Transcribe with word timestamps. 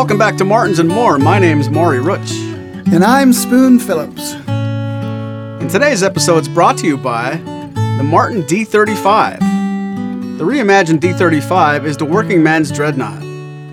Welcome 0.00 0.16
back 0.16 0.36
to 0.36 0.46
Martins 0.46 0.78
and 0.78 0.88
More. 0.88 1.18
My 1.18 1.38
name's 1.38 1.68
Maury 1.68 2.00
Rutch. 2.00 2.32
And 2.32 3.04
I'm 3.04 3.34
Spoon 3.34 3.78
Phillips. 3.78 4.32
And 4.48 5.68
today's 5.68 6.02
episode 6.02 6.38
is 6.38 6.48
brought 6.48 6.78
to 6.78 6.86
you 6.86 6.96
by 6.96 7.36
the 7.98 8.02
Martin 8.02 8.42
D35. 8.44 10.38
The 10.38 10.44
reimagined 10.44 11.00
D35 11.00 11.84
is 11.84 11.98
the 11.98 12.06
working 12.06 12.42
man's 12.42 12.72
dreadnought. 12.72 13.20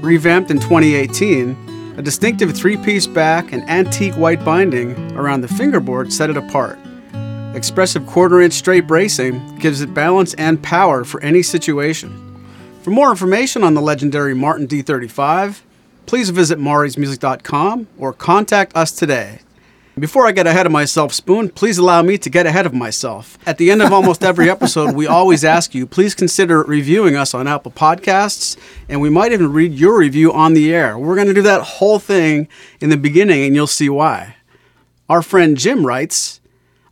Revamped 0.04 0.52
in 0.52 0.60
2018, 0.60 1.96
a 1.98 2.02
distinctive 2.02 2.54
three 2.54 2.76
piece 2.76 3.08
back 3.08 3.54
and 3.54 3.64
antique 3.70 4.16
white 4.16 4.44
binding 4.44 5.18
around 5.18 5.40
the 5.40 5.48
fingerboard 5.48 6.12
set 6.12 6.30
it 6.30 6.36
apart. 6.36 6.78
Expressive 7.56 8.06
quarter 8.06 8.42
inch 8.42 8.52
straight 8.54 8.86
bracing 8.86 9.56
gives 9.60 9.80
it 9.80 9.94
balance 9.94 10.34
and 10.34 10.62
power 10.62 11.06
for 11.06 11.24
any 11.24 11.42
situation. 11.42 12.12
For 12.82 12.92
more 12.92 13.12
information 13.12 13.64
on 13.64 13.76
the 13.76 13.82
legendary 13.82 14.34
Martin 14.34 14.68
D35, 14.68 15.62
please 16.08 16.32
visit 16.32 16.58
maurysmusic.com 16.58 17.88
or 18.00 18.14
contact 18.14 18.76
us 18.76 18.92
today. 18.92 19.42
Before 20.00 20.28
I 20.28 20.32
get 20.32 20.46
ahead 20.46 20.68
of 20.68 20.72
myself, 20.72 21.12
Spoon, 21.12 21.50
please 21.50 21.80
allow 21.80 22.04
me 22.04 22.20
to 22.20 22.30
get 22.30 22.46
ahead 22.46 22.68
of 22.68 22.74
myself. 22.74 23.38
At 23.48 23.58
the 23.58 23.72
end 23.72 23.82
of 23.82 23.92
almost 23.92 24.24
every 24.24 24.48
episode, 24.58 24.96
we 24.96 25.08
always 25.08 25.44
ask 25.44 25.74
you, 25.74 25.88
please 25.88 26.14
consider 26.14 26.62
reviewing 26.62 27.16
us 27.16 27.34
on 27.34 27.48
Apple 27.48 27.72
Podcasts, 27.72 28.58
and 28.88 29.02
we 29.02 29.10
might 29.10 29.32
even 29.32 29.52
read 29.52 29.74
your 29.74 29.98
review 29.98 30.32
on 30.32 30.54
the 30.54 30.74
air. 30.74 31.00
We're 31.00 31.16
going 31.16 31.28
to 31.28 31.34
do 31.34 31.42
that 31.42 31.64
whole 31.64 31.98
thing 31.98 32.48
in 32.80 32.92
the 32.92 32.98
beginning, 32.98 33.44
and 33.44 33.56
you'll 33.56 33.66
see 33.66 33.90
why. 33.90 34.36
Our 35.10 35.24
friend 35.24 35.58
Jim 35.58 35.84
writes, 35.84 36.42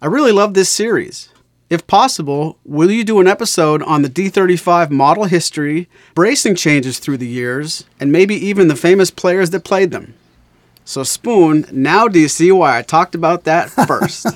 I 0.02 0.08
really 0.08 0.32
love 0.32 0.56
this 0.56 0.70
series. 0.70 1.30
If 1.68 1.88
possible, 1.88 2.60
will 2.64 2.92
you 2.92 3.04
do 3.04 3.20
an 3.20 3.28
episode 3.28 3.82
on 3.84 4.04
the 4.04 4.10
D35 4.10 4.92
model 4.92 5.24
history, 5.24 5.90
bracing 6.14 6.56
changes 6.56 7.00
through 7.00 7.18
the 7.18 7.28
years, 7.28 7.86
and 8.00 8.12
maybe 8.12 8.36
even 8.36 8.68
the 8.68 8.76
famous 8.76 9.10
players 9.10 9.50
that 9.50 9.64
played 9.64 9.90
them? 9.90 10.14
So, 10.88 11.02
Spoon, 11.02 11.66
now 11.72 12.08
do 12.08 12.20
you 12.20 12.28
see 12.28 12.52
why 12.52 12.78
I 12.78 12.84
talked 12.84 13.16
about 13.16 13.46
that 13.46 13.70
first? 13.88 14.28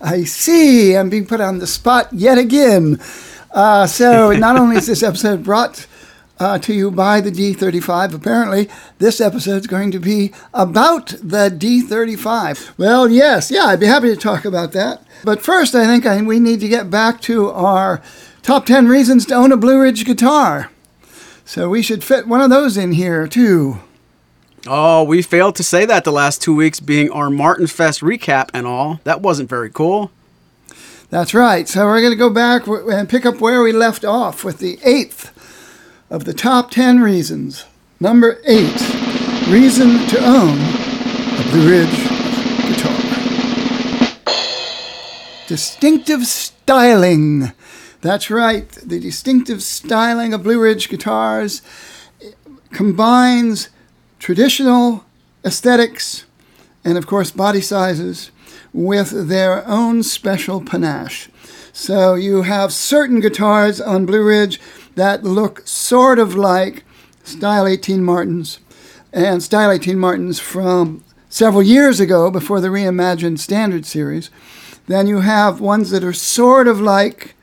I 0.00 0.22
see. 0.22 0.96
I'm 0.96 1.10
being 1.10 1.26
put 1.26 1.40
on 1.40 1.58
the 1.58 1.66
spot 1.66 2.12
yet 2.12 2.38
again. 2.38 3.00
Uh, 3.50 3.88
so, 3.88 4.30
not 4.30 4.56
only 4.56 4.76
is 4.76 4.86
this 4.86 5.02
episode 5.02 5.42
brought 5.42 5.88
uh, 6.42 6.58
to 6.58 6.74
you 6.74 6.90
by 6.90 7.20
the 7.20 7.30
D35. 7.30 8.14
Apparently, 8.14 8.68
this 8.98 9.20
episode 9.20 9.60
is 9.60 9.66
going 9.66 9.92
to 9.92 10.00
be 10.00 10.32
about 10.52 11.08
the 11.22 11.48
D35. 11.48 12.76
Well, 12.76 13.08
yes, 13.08 13.50
yeah, 13.50 13.66
I'd 13.66 13.80
be 13.80 13.86
happy 13.86 14.08
to 14.08 14.16
talk 14.16 14.44
about 14.44 14.72
that. 14.72 15.06
But 15.24 15.40
first, 15.40 15.74
I 15.74 15.86
think 15.86 16.04
I, 16.04 16.20
we 16.20 16.40
need 16.40 16.60
to 16.60 16.68
get 16.68 16.90
back 16.90 17.20
to 17.22 17.50
our 17.50 18.02
top 18.42 18.66
10 18.66 18.88
reasons 18.88 19.24
to 19.26 19.34
own 19.34 19.52
a 19.52 19.56
Blue 19.56 19.80
Ridge 19.80 20.04
guitar. 20.04 20.70
So 21.44 21.68
we 21.68 21.80
should 21.80 22.02
fit 22.02 22.26
one 22.26 22.40
of 22.40 22.50
those 22.50 22.76
in 22.76 22.92
here, 22.92 23.28
too. 23.28 23.80
Oh, 24.66 25.04
we 25.04 25.22
failed 25.22 25.56
to 25.56 25.64
say 25.64 25.84
that 25.86 26.04
the 26.04 26.12
last 26.12 26.42
two 26.42 26.54
weeks 26.54 26.80
being 26.80 27.10
our 27.10 27.30
Martin 27.30 27.66
Fest 27.66 28.00
recap 28.00 28.48
and 28.52 28.66
all. 28.66 29.00
That 29.04 29.20
wasn't 29.20 29.48
very 29.48 29.70
cool. 29.70 30.10
That's 31.10 31.34
right. 31.34 31.68
So 31.68 31.84
we're 31.84 32.00
going 32.00 32.12
to 32.12 32.16
go 32.16 32.30
back 32.30 32.66
and 32.66 33.08
pick 33.08 33.26
up 33.26 33.40
where 33.40 33.62
we 33.62 33.72
left 33.72 34.04
off 34.04 34.44
with 34.44 34.58
the 34.58 34.78
eighth 34.84 35.30
of 36.12 36.26
the 36.26 36.34
top 36.34 36.70
10 36.70 37.00
reasons. 37.00 37.64
Number 37.98 38.38
8 38.44 38.60
Reason 39.48 40.06
to 40.08 40.18
own 40.22 40.58
a 40.60 41.42
Blue 41.50 41.70
Ridge 41.70 42.08
guitar. 42.68 42.98
Distinctive 45.48 46.26
styling. 46.26 47.52
That's 48.02 48.30
right, 48.30 48.68
the 48.70 49.00
distinctive 49.00 49.62
styling 49.62 50.34
of 50.34 50.42
Blue 50.42 50.60
Ridge 50.60 50.90
guitars 50.90 51.62
combines 52.72 53.70
traditional 54.18 55.04
aesthetics 55.46 56.26
and, 56.84 56.98
of 56.98 57.06
course, 57.06 57.30
body 57.30 57.62
sizes 57.62 58.30
with 58.74 59.28
their 59.28 59.66
own 59.66 60.02
special 60.02 60.60
panache. 60.62 61.30
So 61.72 62.14
you 62.14 62.42
have 62.42 62.70
certain 62.70 63.20
guitars 63.20 63.80
on 63.80 64.04
Blue 64.04 64.22
Ridge 64.22 64.60
that 64.94 65.24
look 65.24 65.66
sort 65.66 66.18
of 66.18 66.34
like 66.34 66.84
Style 67.24 67.66
18 67.66 68.02
Martins 68.02 68.58
and 69.12 69.42
Style 69.42 69.70
18 69.70 69.98
Martins 69.98 70.40
from 70.40 71.04
several 71.28 71.62
years 71.62 72.00
ago 72.00 72.30
before 72.30 72.60
the 72.60 72.68
reimagined 72.68 73.38
standard 73.38 73.86
series. 73.86 74.30
Then 74.86 75.06
you 75.06 75.20
have 75.20 75.60
ones 75.60 75.90
that 75.90 76.04
are 76.04 76.12
sort 76.12 76.66
of 76.66 76.80
like 76.80 77.34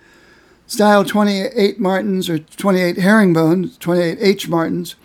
Style 0.68 1.04
28 1.04 1.80
Martins 1.80 2.30
or 2.30 2.40
28 2.40 2.98
Herringbone, 2.98 3.70
28H 3.70 4.48
Martins. 4.48 4.96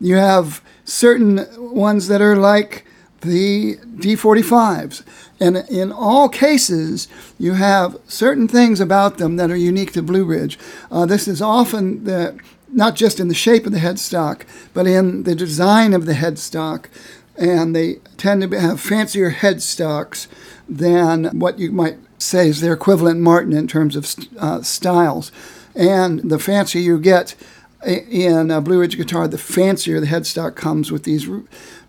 You 0.00 0.16
have 0.16 0.62
certain 0.84 1.46
ones 1.56 2.08
that 2.08 2.20
are 2.20 2.36
like 2.36 2.84
the 3.20 3.76
D45s. 3.76 5.02
And 5.38 5.56
in 5.68 5.92
all 5.92 6.28
cases, 6.28 7.08
you 7.38 7.54
have 7.54 7.96
certain 8.06 8.48
things 8.48 8.80
about 8.80 9.18
them 9.18 9.36
that 9.36 9.50
are 9.50 9.56
unique 9.56 9.92
to 9.92 10.02
Blue 10.02 10.24
Ridge. 10.24 10.58
Uh, 10.90 11.06
this 11.06 11.26
is 11.26 11.40
often 11.40 12.04
the, 12.04 12.38
not 12.72 12.94
just 12.94 13.20
in 13.20 13.28
the 13.28 13.34
shape 13.34 13.66
of 13.66 13.72
the 13.72 13.78
headstock, 13.78 14.42
but 14.74 14.86
in 14.86 15.22
the 15.22 15.34
design 15.34 15.94
of 15.94 16.06
the 16.06 16.12
headstock. 16.14 16.86
And 17.36 17.74
they 17.74 17.94
tend 18.16 18.42
to 18.42 18.60
have 18.60 18.80
fancier 18.80 19.30
headstocks 19.30 20.26
than 20.68 21.38
what 21.38 21.58
you 21.58 21.72
might 21.72 21.98
say 22.18 22.48
is 22.48 22.60
their 22.60 22.74
equivalent 22.74 23.20
Martin 23.20 23.52
in 23.54 23.66
terms 23.66 23.96
of 23.96 24.14
uh, 24.38 24.62
styles. 24.62 25.32
And 25.74 26.30
the 26.30 26.38
fancier 26.38 26.82
you 26.82 26.98
get 26.98 27.34
in 27.86 28.50
a 28.50 28.60
Blue 28.60 28.80
Ridge 28.80 28.96
guitar, 28.96 29.26
the 29.26 29.38
fancier 29.38 30.00
the 30.00 30.06
headstock 30.06 30.54
comes 30.54 30.92
with 30.92 31.04
these 31.04 31.26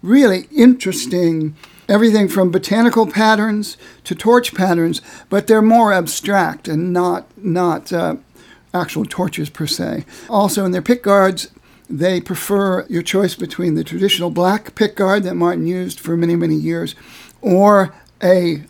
really 0.01 0.47
interesting 0.55 1.55
everything 1.91 2.29
from 2.29 2.51
botanical 2.51 3.05
patterns 3.05 3.75
to 4.05 4.15
torch 4.15 4.55
patterns, 4.55 5.01
but 5.29 5.47
they're 5.47 5.61
more 5.61 5.91
abstract 5.91 6.67
and 6.67 6.93
not 6.93 7.25
not 7.37 7.91
uh, 7.91 8.15
actual 8.73 9.05
torches 9.05 9.49
per 9.49 9.67
se. 9.67 10.05
Also, 10.29 10.65
in 10.65 10.71
their 10.71 10.81
pick 10.81 11.03
guards, 11.03 11.49
they 11.89 12.21
prefer 12.21 12.85
your 12.87 13.01
choice 13.01 13.35
between 13.35 13.75
the 13.75 13.83
traditional 13.83 14.29
black 14.29 14.73
pick 14.75 14.95
guard 14.95 15.23
that 15.23 15.35
Martin 15.35 15.67
used 15.67 15.99
for 15.99 16.15
many 16.15 16.35
many 16.35 16.55
years, 16.55 16.95
or 17.41 17.93
a 18.23 18.63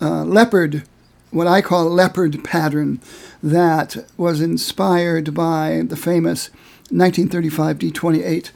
uh, 0.00 0.24
leopard, 0.24 0.84
what 1.30 1.46
I 1.46 1.60
call 1.60 1.90
leopard 1.90 2.42
pattern, 2.42 3.00
that 3.42 3.96
was 4.16 4.40
inspired 4.40 5.34
by 5.34 5.82
the 5.84 5.96
famous 5.96 6.48
1935 6.88 7.78
D28, 7.78 8.50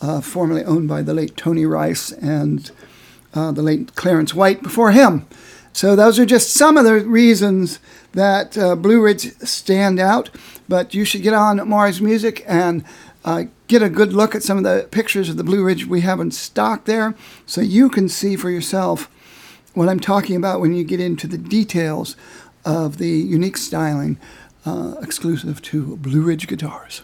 uh, 0.00 0.20
formerly 0.20 0.64
owned 0.64 0.88
by 0.88 1.02
the 1.02 1.14
late 1.14 1.36
Tony 1.36 1.66
Rice 1.66 2.12
and 2.12 2.70
uh, 3.34 3.52
the 3.52 3.62
late 3.62 3.94
Clarence 3.94 4.34
White 4.34 4.62
before 4.62 4.92
him. 4.92 5.26
So 5.72 5.94
those 5.94 6.18
are 6.18 6.26
just 6.26 6.54
some 6.54 6.76
of 6.76 6.84
the 6.84 7.00
reasons 7.04 7.78
that 8.12 8.56
uh, 8.56 8.76
Blue 8.76 9.02
Ridge 9.02 9.36
stand 9.40 10.00
out. 10.00 10.30
But 10.68 10.94
you 10.94 11.04
should 11.04 11.22
get 11.22 11.34
on 11.34 11.68
Maury's 11.68 12.00
Music 12.00 12.44
and 12.46 12.84
uh, 13.24 13.44
get 13.66 13.82
a 13.82 13.90
good 13.90 14.12
look 14.12 14.34
at 14.34 14.42
some 14.42 14.56
of 14.56 14.64
the 14.64 14.88
pictures 14.90 15.28
of 15.28 15.36
the 15.36 15.44
Blue 15.44 15.64
Ridge 15.64 15.86
we 15.86 16.00
have 16.02 16.20
in 16.20 16.30
stock 16.30 16.84
there, 16.84 17.14
so 17.44 17.60
you 17.60 17.90
can 17.90 18.08
see 18.08 18.36
for 18.36 18.50
yourself 18.50 19.10
what 19.74 19.88
I'm 19.88 20.00
talking 20.00 20.36
about 20.36 20.60
when 20.60 20.74
you 20.74 20.84
get 20.84 21.00
into 21.00 21.26
the 21.26 21.36
details 21.36 22.16
of 22.64 22.98
the 22.98 23.08
unique 23.08 23.56
styling 23.56 24.18
uh, 24.64 24.94
exclusive 25.02 25.60
to 25.62 25.96
Blue 25.96 26.22
Ridge 26.22 26.46
guitars. 26.46 27.02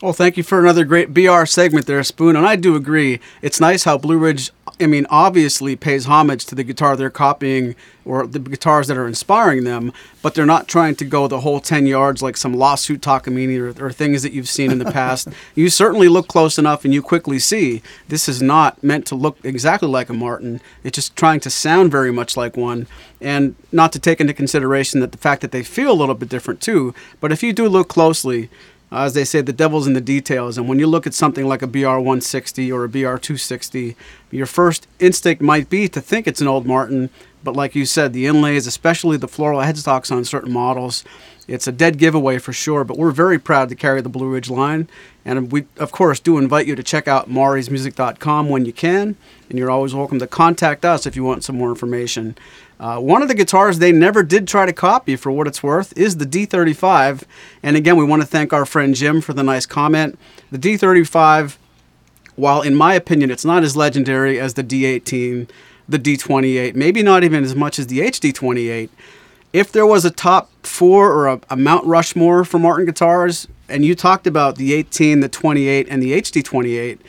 Well, 0.00 0.12
thank 0.12 0.36
you 0.36 0.44
for 0.44 0.60
another 0.60 0.84
great 0.84 1.12
BR 1.12 1.44
segment 1.44 1.86
there, 1.86 2.04
Spoon. 2.04 2.36
And 2.36 2.46
I 2.46 2.54
do 2.54 2.76
agree. 2.76 3.18
It's 3.42 3.58
nice 3.58 3.82
how 3.82 3.98
Blue 3.98 4.16
Ridge, 4.16 4.52
I 4.80 4.86
mean, 4.86 5.08
obviously 5.10 5.74
pays 5.74 6.04
homage 6.04 6.46
to 6.46 6.54
the 6.54 6.62
guitar 6.62 6.96
they're 6.96 7.10
copying 7.10 7.74
or 8.04 8.24
the 8.24 8.38
guitars 8.38 8.86
that 8.86 8.96
are 8.96 9.08
inspiring 9.08 9.64
them, 9.64 9.92
but 10.22 10.34
they're 10.34 10.46
not 10.46 10.68
trying 10.68 10.94
to 10.94 11.04
go 11.04 11.26
the 11.26 11.40
whole 11.40 11.58
10 11.58 11.86
yards 11.86 12.22
like 12.22 12.36
some 12.36 12.54
lawsuit 12.54 13.00
Takamine 13.00 13.58
or, 13.58 13.86
or 13.86 13.90
things 13.90 14.22
that 14.22 14.32
you've 14.32 14.48
seen 14.48 14.70
in 14.70 14.78
the 14.78 14.84
past. 14.92 15.26
you 15.56 15.68
certainly 15.68 16.06
look 16.06 16.28
close 16.28 16.58
enough 16.60 16.84
and 16.84 16.94
you 16.94 17.02
quickly 17.02 17.40
see 17.40 17.82
this 18.06 18.28
is 18.28 18.40
not 18.40 18.80
meant 18.84 19.04
to 19.06 19.16
look 19.16 19.36
exactly 19.42 19.88
like 19.88 20.08
a 20.08 20.14
Martin. 20.14 20.60
It's 20.84 20.94
just 20.94 21.16
trying 21.16 21.40
to 21.40 21.50
sound 21.50 21.90
very 21.90 22.12
much 22.12 22.36
like 22.36 22.56
one. 22.56 22.86
And 23.20 23.56
not 23.72 23.90
to 23.94 23.98
take 23.98 24.20
into 24.20 24.32
consideration 24.32 25.00
that 25.00 25.10
the 25.10 25.18
fact 25.18 25.42
that 25.42 25.50
they 25.50 25.64
feel 25.64 25.90
a 25.90 25.92
little 25.92 26.14
bit 26.14 26.28
different 26.28 26.60
too. 26.60 26.94
But 27.20 27.32
if 27.32 27.42
you 27.42 27.52
do 27.52 27.68
look 27.68 27.88
closely, 27.88 28.48
uh, 28.90 29.02
as 29.02 29.14
they 29.14 29.24
say, 29.24 29.40
the 29.40 29.52
devil's 29.52 29.86
in 29.86 29.92
the 29.92 30.00
details. 30.00 30.56
And 30.56 30.68
when 30.68 30.78
you 30.78 30.86
look 30.86 31.06
at 31.06 31.14
something 31.14 31.46
like 31.46 31.62
a 31.62 31.66
BR 31.66 31.98
160 31.98 32.72
or 32.72 32.84
a 32.84 32.88
BR 32.88 33.16
260, 33.16 33.96
your 34.30 34.46
first 34.46 34.86
instinct 34.98 35.42
might 35.42 35.68
be 35.68 35.88
to 35.88 36.00
think 36.00 36.26
it's 36.26 36.40
an 36.40 36.48
old 36.48 36.66
Martin. 36.66 37.10
But 37.44 37.54
like 37.54 37.74
you 37.74 37.84
said, 37.84 38.12
the 38.12 38.26
inlays, 38.26 38.66
especially 38.66 39.16
the 39.16 39.28
floral 39.28 39.60
headstocks 39.60 40.10
on 40.10 40.24
certain 40.24 40.52
models, 40.52 41.04
it's 41.46 41.66
a 41.66 41.72
dead 41.72 41.98
giveaway 41.98 42.38
for 42.38 42.52
sure. 42.52 42.82
But 42.82 42.96
we're 42.96 43.10
very 43.10 43.38
proud 43.38 43.68
to 43.68 43.74
carry 43.74 44.00
the 44.00 44.08
Blue 44.08 44.28
Ridge 44.28 44.50
line. 44.50 44.88
And 45.24 45.52
we, 45.52 45.66
of 45.76 45.92
course, 45.92 46.18
do 46.18 46.38
invite 46.38 46.66
you 46.66 46.74
to 46.74 46.82
check 46.82 47.06
out 47.06 47.28
maurysmusic.com 47.28 48.48
when 48.48 48.64
you 48.64 48.72
can. 48.72 49.16
And 49.50 49.58
you're 49.58 49.70
always 49.70 49.94
welcome 49.94 50.18
to 50.18 50.26
contact 50.26 50.84
us 50.84 51.06
if 51.06 51.14
you 51.14 51.24
want 51.24 51.44
some 51.44 51.56
more 51.56 51.68
information. 51.68 52.36
Uh, 52.80 53.00
one 53.00 53.22
of 53.22 53.28
the 53.28 53.34
guitars 53.34 53.78
they 53.78 53.90
never 53.90 54.22
did 54.22 54.46
try 54.46 54.64
to 54.64 54.72
copy, 54.72 55.16
for 55.16 55.32
what 55.32 55.46
it's 55.48 55.62
worth, 55.62 55.96
is 55.96 56.18
the 56.18 56.24
D35. 56.24 57.24
And 57.62 57.76
again, 57.76 57.96
we 57.96 58.04
want 58.04 58.22
to 58.22 58.26
thank 58.26 58.52
our 58.52 58.64
friend 58.64 58.94
Jim 58.94 59.20
for 59.20 59.32
the 59.32 59.42
nice 59.42 59.66
comment. 59.66 60.18
The 60.52 60.58
D35 60.58 61.56
while 62.38 62.62
in 62.62 62.74
my 62.74 62.94
opinion 62.94 63.30
it's 63.30 63.44
not 63.44 63.64
as 63.64 63.76
legendary 63.76 64.38
as 64.38 64.54
the 64.54 64.62
D18, 64.62 65.50
the 65.88 65.98
D28, 65.98 66.74
maybe 66.74 67.02
not 67.02 67.24
even 67.24 67.42
as 67.42 67.54
much 67.54 67.78
as 67.78 67.88
the 67.88 67.98
HD28, 67.98 68.88
if 69.52 69.72
there 69.72 69.86
was 69.86 70.04
a 70.04 70.10
top 70.10 70.50
four 70.64 71.12
or 71.12 71.26
a, 71.26 71.40
a 71.50 71.56
Mount 71.56 71.84
Rushmore 71.84 72.44
for 72.44 72.58
Martin 72.58 72.86
guitars, 72.86 73.48
and 73.68 73.84
you 73.84 73.94
talked 73.94 74.26
about 74.26 74.56
the 74.56 74.72
18, 74.72 75.20
the 75.20 75.28
28, 75.28 75.88
and 75.90 76.02
the 76.02 76.12
HD28, 76.12 77.00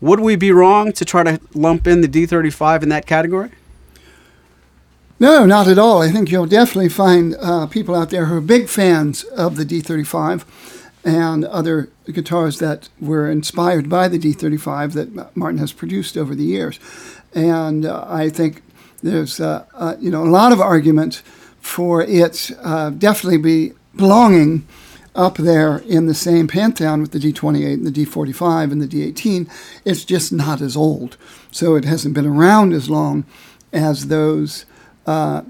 would 0.00 0.20
we 0.20 0.36
be 0.36 0.52
wrong 0.52 0.92
to 0.92 1.04
try 1.04 1.24
to 1.24 1.40
lump 1.54 1.86
in 1.86 2.00
the 2.00 2.08
D35 2.08 2.84
in 2.84 2.88
that 2.90 3.04
category? 3.04 3.50
No, 5.20 5.44
not 5.44 5.66
at 5.66 5.80
all. 5.80 6.00
I 6.00 6.12
think 6.12 6.30
you'll 6.30 6.46
definitely 6.46 6.90
find 6.90 7.34
uh, 7.40 7.66
people 7.66 7.96
out 7.96 8.10
there 8.10 8.26
who 8.26 8.36
are 8.36 8.40
big 8.40 8.68
fans 8.68 9.24
of 9.24 9.56
the 9.56 9.64
D35 9.64 10.44
and 11.04 11.44
other 11.44 11.88
guitars 12.06 12.60
that 12.60 12.88
were 13.00 13.28
inspired 13.28 13.88
by 13.88 14.06
the 14.06 14.18
D35 14.18 14.92
that 14.92 15.36
Martin 15.36 15.58
has 15.58 15.72
produced 15.72 16.16
over 16.16 16.36
the 16.36 16.44
years. 16.44 16.78
And 17.34 17.84
uh, 17.84 18.04
I 18.08 18.28
think 18.28 18.62
there's 19.02 19.38
uh, 19.38 19.64
uh 19.74 19.94
you 20.00 20.10
know 20.10 20.24
a 20.24 20.30
lot 20.30 20.50
of 20.50 20.60
argument 20.60 21.22
for 21.60 22.02
it 22.02 22.50
uh, 22.62 22.90
definitely 22.90 23.38
be 23.38 23.72
belonging 23.94 24.66
up 25.14 25.36
there 25.36 25.78
in 25.78 26.06
the 26.06 26.14
same 26.14 26.46
pantheon 26.46 27.00
with 27.00 27.10
the 27.10 27.18
D28 27.18 27.74
and 27.74 27.86
the 27.86 28.04
D45 28.06 28.70
and 28.70 28.80
the 28.80 28.86
D18. 28.86 29.50
It's 29.84 30.04
just 30.04 30.32
not 30.32 30.60
as 30.60 30.76
old, 30.76 31.16
so 31.50 31.74
it 31.74 31.84
hasn't 31.84 32.14
been 32.14 32.26
around 32.26 32.72
as 32.72 32.88
long 32.88 33.24
as 33.72 34.06
those 34.06 34.64
uh, 35.08 35.42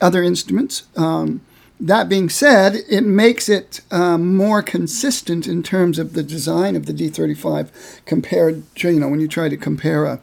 other 0.00 0.22
instruments. 0.22 0.84
Um, 0.96 1.42
that 1.78 2.08
being 2.08 2.30
said, 2.30 2.76
it 2.88 3.02
makes 3.02 3.48
it 3.48 3.82
um, 3.90 4.34
more 4.34 4.62
consistent 4.62 5.46
in 5.46 5.62
terms 5.62 5.98
of 5.98 6.14
the 6.14 6.22
design 6.22 6.74
of 6.74 6.86
the 6.86 6.94
D35 6.94 7.68
compared 8.06 8.74
to, 8.76 8.90
you 8.90 8.98
know, 8.98 9.08
when 9.08 9.20
you 9.20 9.28
try 9.28 9.50
to 9.50 9.56
compare 9.58 10.06
a 10.06 10.20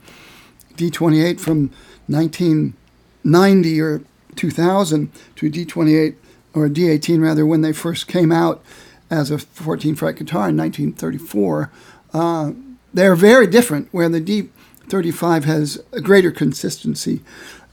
D28 0.73 1.39
from 1.39 1.69
1990 2.07 3.81
or 3.81 4.01
2000 4.35 5.11
to 5.35 5.47
a 5.47 5.49
D28 5.49 6.15
or 6.55 6.65
a 6.65 6.69
D18 6.69 7.21
rather 7.21 7.45
when 7.45 7.61
they 7.61 7.71
first 7.71 8.07
came 8.07 8.31
out 8.31 8.63
as 9.11 9.29
a 9.29 9.37
14 9.37 9.95
fret 9.95 10.17
guitar 10.17 10.49
in 10.49 10.57
1934. 10.57 11.71
Uh, 12.13 12.51
they're 12.93 13.15
very 13.15 13.45
different, 13.45 13.87
where 13.91 14.09
the 14.09 14.19
D35 14.19 15.43
has 15.43 15.83
a 15.91 16.01
greater 16.01 16.31
consistency 16.31 17.21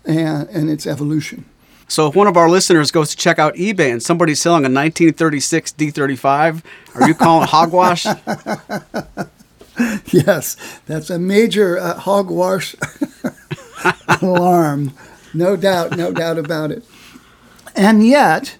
and, 0.04 0.48
and 0.48 0.70
its 0.70 0.86
evolution. 0.86 1.44
So 1.88 2.06
if 2.06 2.16
one 2.16 2.26
of 2.26 2.36
our 2.36 2.48
listeners 2.48 2.90
goes 2.90 3.10
to 3.10 3.16
check 3.16 3.38
out 3.38 3.54
eBay 3.54 3.92
and 3.92 4.02
somebody's 4.02 4.40
selling 4.40 4.62
a 4.62 4.72
1936 4.72 5.72
D35, 5.72 6.62
are 6.94 7.08
you 7.08 7.14
calling 7.14 7.46
hogwash? 7.48 8.06
yes, 10.10 10.56
that's 10.86 11.10
a 11.10 11.18
major 11.18 11.78
uh, 11.78 11.98
hogwash 11.98 12.74
alarm. 14.22 14.92
No 15.34 15.56
doubt, 15.56 15.96
no 15.96 16.12
doubt 16.12 16.38
about 16.38 16.70
it. 16.70 16.84
And 17.74 18.06
yet, 18.06 18.56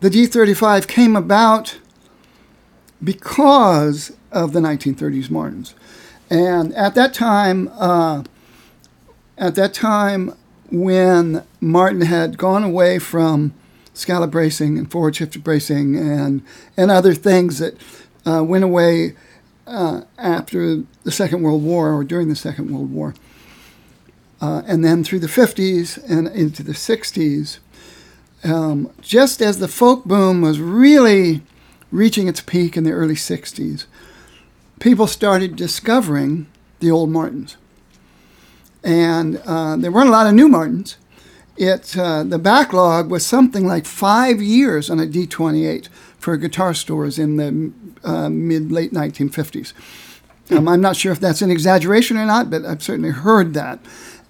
the 0.00 0.08
D35 0.08 0.86
came 0.86 1.16
about 1.16 1.78
because 3.02 4.12
of 4.32 4.52
the 4.52 4.60
1930s 4.60 5.30
Martins. 5.30 5.74
And 6.30 6.74
at 6.74 6.94
that 6.94 7.14
time, 7.14 7.68
uh, 7.74 8.24
at 9.38 9.54
that 9.54 9.74
time 9.74 10.34
when 10.70 11.44
Martin 11.60 12.02
had 12.02 12.38
gone 12.38 12.64
away 12.64 12.98
from 12.98 13.52
scallop 13.94 14.30
bracing 14.30 14.78
and 14.78 14.90
forward 14.90 15.16
shifted 15.16 15.42
bracing 15.44 15.96
and, 15.96 16.42
and 16.76 16.90
other 16.90 17.14
things 17.14 17.58
that 17.58 17.76
uh, 18.26 18.42
went 18.42 18.64
away 18.64 19.14
uh, 19.66 20.02
after 20.18 20.82
the 21.04 21.10
Second 21.10 21.42
World 21.42 21.62
War 21.62 21.92
or 21.92 22.04
during 22.04 22.28
the 22.28 22.36
Second 22.36 22.70
World 22.70 22.92
War. 22.92 23.14
Uh, 24.40 24.62
and 24.66 24.84
then 24.84 25.02
through 25.02 25.20
the 25.20 25.26
50s 25.26 26.02
and 26.10 26.28
into 26.28 26.62
the 26.62 26.72
60s, 26.72 27.58
um, 28.44 28.92
just 29.00 29.40
as 29.40 29.58
the 29.58 29.68
folk 29.68 30.04
boom 30.04 30.42
was 30.42 30.60
really 30.60 31.40
reaching 31.90 32.28
its 32.28 32.40
peak 32.40 32.76
in 32.76 32.84
the 32.84 32.92
early 32.92 33.14
60s, 33.14 33.86
people 34.78 35.06
started 35.06 35.56
discovering 35.56 36.46
the 36.80 36.90
old 36.90 37.08
Martins 37.08 37.56
and 38.86 39.42
uh, 39.44 39.76
there 39.76 39.90
weren't 39.90 40.08
a 40.08 40.12
lot 40.12 40.28
of 40.28 40.34
new 40.34 40.48
Martins. 40.48 40.96
It 41.56 41.98
uh, 41.98 42.22
the 42.22 42.38
backlog 42.38 43.10
was 43.10 43.26
something 43.26 43.66
like 43.66 43.84
five 43.84 44.40
years 44.40 44.88
on 44.88 45.00
a 45.00 45.06
D28 45.06 45.88
for 46.18 46.36
guitar 46.36 46.72
stores 46.72 47.18
in 47.18 47.36
the 47.36 47.72
uh, 48.04 48.28
mid 48.28 48.70
late 48.70 48.92
1950s. 48.92 49.72
Um, 50.50 50.68
I'm 50.68 50.80
not 50.80 50.94
sure 50.94 51.10
if 51.10 51.18
that's 51.18 51.42
an 51.42 51.50
exaggeration 51.50 52.16
or 52.16 52.24
not, 52.24 52.48
but 52.50 52.64
I've 52.64 52.82
certainly 52.82 53.10
heard 53.10 53.54
that. 53.54 53.80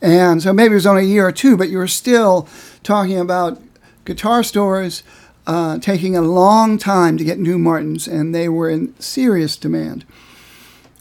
And 0.00 0.42
so 0.42 0.52
maybe 0.52 0.72
it 0.72 0.76
was 0.76 0.86
only 0.86 1.02
a 1.02 1.06
year 1.06 1.26
or 1.26 1.32
two, 1.32 1.56
but 1.56 1.68
you 1.68 1.76
were 1.76 1.88
still 1.88 2.48
talking 2.82 3.18
about 3.18 3.60
guitar 4.06 4.42
stores 4.42 5.02
uh, 5.46 5.78
taking 5.78 6.16
a 6.16 6.22
long 6.22 6.78
time 6.78 7.18
to 7.18 7.24
get 7.24 7.38
new 7.38 7.58
Martins, 7.58 8.08
and 8.08 8.34
they 8.34 8.48
were 8.48 8.70
in 8.70 8.98
serious 8.98 9.56
demand. 9.56 10.06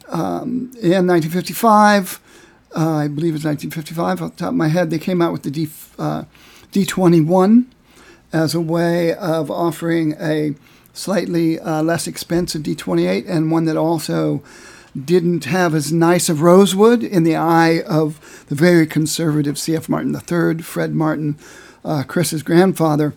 Um, 0.10 0.72
in 0.82 1.08
1955, 1.08 2.20
uh, 2.76 2.96
I 2.96 3.08
believe 3.08 3.34
it 3.34 3.40
was 3.40 3.46
1955 3.46 4.22
off 4.22 4.32
the 4.32 4.38
top 4.38 4.50
of 4.50 4.56
my 4.56 4.68
head, 4.68 4.90
they 4.90 5.00
came 5.00 5.22
out 5.22 5.32
with 5.32 5.44
the 5.44 5.52
D, 5.52 5.70
uh, 5.98 6.24
D21 6.72 7.66
as 8.34 8.54
a 8.54 8.62
way 8.62 9.14
of 9.14 9.50
offering 9.50 10.14
a 10.20 10.56
slightly 10.94 11.60
uh, 11.60 11.82
less 11.84 12.08
expensive 12.08 12.64
D28 12.64 13.26
and 13.28 13.52
one 13.52 13.66
that 13.66 13.78
also 13.78 14.44
didn't 15.04 15.46
have 15.46 15.76
as 15.76 15.92
nice 15.92 16.30
of 16.30 16.42
rosewood 16.42 17.04
in 17.04 17.24
the 17.24 17.36
eye 17.36 17.82
of 17.82 18.46
the 18.48 18.56
very 18.56 18.88
conservative 18.88 19.58
C.F. 19.58 19.90
Martin 19.90 20.16
III. 20.16 20.62
Fred 20.62 20.94
Martin, 20.94 21.38
uh, 21.84 22.04
Chris's 22.04 22.44
grandfather, 22.44 23.14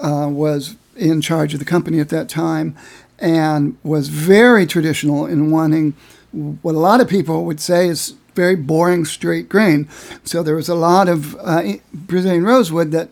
uh, 0.00 0.28
was 0.30 0.76
in 0.96 1.20
charge 1.20 1.52
of 1.52 1.60
the 1.60 1.64
company 1.64 2.00
at 2.00 2.08
that 2.08 2.28
time 2.28 2.76
and 3.18 3.76
was 3.82 4.08
very 4.08 4.66
traditional 4.66 5.26
in 5.26 5.50
wanting 5.50 5.94
what 6.32 6.74
a 6.74 6.78
lot 6.78 7.00
of 7.00 7.08
people 7.08 7.44
would 7.44 7.60
say 7.60 7.88
is 7.88 8.14
very 8.34 8.56
boring 8.56 9.04
straight 9.04 9.48
grain. 9.48 9.88
So 10.24 10.42
there 10.42 10.56
was 10.56 10.68
a 10.68 10.74
lot 10.74 11.08
of 11.08 11.34
uh, 11.36 11.74
Brazilian 11.92 12.44
rosewood 12.44 12.90
that 12.92 13.08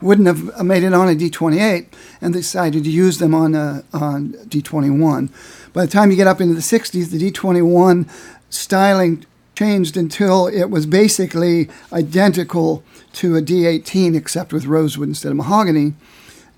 wouldn't 0.00 0.28
have 0.28 0.64
made 0.64 0.84
it 0.84 0.94
on 0.94 1.08
a 1.08 1.12
D28 1.14 1.86
and 2.20 2.34
they 2.34 2.40
decided 2.40 2.84
to 2.84 2.90
use 2.90 3.18
them 3.18 3.34
on 3.34 3.54
a 3.54 3.84
on 3.92 4.32
D21. 4.46 5.30
By 5.72 5.86
the 5.86 5.90
time 5.90 6.10
you 6.10 6.16
get 6.16 6.26
up 6.26 6.40
into 6.40 6.54
the 6.54 6.60
60s, 6.60 7.10
the 7.10 7.30
D21 7.30 8.08
styling 8.50 9.26
changed 9.54 9.96
until 9.96 10.46
it 10.46 10.66
was 10.70 10.86
basically 10.86 11.68
identical 11.92 12.84
to 13.12 13.36
a 13.36 13.42
D18 13.42 14.16
except 14.16 14.52
with 14.52 14.66
rosewood 14.66 15.08
instead 15.08 15.30
of 15.30 15.36
mahogany 15.36 15.94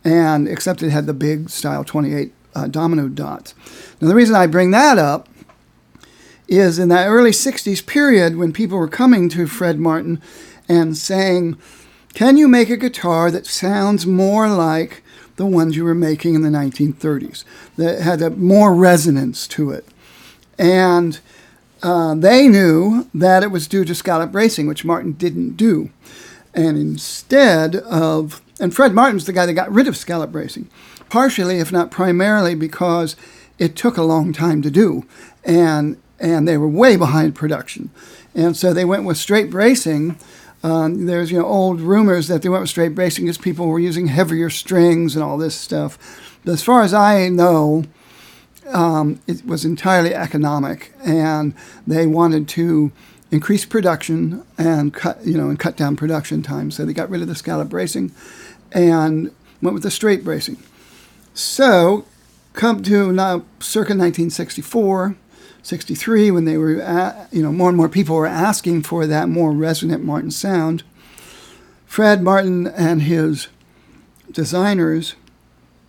and 0.05 0.47
except 0.47 0.83
it 0.83 0.91
had 0.91 1.07
the 1.07 1.15
big 1.15 1.49
style 1.49 1.83
28 1.83 2.33
uh, 2.55 2.67
domino 2.67 3.09
dots. 3.09 3.55
Now 4.01 4.09
the 4.09 4.15
reason 4.15 4.35
I 4.35 4.47
bring 4.47 4.71
that 4.73 4.99
up 4.99 5.29
is 6.51 6.81
in 6.81 6.89
that 6.89 7.07
early 7.07 7.31
60s 7.31 7.87
period 7.87 8.37
when 8.37 8.53
people 8.53 8.77
were 8.77 8.89
coming 8.89 9.29
to 9.31 9.47
Fred 9.47 9.79
Martin 9.79 10.21
and 10.69 10.97
saying, 10.97 11.57
Can 12.13 12.37
you 12.37 12.49
make 12.49 12.69
a 12.69 12.77
guitar 12.77 13.31
that 13.31 13.47
sounds 13.47 14.05
more 14.05 14.49
like 14.49 15.03
the 15.37 15.47
ones 15.47 15.77
you 15.77 15.85
were 15.85 15.95
making 15.95 16.35
in 16.35 16.43
the 16.43 16.51
1930s, 16.51 17.45
that 17.77 18.03
had 18.03 18.21
a 18.21 18.31
more 18.31 18.75
resonance 18.75 19.47
to 19.49 19.71
it? 19.71 19.87
And 20.59 21.21
uh, 21.83 22.15
they 22.17 22.49
knew 22.49 23.09
that 23.15 23.45
it 23.45 23.53
was 23.53 23.69
due 23.69 23.85
to 23.85 23.95
scallop 23.95 24.33
bracing, 24.33 24.67
which 24.67 24.85
Martin 24.85 25.13
didn't 25.13 25.57
do. 25.57 25.91
And 26.53 26.77
instead 26.77 27.77
of, 27.77 28.43
and 28.59 28.75
Fred 28.75 28.93
Martin's 28.93 29.25
the 29.25 29.33
guy 29.33 29.47
that 29.47 29.55
got 29.55 29.73
rid 29.73 29.87
of 29.87 29.97
scallop 29.97 30.33
bracing, 30.33 30.69
partially, 31.09 31.59
if 31.59 31.71
not 31.71 31.93
primarily, 31.93 32.57
because 32.57 33.15
it 33.59 33.77
took 33.77 33.97
a 33.97 34.03
long 34.03 34.33
time 34.33 34.63
to 34.63 34.71
do. 34.71 35.07
And 35.45 35.97
and 36.21 36.47
they 36.47 36.59
were 36.59 36.69
way 36.69 36.97
behind 36.97 37.35
production. 37.35 37.91
And 38.35 38.57
so 38.57 38.73
they 38.73 38.85
went 38.85 39.05
with 39.05 39.17
straight 39.17 39.51
bracing. 39.51 40.17
Um, 40.63 41.07
there's 41.07 41.33
you 41.33 41.39
know 41.39 41.47
old 41.47 41.81
rumors 41.81 42.29
that 42.29 42.43
they 42.43 42.49
went 42.49 42.61
with 42.61 42.71
straight 42.71 42.95
bracing 42.95 43.25
because 43.25 43.39
people 43.39 43.67
were 43.67 43.79
using 43.79 44.09
heavier 44.09 44.51
strings 44.51 45.17
and 45.17 45.25
all 45.25 45.39
this 45.39 45.55
stuff. 45.55 45.99
But 46.45 46.53
as 46.53 46.63
far 46.63 46.83
as 46.83 46.95
I 46.95 47.29
know, 47.29 47.85
um, 48.69 49.21
it 49.27 49.45
was 49.45 49.65
entirely 49.65 50.15
economic, 50.15 50.93
and 51.03 51.55
they 51.87 52.07
wanted 52.07 52.47
to 52.49 52.93
increase 53.31 53.65
production 53.65 54.45
and 54.59 54.93
cut 54.93 55.25
you 55.25 55.39
know 55.39 55.49
and 55.49 55.59
cut 55.59 55.77
down 55.77 55.97
production 55.97 56.43
time. 56.43 56.71
So 56.71 56.85
they 56.85 56.93
got 56.93 57.11
rid 57.11 57.23
of 57.23 57.29
the 57.29 57.35
scallop 57.35 57.71
bracing 57.71 58.13
and 58.71 59.33
went 59.63 59.75
with 59.75 59.83
the 59.83 59.91
straight 59.91 60.23
bracing. 60.23 60.59
So 61.33 62.05
come 62.53 62.83
to 62.83 63.13
now 63.13 63.45
circa 63.61 63.95
1964 63.95 65.17
63 65.63 66.31
when 66.31 66.45
they 66.45 66.57
were, 66.57 66.81
at, 66.81 67.29
you 67.33 67.43
know, 67.43 67.53
more 67.53 67.69
and 67.69 67.77
more 67.77 67.89
people 67.89 68.17
were 68.17 68.27
asking 68.27 68.83
for 68.83 69.07
that 69.07 69.29
more 69.29 69.53
resonant 69.53 70.05
Martin 70.05 70.31
sound. 70.31 70.83
Fred 71.87 72.23
Martin 72.23 72.67
and 72.67 73.03
his 73.03 73.49
designers 74.31 75.15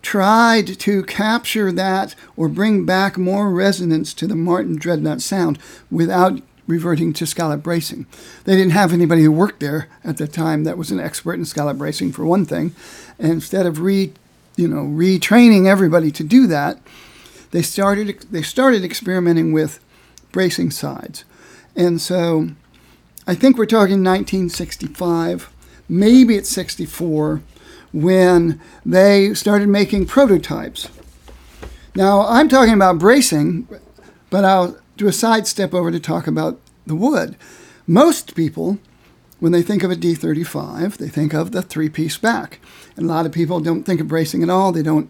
tried 0.01 0.68
to 0.80 1.04
capture 1.04 1.72
that 1.72 2.16
or 2.36 2.50
bring 2.50 2.86
back 2.86 3.18
more 3.18 3.51
resonance 3.51 4.13
to 4.16 4.28
the 4.28 4.36
Martin 4.36 4.75
Dreadnought 4.75 5.22
sound 5.22 5.60
without 5.92 6.42
reverting 6.68 7.13
to 7.13 7.25
scallop 7.25 7.62
bracing. 7.62 8.06
They 8.46 8.56
didn't 8.56 8.72
have 8.72 8.94
anybody 8.94 9.24
who 9.24 9.32
worked 9.32 9.60
there 9.60 9.90
at 10.04 10.18
the 10.18 10.28
time 10.28 10.63
that 10.63 10.78
was 10.78 10.92
an 10.92 11.00
expert 11.00 11.34
in 11.34 11.46
scallop 11.46 11.78
bracing 11.78 12.12
for 12.13 12.25
one 12.25 12.46
thing. 12.46 12.74
And 13.20 13.32
instead 13.34 13.66
of 13.66 13.82
re, 13.82 14.13
you 14.56 14.68
know, 14.68 14.84
retraining 14.84 15.68
everybody 15.68 16.12
to 16.12 16.24
do 16.24 16.48
that, 16.48 16.80
they 17.51 17.62
started 17.62 18.25
they 18.31 18.41
started 18.41 18.84
experimenting 18.84 19.51
with 19.51 19.79
bracing 20.31 20.72
sides. 20.72 21.25
And 21.75 22.01
so 22.01 22.50
I 23.27 23.36
think 23.36 23.58
we're 23.58 23.65
talking 23.65 24.03
1965, 24.03 25.53
maybe 25.88 26.36
it's 26.36 26.50
64 26.50 27.41
when 27.93 28.60
they 28.86 29.34
started 29.34 29.70
making 29.70 30.05
prototypes. 30.05 30.89
Now, 31.96 32.25
I'm 32.25 32.48
talking 32.48 32.74
about 32.74 33.00
bracing, 33.00 33.67
but 34.29 34.46
I'll 34.46 34.77
do 34.98 35.08
a 35.08 35.13
sidestep 35.13 35.74
over 35.74 35.91
to 35.91 36.00
talk 36.00 36.25
about 36.25 36.60
the 36.86 36.96
wood. 36.96 37.36
Most 37.86 38.34
people, 38.36 38.79
when 39.39 39.51
they 39.51 39.62
think 39.62 39.84
of 39.84 39.91
a 39.91 39.96
D35, 39.96 40.98
they 40.98 41.10
think 41.10 41.34
of 41.34 41.51
the 41.51 41.62
three 41.62 41.89
piece 41.89 42.17
back. 42.17 42.60
And 42.96 43.05
a 43.05 43.10
lot 43.10 43.25
of 43.25 43.31
people 43.31 43.60
don't 43.60 43.84
think 43.84 44.00
of 44.00 44.08
bracing 44.08 44.41
at 44.41 44.50
all. 44.50 44.72
They 44.72 44.84
don't 44.84 45.10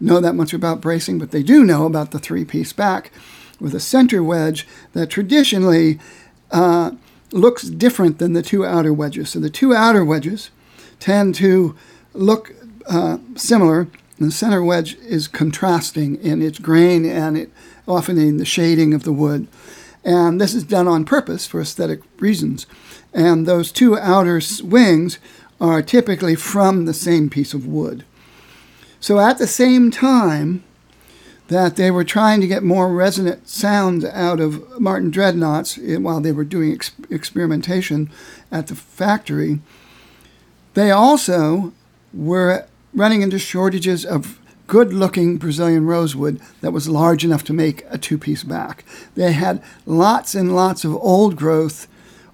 know 0.00 0.20
that 0.20 0.34
much 0.34 0.52
about 0.52 0.80
bracing, 0.80 1.18
but 1.18 1.30
they 1.30 1.42
do 1.42 1.64
know 1.64 1.86
about 1.86 2.10
the 2.10 2.18
three 2.18 2.44
piece 2.44 2.72
back 2.72 3.10
with 3.60 3.74
a 3.74 3.80
center 3.80 4.22
wedge 4.22 4.66
that 4.92 5.10
traditionally 5.10 5.98
uh, 6.50 6.92
looks 7.32 7.64
different 7.64 8.18
than 8.18 8.32
the 8.32 8.42
two 8.42 8.64
outer 8.64 8.92
wedges. 8.92 9.30
So 9.30 9.40
the 9.40 9.50
two 9.50 9.74
outer 9.74 10.04
wedges 10.04 10.50
tend 11.00 11.34
to 11.36 11.76
look 12.12 12.54
uh, 12.88 13.18
similar. 13.36 13.88
And 14.18 14.28
the 14.28 14.32
center 14.32 14.62
wedge 14.62 14.96
is 14.98 15.26
contrasting 15.26 16.16
in 16.22 16.40
its 16.40 16.58
grain 16.58 17.04
and 17.04 17.36
it, 17.36 17.50
often 17.88 18.18
in 18.18 18.36
the 18.36 18.44
shading 18.44 18.94
of 18.94 19.02
the 19.02 19.12
wood. 19.12 19.48
And 20.04 20.40
this 20.40 20.54
is 20.54 20.64
done 20.64 20.86
on 20.86 21.04
purpose 21.04 21.46
for 21.46 21.60
aesthetic 21.60 22.00
reasons. 22.20 22.66
And 23.12 23.46
those 23.46 23.72
two 23.72 23.98
outer 23.98 24.40
wings 24.62 25.18
are 25.60 25.82
typically 25.82 26.34
from 26.34 26.84
the 26.84 26.94
same 26.94 27.30
piece 27.30 27.54
of 27.54 27.66
wood. 27.66 28.04
So 29.04 29.18
at 29.18 29.36
the 29.36 29.46
same 29.46 29.90
time 29.90 30.64
that 31.48 31.76
they 31.76 31.90
were 31.90 32.04
trying 32.04 32.40
to 32.40 32.46
get 32.46 32.62
more 32.62 32.90
resonant 32.90 33.46
sounds 33.46 34.02
out 34.02 34.40
of 34.40 34.80
Martin 34.80 35.10
dreadnoughts 35.10 35.78
eh, 35.78 35.96
while 35.96 36.22
they 36.22 36.32
were 36.32 36.42
doing 36.42 36.72
ex- 36.72 36.92
experimentation 37.10 38.10
at 38.50 38.68
the 38.68 38.74
factory, 38.74 39.60
they 40.72 40.90
also 40.90 41.74
were 42.14 42.66
running 42.94 43.20
into 43.20 43.38
shortages 43.38 44.06
of 44.06 44.40
good 44.68 44.94
looking 44.94 45.36
Brazilian 45.36 45.84
rosewood 45.84 46.40
that 46.62 46.72
was 46.72 46.88
large 46.88 47.26
enough 47.26 47.44
to 47.44 47.52
make 47.52 47.84
a 47.90 47.98
two 47.98 48.16
piece 48.16 48.42
back. 48.42 48.86
They 49.16 49.32
had 49.32 49.62
lots 49.84 50.34
and 50.34 50.56
lots 50.56 50.82
of 50.82 50.94
old 50.94 51.36
growth, 51.36 51.88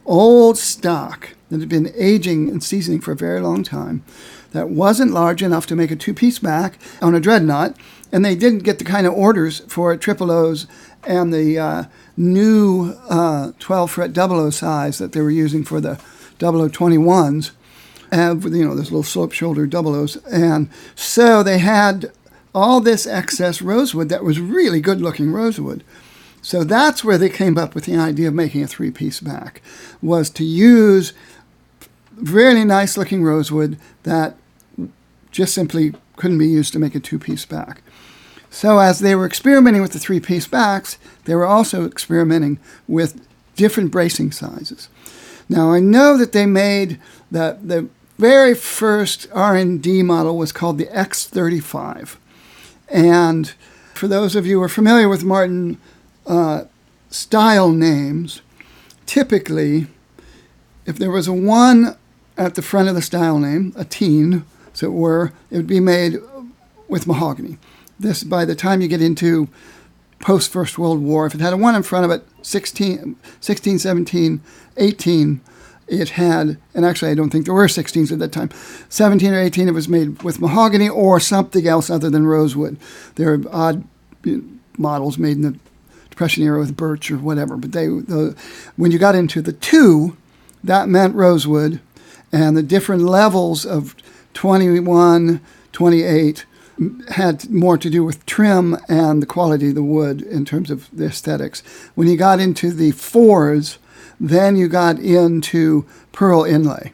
old 0.06 0.56
stock 0.56 1.30
that 1.48 1.58
had 1.58 1.68
been 1.68 1.92
aging 1.96 2.48
and 2.48 2.62
seasoning 2.62 3.00
for 3.00 3.10
a 3.10 3.16
very 3.16 3.40
long 3.40 3.64
time 3.64 4.04
that 4.52 4.70
wasn't 4.70 5.12
large 5.12 5.42
enough 5.42 5.66
to 5.66 5.76
make 5.76 5.90
a 5.90 5.96
two 5.96 6.14
piece 6.14 6.38
back 6.38 6.78
on 7.00 7.14
a 7.14 7.20
dreadnought. 7.20 7.76
And 8.12 8.24
they 8.24 8.34
didn't 8.34 8.64
get 8.64 8.78
the 8.78 8.84
kind 8.84 9.06
of 9.06 9.14
orders 9.14 9.60
for 9.68 9.96
triple 9.96 10.30
O's 10.30 10.66
and 11.04 11.32
the 11.32 11.58
uh, 11.58 11.84
new 12.16 12.94
uh, 13.08 13.52
12 13.58 13.90
fret 13.90 14.12
double 14.12 14.40
O 14.40 14.50
size 14.50 14.98
that 14.98 15.12
they 15.12 15.20
were 15.20 15.30
using 15.30 15.64
for 15.64 15.80
the 15.80 16.00
0021s 16.38 17.52
have 18.12 18.44
you 18.44 18.64
know 18.64 18.74
those 18.74 18.90
little 18.90 19.02
slope 19.02 19.32
shoulder 19.32 19.66
double 19.66 19.94
O's, 19.94 20.16
and 20.26 20.68
so 20.94 21.42
they 21.42 21.58
had 21.58 22.10
all 22.54 22.80
this 22.80 23.06
excess 23.06 23.62
rosewood 23.62 24.08
that 24.08 24.24
was 24.24 24.40
really 24.40 24.80
good 24.80 25.00
looking 25.00 25.30
rosewood. 25.30 25.84
So 26.42 26.64
that's 26.64 27.04
where 27.04 27.18
they 27.18 27.28
came 27.28 27.58
up 27.58 27.74
with 27.74 27.84
the 27.84 27.96
idea 27.96 28.28
of 28.28 28.34
making 28.34 28.62
a 28.62 28.66
three 28.66 28.90
piece 28.90 29.20
back, 29.20 29.62
was 30.02 30.30
to 30.30 30.44
use 30.44 31.12
really 32.22 32.64
nice 32.64 32.96
looking 32.96 33.22
rosewood 33.22 33.78
that 34.02 34.36
just 35.30 35.54
simply 35.54 35.94
couldn't 36.16 36.38
be 36.38 36.46
used 36.46 36.72
to 36.72 36.78
make 36.78 36.94
a 36.94 37.00
two 37.00 37.18
piece 37.18 37.44
back. 37.44 37.82
So 38.50 38.78
as 38.78 38.98
they 38.98 39.14
were 39.14 39.26
experimenting 39.26 39.80
with 39.80 39.92
the 39.92 39.98
three 39.98 40.20
piece 40.20 40.46
backs, 40.46 40.98
they 41.24 41.34
were 41.34 41.46
also 41.46 41.86
experimenting 41.86 42.58
with 42.88 43.26
different 43.54 43.90
bracing 43.90 44.32
sizes. 44.32 44.88
Now 45.48 45.72
I 45.72 45.80
know 45.80 46.16
that 46.16 46.32
they 46.32 46.46
made 46.46 46.98
that 47.30 47.68
the 47.68 47.88
very 48.18 48.54
first 48.54 49.28
R&D 49.32 50.02
model 50.02 50.36
was 50.36 50.52
called 50.52 50.78
the 50.78 50.86
X35. 50.86 52.16
And 52.88 53.54
for 53.94 54.08
those 54.08 54.36
of 54.36 54.46
you 54.46 54.58
who 54.58 54.62
are 54.62 54.68
familiar 54.68 55.08
with 55.08 55.24
Martin 55.24 55.80
uh, 56.26 56.64
style 57.08 57.70
names, 57.70 58.42
typically, 59.06 59.86
if 60.86 60.98
there 60.98 61.10
was 61.10 61.28
a 61.28 61.32
one 61.32 61.96
at 62.40 62.54
the 62.54 62.62
front 62.62 62.88
of 62.88 62.94
the 62.94 63.02
style 63.02 63.38
name, 63.38 63.74
a 63.76 63.84
teen, 63.84 64.46
as 64.72 64.82
it 64.82 64.92
were, 64.92 65.30
it 65.50 65.58
would 65.58 65.66
be 65.66 65.78
made 65.78 66.16
with 66.88 67.06
mahogany. 67.06 67.58
This, 67.98 68.24
by 68.24 68.46
the 68.46 68.54
time 68.54 68.80
you 68.80 68.88
get 68.88 69.02
into 69.02 69.48
post 70.20 70.50
First 70.50 70.78
World 70.78 71.02
War, 71.02 71.26
if 71.26 71.34
it 71.34 71.42
had 71.42 71.52
a 71.52 71.58
one 71.58 71.74
in 71.74 71.82
front 71.82 72.06
of 72.06 72.10
it, 72.10 72.26
16, 72.40 73.14
16 73.40 73.78
17, 73.78 74.40
18, 74.78 75.40
it 75.86 76.08
had, 76.10 76.56
and 76.74 76.86
actually 76.86 77.10
I 77.10 77.14
don't 77.14 77.28
think 77.28 77.44
there 77.44 77.52
were 77.52 77.66
16s 77.66 78.10
at 78.10 78.20
that 78.20 78.32
time, 78.32 78.48
17 78.88 79.34
or 79.34 79.40
18 79.40 79.68
it 79.68 79.72
was 79.72 79.88
made 79.88 80.22
with 80.22 80.40
mahogany 80.40 80.88
or 80.88 81.20
something 81.20 81.66
else 81.66 81.90
other 81.90 82.08
than 82.08 82.26
rosewood. 82.26 82.78
There 83.16 83.34
are 83.34 83.40
odd 83.52 83.84
models 84.78 85.18
made 85.18 85.36
in 85.36 85.42
the 85.42 85.58
Depression 86.08 86.42
era 86.42 86.58
with 86.58 86.76
birch 86.76 87.10
or 87.10 87.18
whatever, 87.18 87.58
but 87.58 87.72
they, 87.72 87.86
the, 87.86 88.34
when 88.76 88.92
you 88.92 88.98
got 88.98 89.14
into 89.14 89.42
the 89.42 89.52
two, 89.52 90.16
that 90.64 90.88
meant 90.88 91.14
rosewood, 91.14 91.80
and 92.32 92.56
the 92.56 92.62
different 92.62 93.02
levels 93.02 93.64
of 93.64 93.94
21, 94.34 95.40
28 95.72 96.46
had 97.10 97.50
more 97.50 97.76
to 97.76 97.90
do 97.90 98.02
with 98.02 98.24
trim 98.24 98.76
and 98.88 99.22
the 99.22 99.26
quality 99.26 99.68
of 99.68 99.74
the 99.74 99.82
wood 99.82 100.22
in 100.22 100.44
terms 100.44 100.70
of 100.70 100.88
the 100.92 101.06
aesthetics. 101.06 101.62
When 101.94 102.08
you 102.08 102.16
got 102.16 102.40
into 102.40 102.70
the 102.70 102.92
fours, 102.92 103.78
then 104.18 104.56
you 104.56 104.68
got 104.68 104.98
into 104.98 105.84
pearl 106.12 106.44
inlay. 106.44 106.92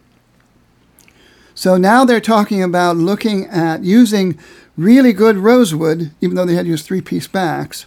So 1.55 1.77
now 1.77 2.05
they're 2.05 2.21
talking 2.21 2.63
about 2.63 2.97
looking 2.97 3.47
at 3.47 3.83
using 3.83 4.39
really 4.77 5.13
good 5.13 5.39
rosewood, 5.39 6.11
even 6.21 6.37
though 6.37 6.45
they 6.45 6.55
had 6.55 6.67
used 6.67 6.85
three 6.85 7.01
piece 7.01 7.27
backs. 7.27 7.87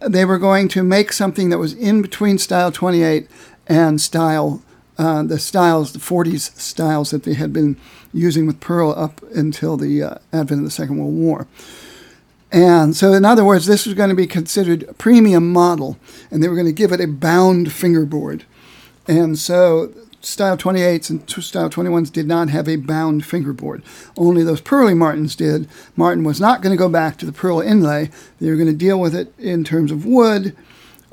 They 0.00 0.24
were 0.24 0.38
going 0.38 0.66
to 0.68 0.82
make 0.82 1.12
something 1.12 1.50
that 1.50 1.58
was 1.58 1.74
in 1.74 2.02
between 2.02 2.38
style 2.38 2.72
28 2.72 3.28
and 3.68 4.00
style, 4.00 4.62
uh, 4.98 5.22
the 5.22 5.38
styles, 5.38 5.92
the 5.92 5.98
40s 5.98 6.56
styles 6.58 7.10
that 7.10 7.24
they 7.24 7.34
had 7.34 7.52
been 7.52 7.76
using 8.12 8.46
with 8.46 8.60
pearl 8.60 8.92
up 8.96 9.22
until 9.34 9.76
the 9.76 10.02
uh, 10.02 10.14
advent 10.32 10.60
of 10.60 10.64
the 10.64 10.70
Second 10.70 10.98
World 10.98 11.14
War. 11.14 11.46
And 12.50 12.94
so, 12.94 13.14
in 13.14 13.24
other 13.24 13.44
words, 13.44 13.64
this 13.64 13.86
was 13.86 13.94
going 13.94 14.10
to 14.10 14.14
be 14.14 14.26
considered 14.26 14.82
a 14.82 14.92
premium 14.92 15.50
model, 15.52 15.98
and 16.30 16.42
they 16.42 16.48
were 16.48 16.54
going 16.54 16.66
to 16.66 16.72
give 16.72 16.92
it 16.92 17.00
a 17.00 17.06
bound 17.06 17.72
fingerboard. 17.72 18.44
And 19.08 19.38
so, 19.38 19.90
Style 20.20 20.56
28s 20.56 21.10
and 21.10 21.28
Style 21.28 21.70
21s 21.70 22.12
did 22.12 22.28
not 22.28 22.50
have 22.50 22.68
a 22.68 22.76
bound 22.76 23.24
fingerboard. 23.24 23.82
Only 24.16 24.44
those 24.44 24.60
Pearly 24.60 24.94
Martins 24.94 25.34
did. 25.34 25.68
Martin 25.96 26.24
was 26.24 26.40
not 26.40 26.60
going 26.60 26.76
to 26.76 26.78
go 26.78 26.88
back 26.88 27.16
to 27.18 27.26
the 27.26 27.32
pearl 27.32 27.60
inlay. 27.60 28.10
They 28.38 28.50
were 28.50 28.56
going 28.56 28.68
to 28.68 28.74
deal 28.74 29.00
with 29.00 29.14
it 29.14 29.32
in 29.38 29.64
terms 29.64 29.90
of 29.90 30.06
wood 30.06 30.54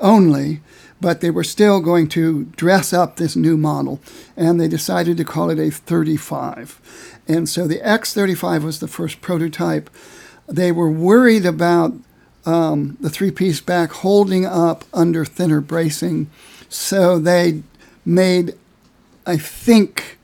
only, 0.00 0.60
but 1.00 1.20
they 1.20 1.30
were 1.30 1.44
still 1.44 1.80
going 1.80 2.08
to 2.08 2.44
dress 2.56 2.92
up 2.92 3.16
this 3.16 3.36
new 3.36 3.56
model. 3.56 4.00
And 4.36 4.60
they 4.60 4.68
decided 4.68 5.16
to 5.16 5.24
call 5.24 5.50
it 5.50 5.58
a 5.58 5.70
35. 5.70 7.18
And 7.26 7.48
so 7.48 7.66
the 7.66 7.78
X35 7.78 8.62
was 8.62 8.80
the 8.80 8.88
first 8.88 9.20
prototype 9.20 9.90
they 10.50 10.72
were 10.72 10.90
worried 10.90 11.46
about 11.46 11.94
um, 12.44 12.96
the 13.00 13.10
three 13.10 13.30
piece 13.30 13.60
back 13.60 13.92
holding 13.92 14.44
up 14.44 14.84
under 14.92 15.24
thinner 15.24 15.60
bracing. 15.60 16.28
So 16.68 17.18
they 17.18 17.62
made, 18.04 18.54
I 19.26 19.36
think, 19.36 20.18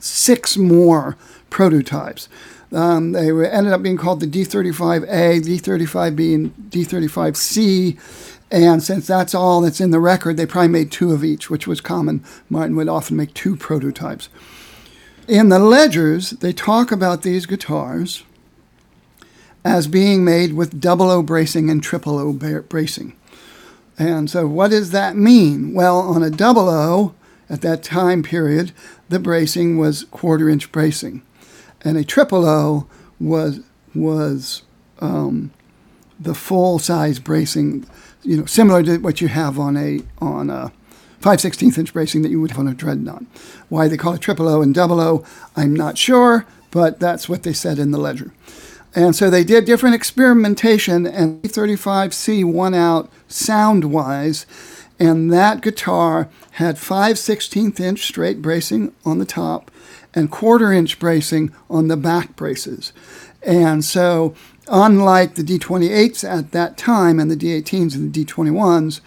six 0.00 0.56
more 0.56 1.16
prototypes. 1.50 2.28
Um, 2.70 3.12
they 3.12 3.32
were, 3.32 3.46
ended 3.46 3.72
up 3.72 3.82
being 3.82 3.96
called 3.96 4.20
the 4.20 4.26
D35A, 4.26 5.40
D35B, 5.40 6.34
and 6.34 6.54
D35C. 6.70 7.98
And 8.50 8.82
since 8.82 9.06
that's 9.06 9.34
all 9.34 9.60
that's 9.60 9.80
in 9.80 9.90
the 9.90 10.00
record, 10.00 10.36
they 10.36 10.46
probably 10.46 10.68
made 10.68 10.90
two 10.90 11.12
of 11.12 11.22
each, 11.22 11.50
which 11.50 11.66
was 11.66 11.80
common. 11.80 12.24
Martin 12.48 12.76
would 12.76 12.88
often 12.88 13.16
make 13.16 13.34
two 13.34 13.56
prototypes. 13.56 14.28
In 15.26 15.50
the 15.50 15.58
ledgers, 15.58 16.30
they 16.30 16.54
talk 16.54 16.90
about 16.90 17.22
these 17.22 17.44
guitars 17.44 18.24
as 19.64 19.86
being 19.86 20.24
made 20.24 20.54
with 20.54 20.80
double 20.80 21.10
O 21.10 21.22
bracing 21.22 21.68
and 21.68 21.82
triple 21.82 22.18
O 22.18 22.32
bracing. 22.32 23.14
And 23.98 24.30
so, 24.30 24.46
what 24.46 24.70
does 24.70 24.92
that 24.92 25.16
mean? 25.16 25.74
Well, 25.74 25.98
on 25.98 26.22
a 26.22 26.30
double 26.30 26.68
O, 26.70 27.14
at 27.50 27.62
that 27.62 27.82
time 27.82 28.22
period, 28.22 28.72
the 29.08 29.18
bracing 29.18 29.78
was 29.78 30.04
quarter 30.04 30.48
inch 30.48 30.70
bracing, 30.70 31.22
and 31.82 31.96
a 31.96 32.04
triple 32.04 32.46
O 32.46 32.86
was 33.18 33.60
was 33.94 34.62
um, 35.00 35.50
the 36.18 36.34
full 36.34 36.78
size 36.78 37.18
bracing, 37.18 37.86
you 38.22 38.38
know, 38.38 38.46
similar 38.46 38.82
to 38.82 38.98
what 38.98 39.20
you 39.20 39.28
have 39.28 39.58
on 39.58 39.76
a 39.76 40.00
on 40.20 40.50
a 40.50 40.72
5 41.20 41.38
16th 41.38 41.78
inch 41.78 41.92
bracing 41.92 42.22
that 42.22 42.30
you 42.30 42.40
would 42.40 42.50
have 42.50 42.60
on 42.60 42.68
a 42.68 42.74
dreadnought. 42.74 43.24
Why 43.68 43.88
they 43.88 43.96
call 43.96 44.14
it 44.14 44.20
triple 44.20 44.48
O 44.48 44.62
and 44.62 44.74
double 44.74 45.00
O, 45.00 45.24
I'm 45.56 45.74
not 45.74 45.98
sure, 45.98 46.46
but 46.70 47.00
that's 47.00 47.28
what 47.28 47.42
they 47.42 47.52
said 47.52 47.78
in 47.78 47.90
the 47.90 47.98
ledger. 47.98 48.32
And 48.94 49.14
so 49.14 49.28
they 49.28 49.44
did 49.44 49.64
different 49.64 49.94
experimentation, 49.94 51.06
and 51.06 51.42
D35C 51.42 52.44
won 52.44 52.74
out 52.74 53.10
sound 53.28 53.92
wise. 53.92 54.46
And 54.98 55.32
that 55.32 55.60
guitar 55.60 56.28
had 56.52 56.78
5 56.78 57.16
16th 57.16 57.78
inch 57.78 58.06
straight 58.06 58.42
bracing 58.42 58.92
on 59.04 59.18
the 59.18 59.24
top 59.24 59.70
and 60.14 60.30
quarter 60.30 60.72
inch 60.72 60.98
bracing 60.98 61.52
on 61.70 61.88
the 61.88 61.96
back 61.96 62.34
braces. 62.34 62.92
And 63.42 63.84
so, 63.84 64.34
unlike 64.70 65.34
the 65.34 65.42
D28s 65.42 66.28
at 66.28 66.52
that 66.52 66.76
time 66.76 67.18
and 67.18 67.30
the 67.30 67.36
D18s 67.36 67.94
and 67.94 68.12
the 68.12 68.24
D21s, 68.24 69.00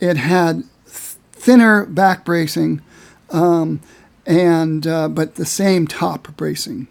it 0.00 0.16
had 0.16 0.64
thinner 0.86 1.86
back 1.86 2.24
bracing, 2.24 2.82
um, 3.30 3.80
and 4.26 4.86
uh, 4.86 5.08
but 5.08 5.36
the 5.36 5.46
same 5.46 5.86
top 5.86 6.36
bracing. 6.36 6.88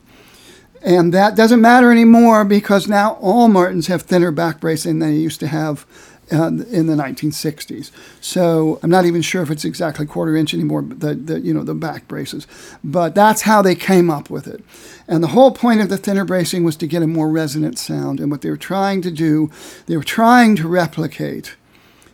And 0.81 1.13
that 1.13 1.35
doesn't 1.35 1.61
matter 1.61 1.91
anymore 1.91 2.45
because 2.45 2.87
now 2.87 3.13
all 3.15 3.47
Martins 3.47 3.87
have 3.87 4.03
thinner 4.03 4.31
back 4.31 4.59
bracing 4.59 4.99
than 4.99 5.09
they 5.09 5.17
used 5.17 5.39
to 5.39 5.47
have 5.47 5.85
uh, 6.31 6.47
in 6.47 6.87
the 6.87 6.95
1960s. 6.95 7.91
So 8.21 8.79
I'm 8.81 8.89
not 8.89 9.05
even 9.05 9.21
sure 9.21 9.41
if 9.41 9.51
it's 9.51 9.65
exactly 9.65 10.05
quarter 10.05 10.35
inch 10.35 10.53
anymore. 10.53 10.81
The, 10.81 11.13
the 11.13 11.39
you 11.39 11.53
know 11.53 11.63
the 11.63 11.75
back 11.75 12.07
braces, 12.07 12.47
but 12.83 13.15
that's 13.15 13.43
how 13.43 13.61
they 13.61 13.75
came 13.75 14.09
up 14.09 14.29
with 14.29 14.47
it. 14.47 14.63
And 15.07 15.23
the 15.23 15.29
whole 15.29 15.51
point 15.51 15.81
of 15.81 15.89
the 15.89 15.97
thinner 15.97 16.25
bracing 16.25 16.63
was 16.63 16.75
to 16.77 16.87
get 16.87 17.03
a 17.03 17.07
more 17.07 17.29
resonant 17.29 17.77
sound. 17.77 18.19
And 18.19 18.31
what 18.31 18.41
they 18.41 18.49
were 18.49 18.57
trying 18.57 19.01
to 19.03 19.11
do, 19.11 19.51
they 19.85 19.97
were 19.97 20.03
trying 20.03 20.55
to 20.57 20.67
replicate 20.67 21.55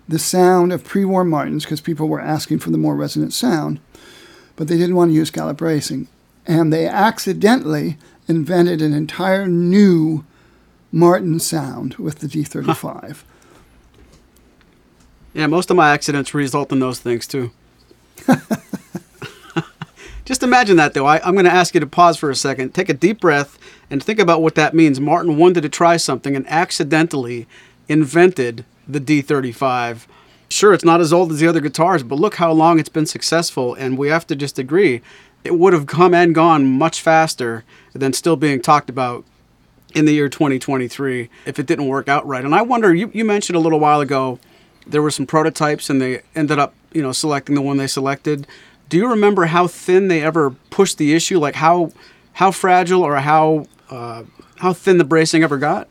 the 0.07 0.19
sound 0.19 0.73
of 0.73 0.83
pre-war 0.83 1.23
Martins 1.23 1.63
because 1.63 1.79
people 1.79 2.07
were 2.07 2.19
asking 2.19 2.59
for 2.59 2.69
the 2.69 2.77
more 2.77 2.95
resonant 2.95 3.33
sound, 3.33 3.79
but 4.55 4.67
they 4.67 4.77
didn't 4.77 4.95
want 4.95 5.11
to 5.11 5.15
use 5.15 5.29
scallop 5.29 5.57
bracing, 5.57 6.07
and 6.45 6.73
they 6.73 6.85
accidentally 6.85 7.97
invented 8.27 8.81
an 8.81 8.93
entire 8.93 9.47
new 9.47 10.25
Martin 10.91 11.39
sound 11.39 11.95
with 11.95 12.19
the 12.19 12.27
D35. 12.27 12.65
Huh. 12.65 13.13
Yeah, 15.33 15.47
most 15.47 15.69
of 15.69 15.77
my 15.77 15.91
accidents 15.91 16.33
result 16.33 16.71
in 16.71 16.79
those 16.79 16.99
things 16.99 17.25
too. 17.27 17.51
Just 20.25 20.43
imagine 20.43 20.77
that, 20.77 20.93
though. 20.93 21.05
I, 21.05 21.27
am 21.27 21.33
going 21.33 21.45
to 21.45 21.51
ask 21.51 21.73
you 21.73 21.79
to 21.79 21.87
pause 21.87 22.17
for 22.17 22.29
a 22.29 22.35
second, 22.35 22.73
take 22.73 22.89
a 22.89 22.93
deep 22.93 23.19
breath, 23.19 23.57
and 23.89 24.03
think 24.03 24.19
about 24.19 24.41
what 24.41 24.55
that 24.55 24.73
means. 24.73 24.99
Martin 24.99 25.35
wanted 25.37 25.61
to 25.61 25.69
try 25.69 25.97
something 25.97 26.35
and 26.35 26.47
accidentally 26.47 27.47
invented 27.89 28.63
the 28.87 29.01
D35. 29.01 30.05
Sure, 30.47 30.73
it's 30.73 30.85
not 30.85 31.01
as 31.01 31.11
old 31.11 31.31
as 31.31 31.39
the 31.39 31.47
other 31.47 31.59
guitars, 31.59 32.03
but 32.03 32.19
look 32.19 32.35
how 32.35 32.51
long 32.51 32.79
it's 32.79 32.89
been 32.89 33.05
successful, 33.05 33.73
and 33.73 33.97
we 33.97 34.09
have 34.09 34.27
to 34.27 34.35
just 34.35 34.59
agree 34.59 35.01
it 35.43 35.57
would 35.57 35.73
have 35.73 35.87
come 35.87 36.13
and 36.13 36.35
gone 36.35 36.65
much 36.65 37.01
faster 37.01 37.63
than 37.93 38.13
still 38.13 38.35
being 38.35 38.61
talked 38.61 38.89
about 38.89 39.25
in 39.93 40.05
the 40.05 40.13
year 40.13 40.29
2023 40.29 41.29
if 41.45 41.59
it 41.59 41.65
didn't 41.65 41.87
work 41.87 42.07
out 42.07 42.25
right. 42.27 42.45
And 42.45 42.53
I 42.53 42.61
wonder, 42.61 42.93
you, 42.93 43.09
you 43.13 43.25
mentioned 43.25 43.55
a 43.55 43.59
little 43.59 43.79
while 43.79 44.01
ago 44.01 44.39
there 44.91 45.01
were 45.01 45.11
some 45.11 45.25
prototypes 45.25 45.89
and 45.89 46.01
they 46.01 46.21
ended 46.35 46.59
up, 46.59 46.73
you 46.93 47.01
know, 47.01 47.11
selecting 47.11 47.55
the 47.55 47.61
one 47.61 47.77
they 47.77 47.87
selected. 47.87 48.47
Do 48.89 48.97
you 48.97 49.07
remember 49.07 49.45
how 49.45 49.67
thin 49.67 50.07
they 50.07 50.21
ever 50.21 50.51
pushed 50.69 50.97
the 50.97 51.13
issue? 51.13 51.39
Like 51.39 51.55
how 51.55 51.91
how 52.33 52.51
fragile 52.51 53.03
or 53.03 53.15
how 53.17 53.65
uh, 53.89 54.23
how 54.57 54.73
thin 54.73 54.97
the 54.97 55.03
bracing 55.03 55.43
ever 55.43 55.57
got? 55.57 55.87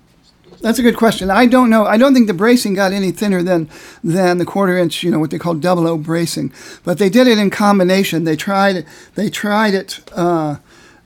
That's 0.60 0.78
a 0.78 0.82
good 0.82 0.96
question. 0.96 1.30
I 1.30 1.46
don't 1.46 1.70
know. 1.70 1.86
I 1.86 1.96
don't 1.96 2.12
think 2.12 2.26
the 2.26 2.34
bracing 2.34 2.74
got 2.74 2.92
any 2.92 3.12
thinner 3.12 3.42
than 3.42 3.70
than 4.04 4.38
the 4.38 4.44
quarter 4.44 4.76
inch, 4.76 5.02
you 5.02 5.10
know, 5.10 5.18
what 5.18 5.30
they 5.30 5.38
call 5.38 5.54
double 5.54 5.86
O 5.86 5.96
bracing. 5.96 6.52
But 6.84 6.98
they 6.98 7.08
did 7.08 7.26
it 7.26 7.38
in 7.38 7.50
combination. 7.50 8.24
They 8.24 8.36
tried 8.36 8.84
they 9.14 9.30
tried 9.30 9.72
it 9.74 10.00
uh, 10.12 10.56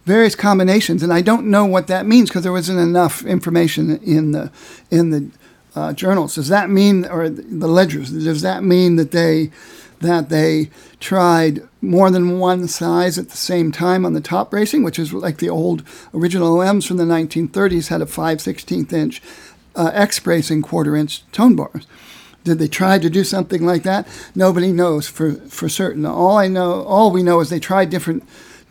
various 0.04 0.34
combinations, 0.34 1.02
and 1.02 1.12
I 1.12 1.20
don't 1.20 1.46
know 1.46 1.64
what 1.64 1.86
that 1.86 2.06
means 2.06 2.28
because 2.28 2.42
there 2.42 2.52
wasn't 2.52 2.80
enough 2.80 3.24
information 3.24 3.98
in 3.98 4.32
the 4.32 4.50
in 4.90 5.10
the 5.10 5.30
uh, 5.74 5.92
journals. 5.92 6.34
Does 6.34 6.48
that 6.48 6.70
mean, 6.70 7.04
or 7.04 7.28
the 7.28 7.68
ledgers? 7.68 8.10
Does 8.10 8.42
that 8.42 8.62
mean 8.62 8.96
that 8.96 9.10
they 9.10 9.50
that 10.00 10.28
they 10.28 10.70
tried 11.00 11.62
more 11.80 12.10
than 12.10 12.38
one 12.38 12.68
size 12.68 13.18
at 13.18 13.30
the 13.30 13.36
same 13.36 13.72
time 13.72 14.04
on 14.04 14.12
the 14.12 14.20
top 14.20 14.50
bracing, 14.50 14.82
which 14.82 14.98
is 14.98 15.12
like 15.12 15.38
the 15.38 15.48
old 15.48 15.82
original 16.12 16.56
OMs 16.56 16.86
from 16.86 16.98
the 16.98 17.04
1930s 17.04 17.88
had 17.88 18.02
a 18.02 18.06
5 18.06 18.38
16th 18.38 18.92
inch 18.92 19.22
uh, 19.74 19.90
X 19.94 20.20
bracing 20.20 20.62
quarter 20.62 20.94
inch 20.94 21.28
tone 21.32 21.56
bars. 21.56 21.86
Did 22.44 22.58
they 22.58 22.68
try 22.68 22.98
to 22.98 23.08
do 23.08 23.24
something 23.24 23.64
like 23.64 23.82
that? 23.84 24.06
Nobody 24.34 24.70
knows 24.70 25.08
for, 25.08 25.32
for 25.32 25.68
certain. 25.68 26.04
All 26.04 26.36
I 26.36 26.48
know, 26.48 26.82
all 26.82 27.10
we 27.10 27.22
know 27.22 27.40
is 27.40 27.48
they 27.48 27.60
tried 27.60 27.88
different 27.88 28.22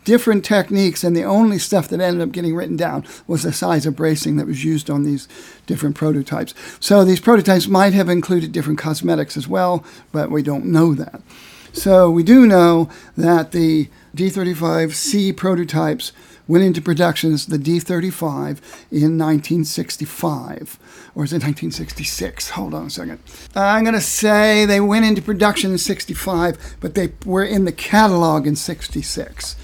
different 0.04 0.44
techniques, 0.44 1.02
and 1.02 1.16
the 1.16 1.24
only 1.24 1.58
stuff 1.58 1.88
that 1.88 2.00
ended 2.00 2.26
up 2.26 2.32
getting 2.32 2.54
written 2.54 2.76
down 2.76 3.04
was 3.26 3.42
the 3.42 3.52
size 3.52 3.86
of 3.86 3.96
bracing 3.96 4.36
that 4.36 4.46
was 4.46 4.64
used 4.64 4.90
on 4.90 5.02
these 5.02 5.26
different 5.66 5.96
prototypes. 5.96 6.54
So 6.80 7.04
these 7.04 7.20
prototypes 7.20 7.66
might 7.66 7.94
have 7.94 8.08
included 8.08 8.52
different 8.52 8.78
cosmetics 8.78 9.36
as 9.36 9.48
well, 9.48 9.84
but 10.12 10.30
we 10.30 10.42
don't 10.42 10.66
know 10.66 10.94
that. 10.94 11.22
So 11.72 12.08
we 12.10 12.22
do 12.22 12.46
know 12.46 12.88
that 13.16 13.50
the 13.50 13.88
D35C 14.16 15.36
prototypes 15.36 16.12
went 16.46 16.62
into 16.62 16.80
production 16.80 17.32
as 17.32 17.46
the 17.46 17.58
D35 17.58 18.60
in 18.90 19.18
1965. 19.18 20.78
Or 21.14 21.24
is 21.24 21.32
it 21.32 21.42
1966? 21.42 22.50
Hold 22.50 22.74
on 22.74 22.86
a 22.86 22.90
second. 22.90 23.18
I'm 23.54 23.82
going 23.82 23.94
to 23.94 24.00
say 24.00 24.66
they 24.66 24.80
went 24.80 25.04
into 25.04 25.22
production 25.22 25.72
in 25.72 25.78
65, 25.78 26.76
but 26.80 26.94
they 26.94 27.12
were 27.24 27.44
in 27.44 27.64
the 27.64 27.72
catalog 27.72 28.46
in 28.46 28.56
66 28.56 29.56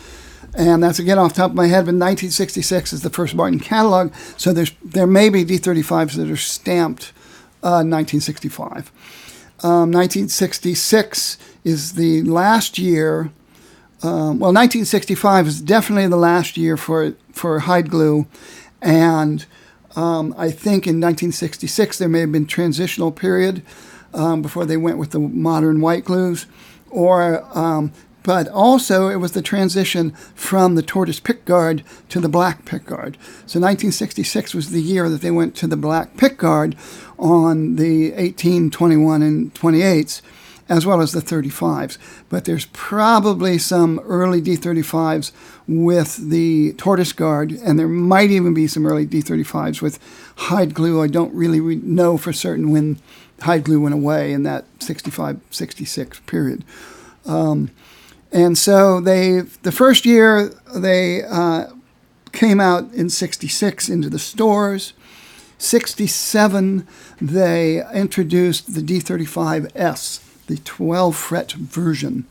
and 0.54 0.82
that's 0.82 0.98
again 0.98 1.18
off 1.18 1.34
top 1.34 1.50
of 1.50 1.56
my 1.56 1.66
head. 1.66 1.86
But 1.86 1.94
1966 1.94 2.92
is 2.92 3.02
the 3.02 3.10
first 3.10 3.34
Martin 3.34 3.60
catalog, 3.60 4.12
so 4.36 4.52
there's 4.52 4.72
there 4.84 5.06
may 5.06 5.28
be 5.28 5.44
D35s 5.44 6.14
that 6.16 6.30
are 6.30 6.36
stamped 6.36 7.12
uh, 7.62 7.84
1965. 7.84 8.90
Um, 9.62 9.90
1966 9.92 11.36
is 11.64 11.92
the 11.92 12.22
last 12.22 12.78
year. 12.78 13.30
Um, 14.02 14.38
well, 14.38 14.52
1965 14.52 15.46
is 15.46 15.60
definitely 15.60 16.08
the 16.08 16.16
last 16.16 16.56
year 16.56 16.76
for 16.76 17.14
for 17.32 17.60
hide 17.60 17.90
glue, 17.90 18.26
and 18.80 19.44
um, 19.96 20.34
I 20.38 20.50
think 20.50 20.86
in 20.86 21.00
1966 21.00 21.98
there 21.98 22.08
may 22.08 22.20
have 22.20 22.32
been 22.32 22.46
transitional 22.46 23.12
period 23.12 23.62
um, 24.14 24.40
before 24.40 24.64
they 24.64 24.76
went 24.76 24.98
with 24.98 25.10
the 25.10 25.18
modern 25.18 25.80
white 25.80 26.04
glues, 26.04 26.46
or 26.88 27.44
um, 27.56 27.92
but 28.22 28.48
also 28.48 29.08
it 29.08 29.16
was 29.16 29.32
the 29.32 29.42
transition 29.42 30.10
from 30.34 30.74
the 30.74 30.82
tortoise 30.82 31.20
pickguard 31.20 31.82
to 32.08 32.20
the 32.20 32.28
black 32.28 32.64
pickguard. 32.64 33.16
So 33.46 33.58
1966 33.58 34.54
was 34.54 34.70
the 34.70 34.82
year 34.82 35.08
that 35.08 35.20
they 35.20 35.30
went 35.30 35.54
to 35.56 35.66
the 35.66 35.76
black 35.76 36.16
pickguard 36.16 36.76
on 37.18 37.76
the 37.76 38.12
18, 38.14 38.70
21, 38.70 39.22
and 39.22 39.54
28s, 39.54 40.22
as 40.68 40.86
well 40.86 41.00
as 41.00 41.12
the 41.12 41.20
35s. 41.20 41.98
But 42.28 42.44
there's 42.44 42.66
probably 42.66 43.58
some 43.58 43.98
early 44.00 44.40
D35s 44.40 45.32
with 45.66 46.30
the 46.30 46.72
tortoise 46.74 47.12
guard, 47.12 47.52
and 47.52 47.78
there 47.78 47.88
might 47.88 48.30
even 48.30 48.54
be 48.54 48.66
some 48.66 48.86
early 48.86 49.06
D35s 49.06 49.82
with 49.82 49.98
hide 50.36 50.74
glue. 50.74 51.02
I 51.02 51.06
don't 51.06 51.34
really 51.34 51.60
know 51.76 52.16
for 52.16 52.32
certain 52.32 52.70
when 52.70 52.98
hide 53.42 53.64
glue 53.64 53.80
went 53.80 53.94
away 53.94 54.32
in 54.32 54.42
that 54.42 54.64
65 54.80 55.40
66 55.50 56.20
period. 56.20 56.64
Um, 57.26 57.70
and 58.32 58.56
so 58.56 59.00
they, 59.00 59.40
the 59.62 59.72
first 59.72 60.06
year, 60.06 60.52
they 60.74 61.22
uh, 61.24 61.66
came 62.32 62.60
out 62.60 62.92
in 62.92 63.10
66 63.10 63.88
into 63.88 64.08
the 64.08 64.18
stores. 64.18 64.92
67, 65.58 66.86
they 67.20 67.84
introduced 67.92 68.74
the 68.74 68.80
D35S, 68.80 70.46
the 70.46 70.58
12 70.58 71.16
fret 71.16 71.52
version. 71.52 72.26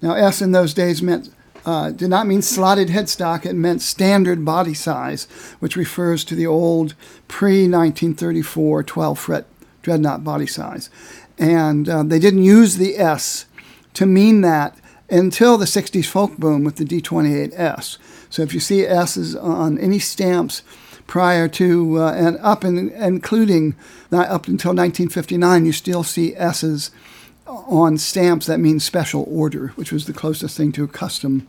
Now, 0.00 0.14
S 0.14 0.42
in 0.42 0.52
those 0.52 0.74
days 0.74 1.02
meant 1.02 1.32
uh, 1.64 1.90
did 1.90 2.10
not 2.10 2.26
mean 2.26 2.42
slotted 2.42 2.88
headstock, 2.88 3.46
it 3.46 3.54
meant 3.54 3.82
standard 3.82 4.44
body 4.44 4.74
size, 4.74 5.28
which 5.60 5.76
refers 5.76 6.24
to 6.24 6.34
the 6.34 6.46
old 6.46 6.94
pre 7.28 7.68
1934 7.68 8.82
12 8.82 9.18
fret 9.18 9.46
dreadnought 9.82 10.24
body 10.24 10.46
size. 10.46 10.90
And 11.38 11.88
uh, 11.88 12.02
they 12.02 12.18
didn't 12.18 12.42
use 12.42 12.76
the 12.76 12.98
S 12.98 13.46
to 13.94 14.06
mean 14.06 14.40
that 14.40 14.76
until 15.12 15.58
the 15.58 15.66
60s 15.66 16.06
folk 16.06 16.38
boom 16.38 16.64
with 16.64 16.76
the 16.76 16.84
D28S. 16.84 17.98
So 18.30 18.42
if 18.42 18.54
you 18.54 18.60
see 18.60 18.86
S's 18.86 19.36
on 19.36 19.78
any 19.78 19.98
stamps 19.98 20.62
prior 21.06 21.48
to 21.48 21.98
uh, 21.98 22.12
and 22.14 22.38
up 22.38 22.64
and 22.64 22.90
including 22.92 23.74
not 24.10 24.28
up 24.28 24.48
until 24.48 24.70
1959, 24.70 25.66
you 25.66 25.72
still 25.72 26.02
see 26.02 26.34
S's 26.34 26.90
on 27.46 27.98
stamps 27.98 28.46
that 28.46 28.58
means 28.58 28.82
special 28.82 29.26
order, 29.28 29.68
which 29.74 29.92
was 29.92 30.06
the 30.06 30.14
closest 30.14 30.56
thing 30.56 30.72
to 30.72 30.84
a 30.84 30.88
custom 30.88 31.46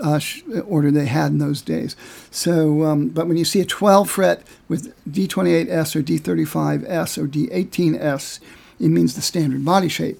uh, 0.00 0.18
order 0.66 0.90
they 0.90 1.04
had 1.04 1.32
in 1.32 1.38
those 1.38 1.60
days. 1.60 1.96
So, 2.30 2.84
um, 2.84 3.08
but 3.08 3.26
when 3.26 3.36
you 3.36 3.44
see 3.44 3.60
a 3.60 3.66
12 3.66 4.08
fret 4.08 4.42
with 4.68 4.94
D28S 5.06 5.94
or 5.94 6.02
D35S 6.02 7.18
or 7.18 7.26
D18S, 7.26 8.40
it 8.80 8.88
means 8.88 9.14
the 9.14 9.20
standard 9.20 9.62
body 9.62 9.88
shape. 9.88 10.18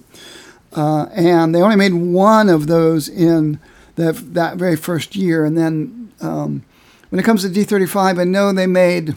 Uh, 0.75 1.05
and 1.13 1.55
they 1.55 1.61
only 1.61 1.77
made 1.77 1.93
one 1.93 2.49
of 2.49 2.67
those 2.67 3.07
in 3.07 3.59
that 3.95 4.55
very 4.57 4.75
first 4.75 5.15
year. 5.15 5.45
And 5.45 5.57
then 5.57 6.11
um, 6.21 6.63
when 7.09 7.19
it 7.19 7.23
comes 7.23 7.43
to 7.43 7.49
D35, 7.49 8.19
I 8.19 8.23
know 8.25 8.51
they 8.51 8.67
made 8.67 9.15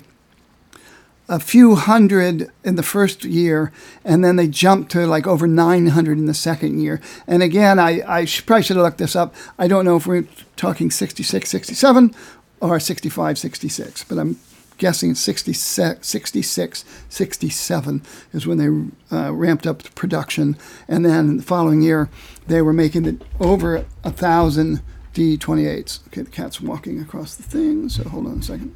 a 1.29 1.39
few 1.39 1.75
hundred 1.75 2.51
in 2.65 2.77
the 2.77 2.83
first 2.83 3.25
year, 3.25 3.71
and 4.03 4.25
then 4.25 4.37
they 4.37 4.49
jumped 4.49 4.91
to 4.93 5.07
like 5.07 5.27
over 5.27 5.47
900 5.47 6.17
in 6.17 6.27
the 6.27 6.33
second 6.33 6.81
year. 6.81 7.01
And 7.27 7.43
again, 7.43 7.79
I, 7.79 8.03
I 8.07 8.27
probably 8.47 8.63
should 8.63 8.77
have 8.77 8.85
looked 8.85 8.99
this 8.99 9.15
up. 9.15 9.35
I 9.59 9.69
don't 9.69 9.85
know 9.85 9.97
if 9.97 10.07
we're 10.07 10.27
talking 10.57 10.91
66, 10.91 11.51
67 11.51 12.15
or 12.61 12.81
65, 12.81 13.39
66, 13.39 14.05
but 14.05 14.19
I'm 14.19 14.39
guessing 14.79 15.15
66, 15.15 16.07
66 16.07 16.85
67 17.09 18.03
is 18.33 18.47
when 18.47 18.59
they 18.59 19.17
uh, 19.17 19.33
ramped 19.33 19.67
up 19.67 19.83
the 19.83 19.91
production. 19.91 20.57
And 20.87 21.05
then 21.05 21.39
the 21.39 21.43
following 21.43 21.83
year, 21.83 22.09
they 22.47 22.63
were 22.63 22.73
making 22.73 23.05
it 23.05 23.23
over 23.41 23.85
a 24.05 24.11
thousand 24.11 24.81
D28s. 25.13 26.07
Okay, 26.09 26.23
the 26.23 26.31
cat's 26.31 26.61
walking 26.61 27.01
across 27.01 27.35
the 27.35 27.43
thing, 27.43 27.89
so 27.89 28.05
hold 28.05 28.27
on 28.27 28.39
a 28.39 28.43
second. 28.43 28.75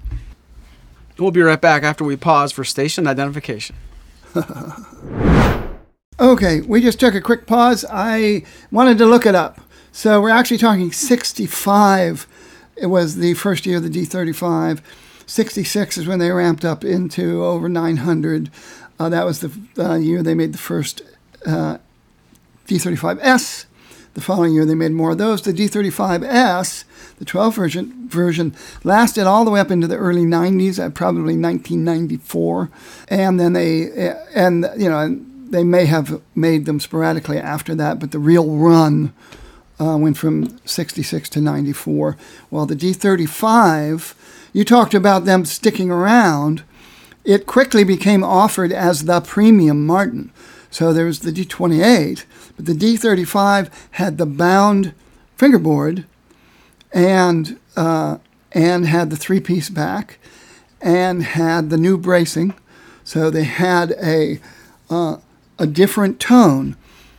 We'll 1.19 1.31
be 1.31 1.43
right 1.43 1.61
back 1.61 1.85
after 1.85 2.05
we 2.05 2.17
pause 2.17 2.53
for 2.53 2.65
station 2.65 3.07
identification. 3.07 3.77
okay, 6.21 6.63
we 6.63 6.81
just 6.81 6.99
took 6.99 7.15
a 7.15 7.21
quick 7.21 7.47
pause. 7.47 7.85
I 7.89 8.45
wanted 8.71 8.99
to 8.99 9.07
look 9.07 9.27
it 9.27 9.35
up. 9.35 9.61
So 9.93 10.21
we're 10.21 10.31
actually 10.31 10.59
talking 10.59 10.91
65. 10.91 12.27
It 12.77 12.87
was 12.87 13.17
the 13.17 13.35
first 13.35 13.67
year 13.67 13.77
of 13.77 13.83
the 13.83 13.91
D35. 13.91 14.81
66 15.33 15.97
is 15.97 16.07
when 16.07 16.19
they 16.19 16.31
ramped 16.31 16.63
up 16.63 16.85
into 16.85 17.43
over 17.43 17.67
900. 17.67 18.51
Uh, 18.99 19.09
that 19.09 19.25
was 19.25 19.41
the 19.41 19.51
uh, 19.79 19.95
year 19.95 20.23
they 20.23 20.35
made 20.35 20.53
the 20.53 20.59
first 20.59 21.01
uh, 21.47 21.79
D35S. 22.67 23.65
The 24.13 24.21
following 24.21 24.53
year, 24.53 24.67
they 24.67 24.75
made 24.75 24.93
more 24.93 25.13
of 25.13 25.17
those. 25.17 25.41
The 25.41 25.55
D35S, 25.55 26.85
the 27.17 27.25
12 27.25 27.57
version, 27.57 28.09
version 28.11 28.55
lasted 28.85 29.27
all 29.27 29.47
the 29.47 29.51
way 29.51 29.61
up 29.61 29.71
into 29.71 29.87
the 29.87 29.97
early 29.97 30.25
90s, 30.25 30.77
probably 30.95 31.39
1994, 31.39 32.71
and 33.09 33.41
then 33.41 33.55
they 33.55 34.15
and 34.35 34.69
you 34.77 34.91
know 34.91 35.19
they 35.49 35.65
may 35.65 35.87
have 35.87 36.21
made 36.35 36.67
them 36.67 36.79
sporadically 36.79 37.39
after 37.39 37.75
that, 37.75 37.99
but 37.99 38.11
the 38.11 38.19
real 38.19 38.55
run 38.55 39.15
uh, 39.81 39.97
went 39.97 40.19
from 40.19 40.59
66 40.67 41.31
to 41.31 41.41
94. 41.41 42.19
While 42.51 42.67
the 42.67 42.77
D35, 42.77 44.15
you 44.53 44.65
talked 44.65 44.95
about 44.95 45.25
them 45.25 45.45
sticking 45.45 45.91
around. 45.91 46.63
It 47.25 47.47
quickly 47.47 47.85
became 47.85 48.25
offered 48.25 48.73
as 48.73 49.05
the 49.05 49.21
premium 49.21 49.87
Martin. 49.87 50.33
So 50.71 50.93
there 50.93 51.07
was 51.07 51.21
the 51.21 51.33
D28, 51.33 52.25
but 52.57 52.65
the 52.65 52.73
D35 52.73 53.71
had 53.93 54.19
the 54.19 54.27
bound 54.27 54.95
fingerboard 55.37 56.07
and 56.93 57.59
uh, 57.77 58.19
and 58.53 58.87
had 58.87 59.11
the 59.11 59.17
three 59.17 59.41
piece 59.41 59.71
back 59.71 60.19
and 60.81 61.23
had 61.23 61.71
the 61.71 61.77
new 61.77 61.97
bracing. 61.97 62.55
So 63.05 63.31
they 63.31 63.45
had 63.45 63.93
a 64.03 64.41
uh, 64.91 65.19
a 65.59 65.67
different 65.67 66.21
tone, 66.21 66.77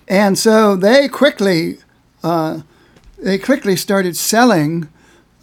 and 0.08 0.38
so 0.38 0.76
they 0.76 1.08
quickly 1.08 1.78
uh, 2.24 2.62
they 3.17 3.38
quickly 3.38 3.76
started 3.76 4.15
selling 4.15 4.89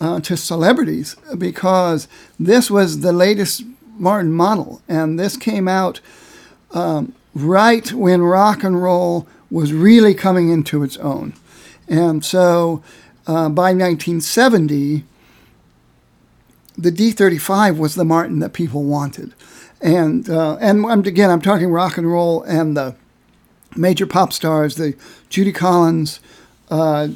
uh, 0.01 0.21
to 0.21 0.37
celebrities 0.37 1.17
because 1.37 2.09
this 2.39 2.71
was 2.71 3.01
the 3.01 3.13
latest 3.13 3.65
Martin 3.99 4.33
model, 4.33 4.81
and 4.89 5.19
this 5.19 5.37
came 5.37 5.69
out 5.69 6.01
um, 6.73 7.15
right 7.35 7.93
when 7.93 8.23
rock 8.23 8.65
and 8.65 8.83
roll 8.83 9.27
was 9.51 9.73
really 9.73 10.15
coming 10.15 10.49
into 10.49 10.83
its 10.83 10.97
own. 10.99 11.35
And 11.89 12.25
so 12.25 12.83
uh, 13.27 13.49
by 13.49 13.73
1970, 13.73 15.05
the 16.79 16.91
D35 16.91 17.77
was 17.77 17.95
the 17.95 18.05
Martin 18.05 18.39
that 18.39 18.53
people 18.53 18.85
wanted. 18.85 19.35
And, 19.81 20.29
uh, 20.31 20.57
and 20.61 21.07
again, 21.07 21.31
I'm 21.31 21.43
talking 21.43 21.71
rock 21.71 21.99
and 21.99 22.11
roll 22.11 22.43
and 22.45 22.77
the 22.77 22.95
major 23.77 24.07
pop 24.07 24.33
stars, 24.33 24.77
the 24.77 24.95
Judy 25.29 25.53
Collins, 25.53 26.21
uh, 26.71 27.09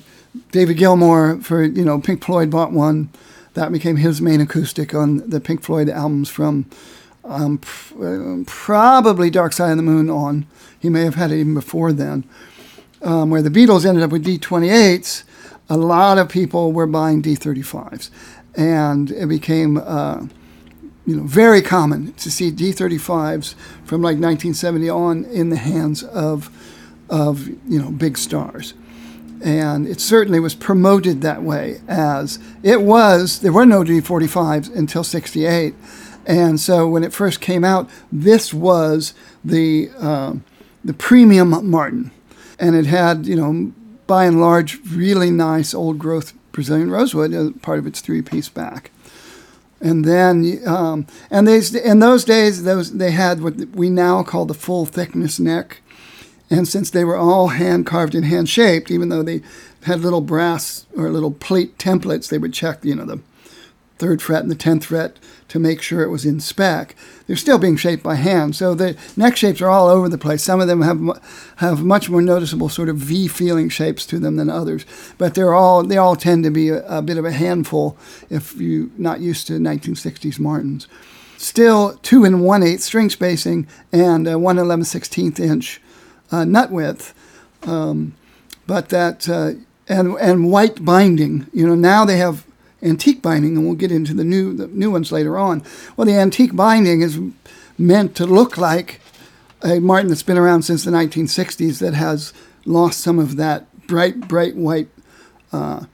David 0.51 0.77
Gilmour 0.77 1.43
for, 1.43 1.63
you 1.63 1.85
know, 1.85 2.01
Pink 2.01 2.25
Floyd 2.25 2.51
bought 2.51 2.73
one. 2.73 3.11
That 3.55 3.71
became 3.71 3.97
his 3.97 4.21
main 4.21 4.41
acoustic 4.41 4.95
on 4.95 5.29
the 5.29 5.41
Pink 5.41 5.63
Floyd 5.63 5.89
albums 5.89 6.29
from 6.29 6.67
um, 7.25 7.59
pr- 7.59 8.43
probably 8.47 9.31
Dark 9.31 9.53
Side 9.53 9.71
of 9.71 9.77
the 9.77 9.83
Moon 9.83 10.11
on. 10.11 10.47
He 10.79 10.89
may 10.89 11.03
have 11.03 11.15
had 11.15 11.31
it 11.31 11.39
even 11.39 11.55
before 11.55 11.93
then. 11.93 12.25
Um, 13.03 13.31
where 13.31 13.43
the 13.43 13.51
Beatles 13.51 13.85
ended 13.87 14.03
up 14.03 14.11
with 14.11 14.25
D28s, 14.25 15.25
a 15.69 15.77
lot 15.77 16.19
of 16.19 16.29
people 16.29 16.73
were 16.73 16.87
buying 16.87 17.23
D35s. 17.23 18.11
And 18.57 19.11
it 19.11 19.27
became, 19.27 19.77
uh, 19.77 20.27
you 21.07 21.17
know, 21.17 21.25
very 21.25 21.61
common 21.61 22.13
to 22.15 22.31
see 22.31 22.51
D35s 22.51 23.55
from 23.85 24.01
like 24.01 24.17
1970 24.17 24.89
on 24.89 25.25
in 25.27 25.51
the 25.51 25.57
hands 25.57 26.03
of, 26.03 26.51
of 27.09 27.47
you 27.47 27.81
know, 27.81 27.91
big 27.91 28.17
stars. 28.17 28.75
And 29.43 29.87
it 29.87 30.01
certainly 30.01 30.41
was 30.41 30.55
promoted 30.55 31.21
that 31.21 31.43
way 31.43 31.81
as 31.89 32.39
it 32.63 32.83
was, 32.83 33.41
there 33.41 33.53
were 33.53 33.67
no 33.67 33.83
D45s 33.83 34.75
until 34.75 35.05
68 35.05 35.75
and 36.27 36.59
so 36.59 36.89
when 36.89 37.05
it 37.05 37.13
first 37.13 37.41
came 37.41 37.65
out, 37.65 37.89
this 38.11 38.55
was 38.55 39.15
the 39.45 39.91
uh, 39.99 40.35
the 40.85 40.95
premium 40.95 41.71
Martin, 41.71 42.11
and 42.59 42.75
it 42.75 42.87
had 42.87 43.27
you 43.27 43.37
know 43.37 43.73
by 44.07 44.25
and 44.25 44.41
large 44.41 44.79
really 44.91 45.31
nice 45.31 45.75
old 45.75 45.99
growth 45.99 46.33
Brazilian 46.53 46.91
rosewood 46.91 47.33
as 47.33 47.53
part 47.63 47.79
of 47.79 47.87
its 47.87 48.01
three 48.01 48.23
piece 48.23 48.49
back. 48.49 48.91
And 49.81 50.05
then, 50.07 50.63
um, 50.67 51.07
and 51.31 51.47
they, 51.47 51.61
in 51.85 51.99
those 51.99 52.25
days, 52.25 52.63
those 52.63 52.93
they 52.93 53.11
had 53.11 53.43
what 53.43 53.57
we 53.75 53.91
now 53.91 54.23
call 54.23 54.47
the 54.47 54.55
full 54.55 54.87
thickness 54.87 55.39
neck, 55.39 55.83
and 56.55 56.69
since 56.69 56.91
they 56.91 57.05
were 57.05 57.17
all 57.17 57.49
hand 57.49 57.85
carved 57.85 58.15
and 58.15 58.25
hand 58.25 58.49
shaped, 58.49 58.91
even 58.91 59.09
though 59.09 59.23
they 59.23 59.43
had 59.83 60.01
little 60.01 60.21
brass 60.21 60.87
or 60.97 61.11
little 61.11 61.33
plate 61.33 61.79
templates, 61.79 62.29
they 62.29 62.39
would 62.39 62.53
check, 62.53 62.85
you 62.85 62.95
know, 62.95 63.05
the 63.05 63.21
third 63.99 64.23
fret 64.23 64.43
and 64.43 64.51
the 64.51 64.57
tenth 64.57 64.87
fret 64.87 65.19
to 65.49 65.59
make 65.59 65.83
sure 65.83 66.03
it 66.03 66.11
was 66.11 66.25
in 66.25 66.39
spec. 66.39 66.95
They're 67.27 67.37
still 67.37 67.59
being 67.59 67.77
shaped 67.77 68.03
by 68.03 68.15
hand, 68.15 68.55
so 68.55 68.75
the 68.75 68.97
neck 69.17 69.37
shapes 69.37 69.61
are 69.61 69.69
all 69.69 69.89
over 69.89 70.09
the 70.09 70.19
place. 70.19 70.43
Some 70.43 70.61
of 70.61 70.69
them 70.69 70.83
have 70.83 71.23
have 71.57 71.85
much 71.85 72.09
more 72.09 72.23
noticeable 72.23 72.69
sort 72.69 72.89
of 72.89 72.97
V 72.99 73.27
feeling 73.27 73.69
shapes 73.69 74.07
to 74.07 74.19
them 74.21 74.37
than 74.37 74.49
others, 74.49 74.87
but 75.19 75.35
they're 75.35 75.55
all 75.55 75.83
they 75.83 75.97
all 75.97 76.17
tend 76.17 76.45
to 76.45 76.51
be 76.51 76.69
a, 76.69 76.87
a 76.87 77.03
bit 77.03 77.19
of 77.19 77.25
a 77.25 77.33
handful 77.33 77.97
if 78.31 78.55
you're 78.57 78.89
not 78.97 79.21
used 79.21 79.49
to 79.49 79.55
1960s 79.55 80.39
Martins. 80.39 80.87
Still 81.37 81.99
two 82.03 82.25
and 82.25 82.45
one 82.45 82.63
eighth 82.63 82.83
string 82.83 83.11
spacing 83.11 83.67
and 83.93 84.29
a 84.29 84.39
one 84.39 84.59
eleven 84.59 84.85
sixteenth 84.85 85.41
inch 85.41 85.81
uh, 86.31 86.45
nut 86.45 86.71
width, 86.71 87.15
um, 87.63 88.15
but 88.67 88.89
that 88.91 89.29
uh, 89.29 89.53
and 89.89 90.15
and 90.19 90.51
white 90.51 90.85
binding. 90.85 91.47
You 91.53 91.67
know 91.67 91.75
now 91.75 92.05
they 92.05 92.17
have 92.19 92.47
antique 92.83 93.23
binding, 93.23 93.57
and 93.57 93.67
we'll 93.67 93.75
get 93.75 93.93
into 93.93 94.15
the 94.15 94.25
new 94.25 94.55
the 94.55 94.67
new 94.69 94.91
ones 94.91 95.13
later 95.13 95.37
on. 95.39 95.63
Well, 95.97 96.07
the 96.07 96.15
antique 96.15 96.55
binding 96.55 97.01
is 97.03 97.19
meant 97.79 98.15
to 98.17 98.27
look 98.27 98.57
like 98.57 99.01
a 99.63 99.81
Martin 99.81 100.09
that's 100.09 100.23
been 100.23 100.39
around 100.39 100.63
since 100.63 100.85
the 100.85 100.91
1960s 100.91 101.79
that 101.81 101.95
has 101.95 102.33
lost 102.67 103.01
some 103.01 103.19
of 103.19 103.37
that 103.37 103.67
bright, 103.87 104.29
bright 104.29 104.57
white, 104.57 104.89
uh, 105.53 105.85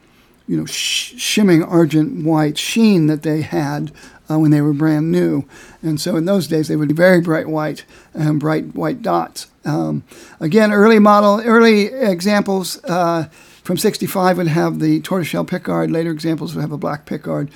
you 0.46 0.56
know, 0.56 0.66
sh- 0.66 1.14
shimmering 1.16 1.62
argent 1.62 2.24
white 2.24 2.58
sheen 2.58 3.06
that 3.06 3.22
they 3.22 3.42
had 3.42 3.92
uh, 4.30 4.38
when 4.38 4.50
they 4.50 4.60
were 4.60 4.72
brand 4.72 5.10
new. 5.10 5.44
And 5.82 6.00
so 6.00 6.16
in 6.16 6.24
those 6.24 6.46
days, 6.46 6.68
they 6.68 6.76
would 6.76 6.88
be 6.88 6.94
very 6.94 7.20
bright 7.20 7.48
white 7.48 7.84
and 8.14 8.38
bright 8.38 8.74
white 8.74 9.02
dots. 9.02 9.48
Um, 9.64 10.04
again, 10.38 10.72
early 10.72 10.98
model, 10.98 11.40
early 11.44 11.86
examples. 11.86 12.82
Uh, 12.84 13.24
from 13.62 13.76
65 13.76 14.38
would 14.38 14.48
have 14.48 14.78
the 14.80 15.00
tortoiseshell 15.00 15.44
pickguard. 15.44 15.92
Later 15.92 16.10
examples 16.10 16.54
would 16.54 16.62
have 16.62 16.72
a 16.72 16.78
black 16.78 17.06
pickguard. 17.06 17.50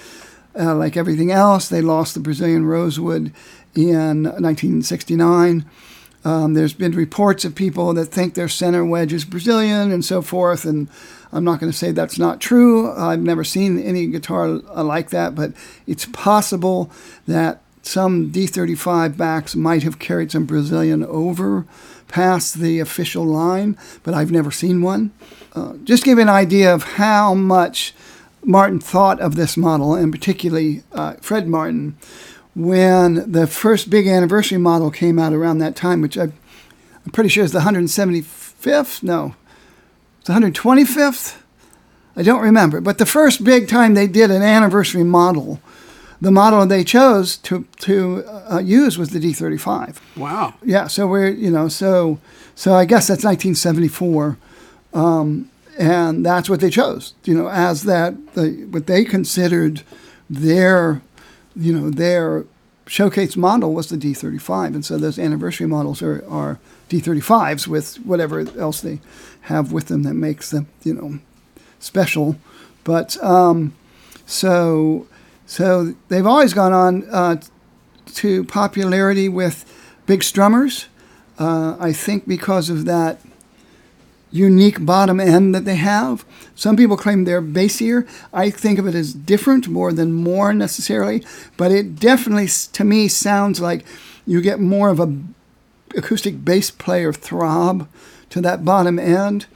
Uh, 0.58 0.74
like 0.74 0.96
everything 0.96 1.32
else, 1.32 1.68
they 1.68 1.80
lost 1.80 2.14
the 2.14 2.20
Brazilian 2.20 2.64
rosewood 2.64 3.32
in 3.74 4.24
1969. 4.24 5.64
Um, 6.24 6.54
there's 6.54 6.72
been 6.72 6.92
reports 6.92 7.44
of 7.44 7.54
people 7.54 7.92
that 7.94 8.06
think 8.06 8.34
their 8.34 8.48
center 8.48 8.84
wedge 8.84 9.12
is 9.12 9.24
Brazilian 9.24 9.90
and 9.90 10.04
so 10.04 10.22
forth, 10.22 10.64
and 10.64 10.88
I'm 11.34 11.44
not 11.44 11.58
going 11.58 11.70
to 11.70 11.76
say 11.76 11.90
that's 11.90 12.18
not 12.18 12.40
true. 12.40 12.92
I've 12.92 13.20
never 13.20 13.42
seen 13.42 13.78
any 13.80 14.06
guitar 14.06 14.48
like 14.48 15.10
that, 15.10 15.34
but 15.34 15.52
it's 15.84 16.06
possible 16.06 16.92
that 17.26 17.60
some 17.82 18.30
D35 18.30 19.16
backs 19.16 19.56
might 19.56 19.82
have 19.82 19.98
carried 19.98 20.30
some 20.30 20.46
Brazilian 20.46 21.04
over 21.04 21.66
past 22.06 22.54
the 22.54 22.78
official 22.78 23.24
line, 23.24 23.76
but 24.04 24.14
I've 24.14 24.30
never 24.30 24.52
seen 24.52 24.80
one. 24.80 25.10
Uh, 25.54 25.74
just 25.82 26.04
give 26.04 26.18
you 26.18 26.22
an 26.22 26.28
idea 26.28 26.72
of 26.72 26.84
how 26.84 27.34
much 27.34 27.94
Martin 28.44 28.78
thought 28.78 29.20
of 29.20 29.34
this 29.34 29.56
model, 29.56 29.96
and 29.96 30.12
particularly 30.12 30.84
uh, 30.92 31.14
Fred 31.14 31.48
Martin, 31.48 31.96
when 32.54 33.30
the 33.30 33.48
first 33.48 33.90
big 33.90 34.06
anniversary 34.06 34.58
model 34.58 34.92
came 34.92 35.18
out 35.18 35.32
around 35.32 35.58
that 35.58 35.74
time, 35.74 36.00
which 36.00 36.16
I, 36.16 36.24
I'm 36.24 37.12
pretty 37.12 37.28
sure 37.28 37.42
is 37.42 37.50
the 37.50 37.60
175th. 37.60 39.02
No, 39.02 39.34
the 40.24 40.32
125th. 40.32 41.36
I 42.16 42.22
don't 42.22 42.42
remember, 42.42 42.80
but 42.80 42.98
the 42.98 43.06
first 43.06 43.42
big 43.42 43.68
time 43.68 43.94
they 43.94 44.06
did 44.06 44.30
an 44.30 44.42
anniversary 44.42 45.02
model, 45.02 45.60
the 46.20 46.30
model 46.30 46.64
they 46.66 46.84
chose 46.84 47.36
to 47.38 47.66
to 47.80 48.24
uh, 48.50 48.60
use 48.60 48.96
was 48.96 49.10
the 49.10 49.18
D35. 49.18 49.98
Wow. 50.16 50.54
Yeah, 50.62 50.86
so 50.86 51.06
we're 51.08 51.28
you 51.28 51.50
know 51.50 51.68
so 51.68 52.20
so 52.54 52.74
I 52.74 52.84
guess 52.84 53.08
that's 53.08 53.24
1974, 53.24 54.38
um, 54.94 55.50
and 55.76 56.24
that's 56.24 56.48
what 56.48 56.60
they 56.60 56.70
chose. 56.70 57.14
You 57.24 57.34
know, 57.34 57.48
as 57.48 57.82
that 57.82 58.34
the 58.34 58.66
what 58.70 58.86
they 58.86 59.04
considered 59.04 59.82
their 60.30 61.02
you 61.56 61.72
know 61.72 61.90
their 61.90 62.44
showcase 62.86 63.36
model 63.36 63.74
was 63.74 63.88
the 63.88 63.96
D35, 63.96 64.66
and 64.66 64.84
so 64.84 64.98
those 64.98 65.18
anniversary 65.18 65.66
models 65.66 66.00
are 66.00 66.24
are 66.28 66.60
D35s 66.88 67.66
with 67.66 67.96
whatever 67.96 68.46
else 68.56 68.80
they 68.80 69.00
have 69.44 69.72
with 69.72 69.86
them 69.86 70.02
that 70.02 70.14
makes 70.14 70.50
them 70.50 70.66
you 70.82 70.94
know 70.94 71.18
special. 71.78 72.36
But 72.82 73.22
um, 73.22 73.74
so 74.26 75.06
so 75.46 75.94
they've 76.08 76.26
always 76.26 76.54
gone 76.54 76.72
on 76.72 77.08
uh, 77.10 77.40
to 78.14 78.44
popularity 78.44 79.28
with 79.28 79.64
big 80.06 80.20
strummers. 80.20 80.86
Uh, 81.38 81.76
I 81.80 81.92
think 81.92 82.28
because 82.28 82.70
of 82.70 82.84
that 82.84 83.20
unique 84.34 84.84
bottom 84.84 85.20
end 85.20 85.54
that 85.54 85.64
they 85.64 85.76
have. 85.76 86.24
Some 86.56 86.76
people 86.76 86.96
claim 86.96 87.24
they're 87.24 87.40
bassier. 87.40 88.06
I 88.32 88.50
think 88.50 88.80
of 88.80 88.86
it 88.86 88.94
as 88.94 89.14
different 89.14 89.68
more 89.68 89.92
than 89.92 90.12
more 90.12 90.52
necessarily, 90.52 91.24
but 91.56 91.70
it 91.70 92.00
definitely 92.00 92.48
to 92.72 92.84
me 92.84 93.06
sounds 93.06 93.60
like 93.60 93.84
you 94.26 94.40
get 94.40 94.58
more 94.58 94.88
of 94.88 94.98
a 94.98 95.16
acoustic 95.96 96.44
bass 96.44 96.72
player 96.72 97.12
throb 97.12 97.88
to 98.34 98.40
that 98.40 98.64
bottom 98.64 98.98
end. 98.98 99.46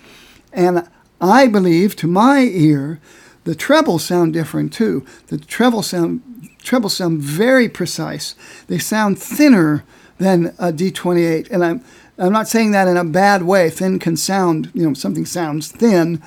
And 0.53 0.89
I 1.21 1.49
believe 1.49 1.97
to 1.97 2.07
my 2.07 2.43
ear 2.43 3.01
the 3.43 3.57
trebles 3.57 4.05
sound 4.05 4.33
different 4.33 4.73
too. 4.73 5.05
The 5.27 5.39
treble 5.39 5.83
sound 5.83 6.23
trebles 6.63 6.97
sound 6.97 7.21
very 7.21 7.69
precise. 7.69 8.37
They 8.69 8.79
sound 8.79 9.19
thinner 9.19 9.85
than 10.19 10.55
a 10.59 10.73
D28 10.73 11.51
and 11.51 11.65
I'm 11.65 11.85
I'm 12.19 12.33
not 12.33 12.49
saying 12.49 12.71
that 12.71 12.89
in 12.89 12.97
a 12.97 13.05
bad 13.05 13.43
way. 13.43 13.69
Thin 13.69 13.99
can 13.99 14.17
sound, 14.17 14.71
you 14.75 14.87
know, 14.87 14.95
something 14.95 15.25
sounds 15.25 15.73
thin. 15.73 16.23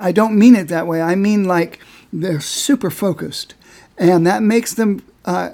I 0.00 0.12
don't 0.12 0.38
mean 0.38 0.54
it 0.54 0.68
that 0.68 0.86
way. 0.86 1.02
I 1.02 1.16
mean 1.16 1.44
like 1.44 1.80
they're 2.12 2.40
super 2.40 2.90
focused, 2.90 3.54
and 3.98 4.24
that 4.26 4.42
makes 4.42 4.74
them 4.74 5.02
uh, 5.24 5.50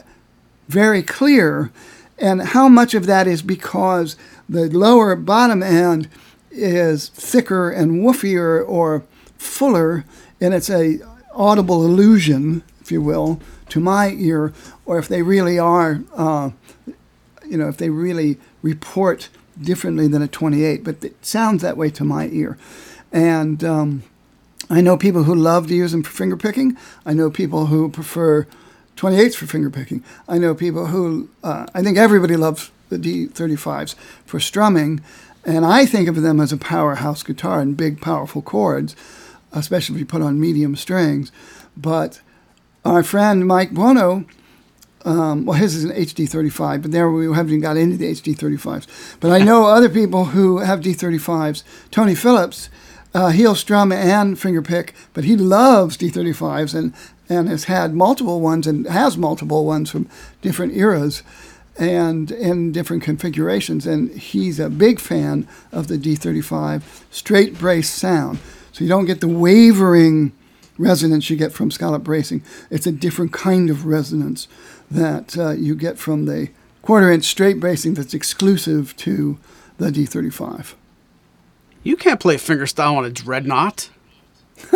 very 0.68 1.02
clear. 1.02 1.70
And 2.18 2.42
how 2.42 2.68
much 2.68 2.94
of 2.94 3.06
that 3.06 3.26
is 3.26 3.42
because 3.42 4.16
the 4.48 4.68
lower 4.68 5.14
bottom 5.16 5.62
end 5.62 6.08
is 6.50 7.08
thicker 7.11 7.70
and 7.70 8.02
woofier 8.02 8.66
or 8.66 9.04
fuller, 9.37 10.04
and 10.40 10.54
it's 10.54 10.70
a 10.70 10.98
audible 11.34 11.84
illusion, 11.84 12.62
if 12.80 12.90
you 12.90 13.00
will, 13.00 13.40
to 13.68 13.80
my 13.80 14.11
ear, 14.11 14.52
or 14.87 14.98
if 14.98 15.08
they 15.08 15.22
really 15.22 15.58
are, 15.58 16.02
uh, 16.14 16.50
you 17.46 17.56
know, 17.56 17.68
if 17.68 17.76
they 17.76 17.90
really 17.90 18.38
report 18.62 19.28
differently 19.61 20.08
than 20.08 20.22
a 20.22 20.28
28, 20.28 20.84
but 20.84 21.02
it 21.04 21.24
sounds 21.24 21.62
that 21.62 21.76
way 21.76 21.90
to 21.90 22.04
my 22.04 22.28
ear. 22.28 22.56
And 23.12 23.62
um, 23.64 24.02
I 24.70 24.80
know 24.80 24.96
people 24.96 25.24
who 25.24 25.34
love 25.34 25.68
to 25.68 25.74
use 25.74 25.92
them 25.92 26.02
for 26.02 26.11
finger 26.11 26.37
picking. 26.37 26.76
I 27.04 27.12
know 27.12 27.30
people 27.30 27.66
who 27.66 27.88
prefer 27.88 28.46
28s 28.96 29.34
for 29.34 29.46
finger 29.46 29.70
picking. 29.70 30.02
I 30.28 30.38
know 30.38 30.54
people 30.54 30.87
who, 30.87 31.28
uh, 31.42 31.66
I 31.74 31.82
think 31.82 31.96
everybody 31.96 32.37
loves 32.37 32.70
the 32.88 32.98
D35s 32.98 33.94
for 34.24 34.40
strumming. 34.40 35.01
And 35.44 35.64
I 35.64 35.87
think 35.87 36.09
of 36.09 36.20
them 36.20 36.40
as 36.40 36.53
a 36.53 36.57
powerhouse 36.57 37.22
guitar 37.22 37.61
and 37.61 37.77
big, 37.77 38.01
powerful 38.01 38.42
chords, 38.42 38.94
especially 39.53 39.96
if 39.96 40.01
you 40.01 40.07
put 40.07 40.22
on 40.22 40.40
medium 40.40 40.77
strings. 40.77 41.33
But 41.77 42.20
our 42.85 43.03
friend 43.03 43.46
Mike 43.46 43.72
Buono 43.72 44.24
um, 45.05 45.46
well, 45.46 45.59
his 45.59 45.74
is 45.74 45.85
an 45.85 45.92
HD35, 45.92 46.83
but 46.83 46.90
there 46.90 47.11
we 47.11 47.27
haven't 47.27 47.48
even 47.48 47.61
got 47.61 47.77
into 47.77 47.96
the 47.96 48.11
HD35s. 48.11 49.16
But 49.20 49.31
I 49.31 49.38
know 49.38 49.66
other 49.66 49.88
people 49.88 50.27
who 50.27 50.59
have 50.59 50.81
D35s. 50.81 51.62
Tony 51.90 52.14
Phillips, 52.14 52.68
uh, 53.14 53.29
he'll 53.29 53.55
strum 53.55 53.92
and 53.92 54.37
fingerpick, 54.37 54.90
but 55.14 55.24
he 55.24 55.37
loves 55.37 55.96
D35s 55.96 56.74
and, 56.74 56.92
and 57.29 57.48
has 57.48 57.64
had 57.64 57.94
multiple 57.94 58.40
ones 58.40 58.66
and 58.66 58.87
has 58.87 59.16
multiple 59.16 59.64
ones 59.64 59.90
from 59.90 60.09
different 60.42 60.77
eras 60.77 61.22
and 61.78 62.30
in 62.32 62.72
different 62.72 63.02
configurations. 63.02 63.86
And 63.86 64.10
he's 64.10 64.58
a 64.58 64.68
big 64.68 64.98
fan 64.98 65.48
of 65.72 65.88
the 65.88 65.96
D35 65.96 66.82
straight 67.10 67.58
brace 67.58 67.88
sound. 67.88 68.40
So 68.72 68.84
you 68.84 68.88
don't 68.90 69.06
get 69.06 69.20
the 69.20 69.28
wavering 69.28 70.32
resonance 70.76 71.30
you 71.30 71.36
get 71.36 71.52
from 71.52 71.70
scallop 71.70 72.04
bracing. 72.04 72.42
It's 72.70 72.86
a 72.86 72.92
different 72.92 73.32
kind 73.32 73.70
of 73.70 73.86
resonance 73.86 74.48
that 74.90 75.38
uh, 75.38 75.50
you 75.50 75.74
get 75.74 75.98
from 75.98 76.26
the 76.26 76.50
quarter 76.82 77.10
inch 77.10 77.24
straight 77.24 77.60
bracing 77.60 77.94
that's 77.94 78.14
exclusive 78.14 78.96
to 78.96 79.38
the 79.78 79.90
D35. 79.90 80.74
You 81.82 81.96
can't 81.96 82.20
play 82.20 82.36
fingerstyle 82.36 82.96
on 82.96 83.04
a 83.04 83.10
dreadnought. 83.10 83.90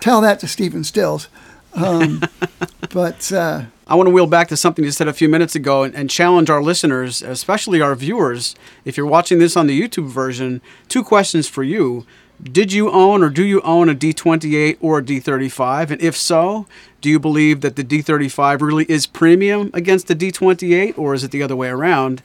Tell 0.00 0.20
that 0.20 0.40
to 0.40 0.48
Stephen 0.48 0.84
Stills. 0.84 1.28
Um, 1.74 2.22
but 2.92 3.32
uh, 3.32 3.64
I 3.86 3.94
want 3.94 4.06
to 4.06 4.10
wheel 4.12 4.26
back 4.26 4.48
to 4.48 4.56
something 4.56 4.84
you 4.84 4.90
said 4.90 5.08
a 5.08 5.12
few 5.12 5.28
minutes 5.28 5.54
ago 5.54 5.82
and, 5.82 5.94
and, 5.94 6.10
challenge 6.10 6.50
our 6.50 6.62
listeners, 6.62 7.22
especially 7.22 7.80
our 7.80 7.94
viewers. 7.94 8.54
If 8.84 8.96
you're 8.96 9.06
watching 9.06 9.38
this 9.38 9.56
on 9.56 9.66
the 9.66 9.80
YouTube 9.80 10.08
version, 10.08 10.60
two 10.88 11.02
questions 11.02 11.48
for 11.48 11.62
you. 11.62 12.06
Did 12.42 12.72
you 12.72 12.90
own 12.90 13.22
or 13.22 13.30
do 13.30 13.44
you 13.44 13.60
own 13.62 13.88
a 13.88 13.94
D28 13.94 14.76
or 14.80 14.98
a 14.98 15.02
D35? 15.02 15.90
And 15.90 16.02
if 16.02 16.16
so, 16.16 16.66
do 17.00 17.08
you 17.08 17.18
believe 17.18 17.60
that 17.60 17.76
the 17.76 17.84
D35 17.84 18.60
really 18.60 18.84
is 18.84 19.06
premium 19.06 19.70
against 19.72 20.08
the 20.08 20.16
D28 20.16 20.98
or 20.98 21.14
is 21.14 21.24
it 21.24 21.30
the 21.30 21.42
other 21.42 21.56
way 21.56 21.68
around? 21.68 22.22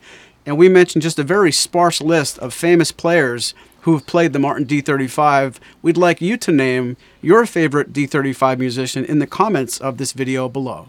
And 0.47 0.57
we 0.57 0.69
mentioned 0.69 1.01
just 1.01 1.19
a 1.19 1.23
very 1.23 1.51
sparse 1.51 1.99
list 1.99 2.39
of 2.39 2.53
famous 2.53 2.93
players 2.93 3.53
who 3.81 3.91
have 3.91 4.07
played 4.07 4.31
the 4.31 4.39
Martin 4.39 4.65
D35. 4.65 5.57
We'd 5.81 5.97
like 5.97 6.21
you 6.21 6.37
to 6.37 6.51
name 6.53 6.95
your 7.21 7.45
favorite 7.45 7.91
D35 7.91 8.57
musician 8.57 9.03
in 9.03 9.19
the 9.19 9.27
comments 9.27 9.77
of 9.77 9.97
this 9.97 10.13
video 10.13 10.47
below. 10.47 10.87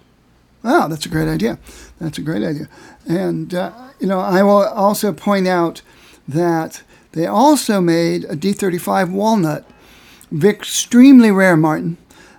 Wow, 0.63 0.87
that's 0.87 1.07
a 1.07 1.09
great 1.09 1.27
idea. 1.27 1.59
That's 2.01 2.19
a 2.19 2.23
great 2.23 2.45
idea. 2.45 2.69
And, 3.09 3.53
uh, 3.53 3.73
you 3.99 4.07
know, 4.07 4.21
I 4.21 4.45
will 4.45 4.63
also 4.63 5.13
point 5.13 5.49
out 5.49 5.83
that 6.29 6.85
they 7.13 7.27
also 7.27 7.81
made 7.81 8.25
a 8.27 8.37
D35 8.37 9.11
walnut, 9.11 9.69
extremely 10.41 11.33
rare, 11.33 11.57
Martin. 11.57 11.97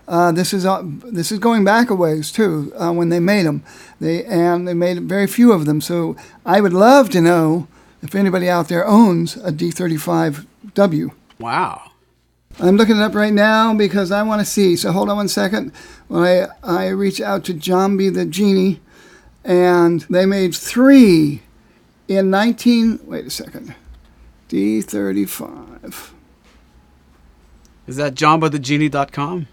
Uh, 0.10 0.32
this 0.32 0.56
is 0.56 0.66
uh, 0.66 0.82
this 0.84 1.32
is 1.32 1.38
going 1.38 1.64
back 1.64 1.92
a 1.92 1.96
ways 1.96 2.32
too. 2.32 2.74
Uh, 2.76 2.92
when 2.92 3.10
they 3.10 3.20
made 3.20 3.46
them, 3.46 3.64
they 4.02 4.26
and 4.26 4.68
they 4.68 4.74
made 4.74 5.04
very 5.04 5.28
few 5.28 5.52
of 5.52 5.68
them. 5.68 5.80
So 5.80 6.16
I 6.44 6.62
would 6.62 6.74
love 6.74 7.12
to 7.12 7.22
know 7.22 7.68
if 8.02 8.16
anybody 8.16 8.50
out 8.50 8.70
there 8.70 8.88
owns 8.88 9.38
a 9.38 9.52
D35W. 9.52 11.12
Wow. 11.38 11.92
I'm 12.60 12.76
looking 12.76 12.98
it 12.98 13.04
up 13.04 13.14
right 13.14 13.32
now 13.32 13.76
because 13.76 14.12
I 14.12 14.24
want 14.24 14.42
to 14.42 14.46
see. 14.46 14.76
So 14.76 14.92
hold 14.92 15.10
on 15.10 15.18
one 15.18 15.28
second. 15.28 15.72
When 16.08 16.24
I 16.24 16.48
I 16.64 16.88
reach 16.88 17.22
out 17.22 17.46
to 17.46 17.54
Jambi 17.54 18.12
the 18.12 18.26
genie, 18.26 18.82
and 19.44 20.02
they 20.10 20.26
made 20.26 20.56
three 20.56 21.44
in 22.08 22.32
19. 22.32 23.02
Wait 23.04 23.28
a 23.28 23.30
second. 23.30 23.76
D35. 24.50 26.14
Is 27.86 27.96
that 27.98 28.16
jambadthegenie.com? 28.16 29.48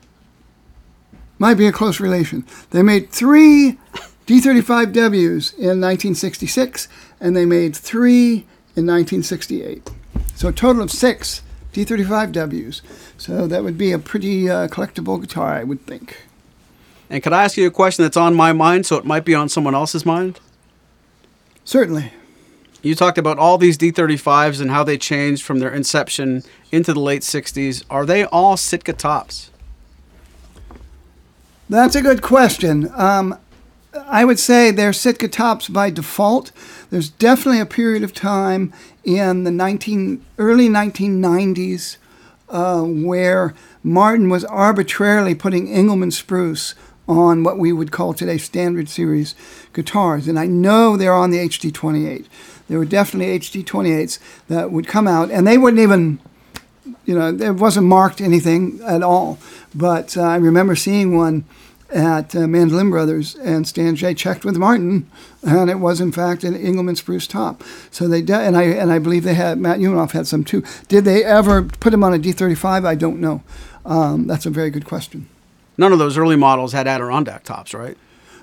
Might 1.39 1.55
be 1.55 1.67
a 1.67 1.73
close 1.73 2.01
relation. 2.01 2.45
They 2.71 2.83
made 2.83 3.11
three 3.11 3.79
D35Ws 4.27 5.55
in 5.55 5.81
1966, 5.81 6.89
and 7.21 7.37
they 7.37 7.45
made 7.45 7.77
three 7.77 8.47
in 8.75 8.87
1968. 8.87 9.91
So 10.35 10.49
a 10.49 10.53
total 10.53 10.83
of 10.83 10.91
six 10.91 11.43
D35Ws. 11.73 12.81
So 13.19 13.47
that 13.47 13.63
would 13.63 13.77
be 13.77 13.93
a 13.93 13.99
pretty 13.99 14.49
uh, 14.49 14.69
collectible 14.69 15.21
guitar, 15.21 15.53
I 15.55 15.65
would 15.65 15.85
think. 15.87 16.23
And 17.09 17.23
could 17.23 17.33
I 17.33 17.45
ask 17.45 17.57
you 17.57 17.67
a 17.67 17.71
question 17.71 18.05
that's 18.05 18.17
on 18.17 18.35
my 18.35 18.53
mind, 18.53 18.87
so 18.87 18.97
it 18.97 19.05
might 19.05 19.25
be 19.25 19.35
on 19.35 19.49
someone 19.49 19.75
else's 19.75 20.05
mind? 20.05 20.41
Certainly. 21.65 22.13
You 22.83 22.95
talked 22.95 23.19
about 23.19 23.39
all 23.39 23.59
these 23.59 23.79
D35s 23.79 24.61
and 24.61 24.71
how 24.71 24.85
they 24.85 24.99
changed 24.99 25.43
from 25.43 25.59
their 25.59 25.73
inception 25.73 26.43
into 26.73 26.93
the 26.93 27.01
late 27.01 27.23
60s. 27.23 27.85
Are 27.91 28.07
they 28.07 28.25
all 28.25 28.57
Sitka 28.57 28.93
tops? 28.93 29.51
That's 31.69 31.97
a 31.97 32.03
good 32.03 32.23
question. 32.23 32.91
Um, 32.95 33.39
I 34.07 34.25
would 34.25 34.39
say 34.39 34.71
they're 34.71 34.93
Sitka 34.93 35.29
tops 35.29 35.69
by 35.69 35.91
default. 35.91 36.53
There's 36.91 37.09
definitely 37.09 37.61
a 37.61 37.67
period 37.67 38.05
of 38.05 38.15
time 38.15 38.73
in 39.05 39.45
the 39.45 39.51
19 39.51 40.25
early 40.39 40.69
1990s 40.69 41.97
uh, 42.49 42.83
where 42.83 43.55
Martin 43.83 44.29
was 44.29 44.45
arbitrarily 44.45 45.35
putting 45.35 45.69
Engelmann 45.69 46.13
spruce 46.13 46.75
on 47.09 47.43
what 47.43 47.59
we 47.59 47.73
would 47.73 47.91
call 47.91 48.15
today 48.15 48.39
standard 48.39 48.89
series 48.89 49.35
guitars. 49.73 50.29
And 50.29 50.39
I 50.39 50.47
know 50.47 50.97
they're 50.97 51.15
on 51.15 51.31
the 51.31 51.39
HD28. 51.39 52.27
There 52.69 52.79
were 52.79 52.85
definitely 52.85 53.39
HD28s 53.39 54.19
that 54.49 54.73
would 54.73 54.89
come 54.89 55.07
out, 55.07 55.31
and 55.31 55.47
they 55.47 55.57
wouldn't 55.59 55.83
even, 55.83 56.19
you 57.05 57.19
know, 57.19 57.29
it 57.29 57.57
wasn't 57.57 57.87
marked 57.87 58.21
anything 58.21 58.81
at 58.85 59.03
all. 59.03 59.39
But 59.75 60.17
uh, 60.17 60.23
I 60.23 60.37
remember 60.37 60.77
seeing 60.77 61.17
one 61.17 61.45
at 61.91 62.35
uh, 62.35 62.47
Mandolin 62.47 62.91
Brothers, 62.91 63.37
and 63.37 63.67
Stan 63.67 63.95
Jay 63.95 64.13
checked 64.15 64.45
with 64.45 64.57
Martin, 64.57 65.09
and 65.43 65.71
it 65.71 65.79
was 65.79 66.01
in 66.01 66.11
fact 66.11 66.43
an 66.43 66.55
Engelmann 66.55 66.97
spruce 66.97 67.27
top. 67.27 67.63
So 67.91 68.09
they 68.09 68.23
de- 68.23 68.35
and 68.35 68.57
I 68.57 68.65
and 68.65 68.93
I 68.93 68.99
believe 68.99 69.25
they 69.25 69.35
had 69.35 69.59
Matt 69.59 69.79
Umanoff 69.79 70.13
had 70.13 70.27
some 70.27 70.45
too. 70.45 70.65
Did 70.89 71.05
they 71.05 71.25
ever 71.25 71.63
put 71.63 71.95
him 71.95 72.03
on 72.03 72.13
a 72.15 72.19
D35? 72.19 72.85
I 72.85 72.95
don't 72.95 73.21
know. 73.21 73.43
Um, 73.85 74.27
that's 74.27 74.47
a 74.47 74.51
very 74.51 74.71
good 74.71 74.85
question. 74.85 75.29
None 75.79 75.93
of 75.93 75.99
those 75.99 76.17
early 76.19 76.37
models 76.37 76.73
had 76.73 76.87
Adirondack 76.89 77.45
tops, 77.45 77.75
right? 77.75 77.97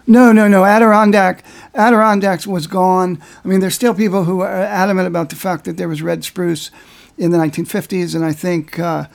No, 0.06 0.32
no, 0.32 0.48
no. 0.48 0.66
Adirondack, 0.66 1.44
Adirondack 1.74 2.46
was 2.46 2.68
gone. 2.68 3.22
I 3.44 3.48
mean, 3.48 3.60
there's 3.60 3.76
still 3.76 3.94
people 3.94 4.26
who 4.26 4.42
are 4.42 4.52
adamant 4.52 5.08
about 5.08 5.30
the 5.30 5.36
fact 5.36 5.66
that 5.66 5.78
there 5.78 5.88
was 5.88 6.02
red 6.02 6.24
spruce 6.24 6.72
in 7.18 7.32
the 7.32 7.38
1950s, 7.38 8.16
and 8.16 8.26
I 8.26 8.34
think, 8.34 8.80
uh, 8.80 9.06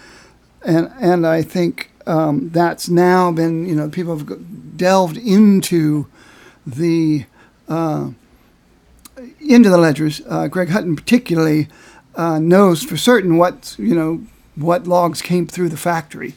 and 0.65 0.91
and 1.01 1.27
I 1.27 1.43
think 1.43 1.91
um, 2.07 2.51
that's 2.51 2.89
now 2.89 3.31
been, 3.33 3.67
you 3.67 3.75
know, 3.75 3.89
people 3.89 4.17
have 4.17 4.77
delved 4.77 5.17
into 5.17 6.07
the 6.67 7.27
uh, 7.69 8.11
into 9.41 9.69
the 9.69 9.79
ledgers. 9.79 10.23
Uh, 10.27 10.49
Greg 10.49 10.71
Hutton 10.71 10.97
particularly 10.97 11.69
uh, 12.15 12.39
knows 12.39 12.83
for 12.83 12.97
certain 12.97 13.37
what 13.37 13.77
you 13.79 13.95
know 13.95 14.23
what 14.55 14.87
logs 14.87 15.23
came 15.23 15.47
through 15.47 15.69
the 15.69 15.77
factory, 15.77 16.35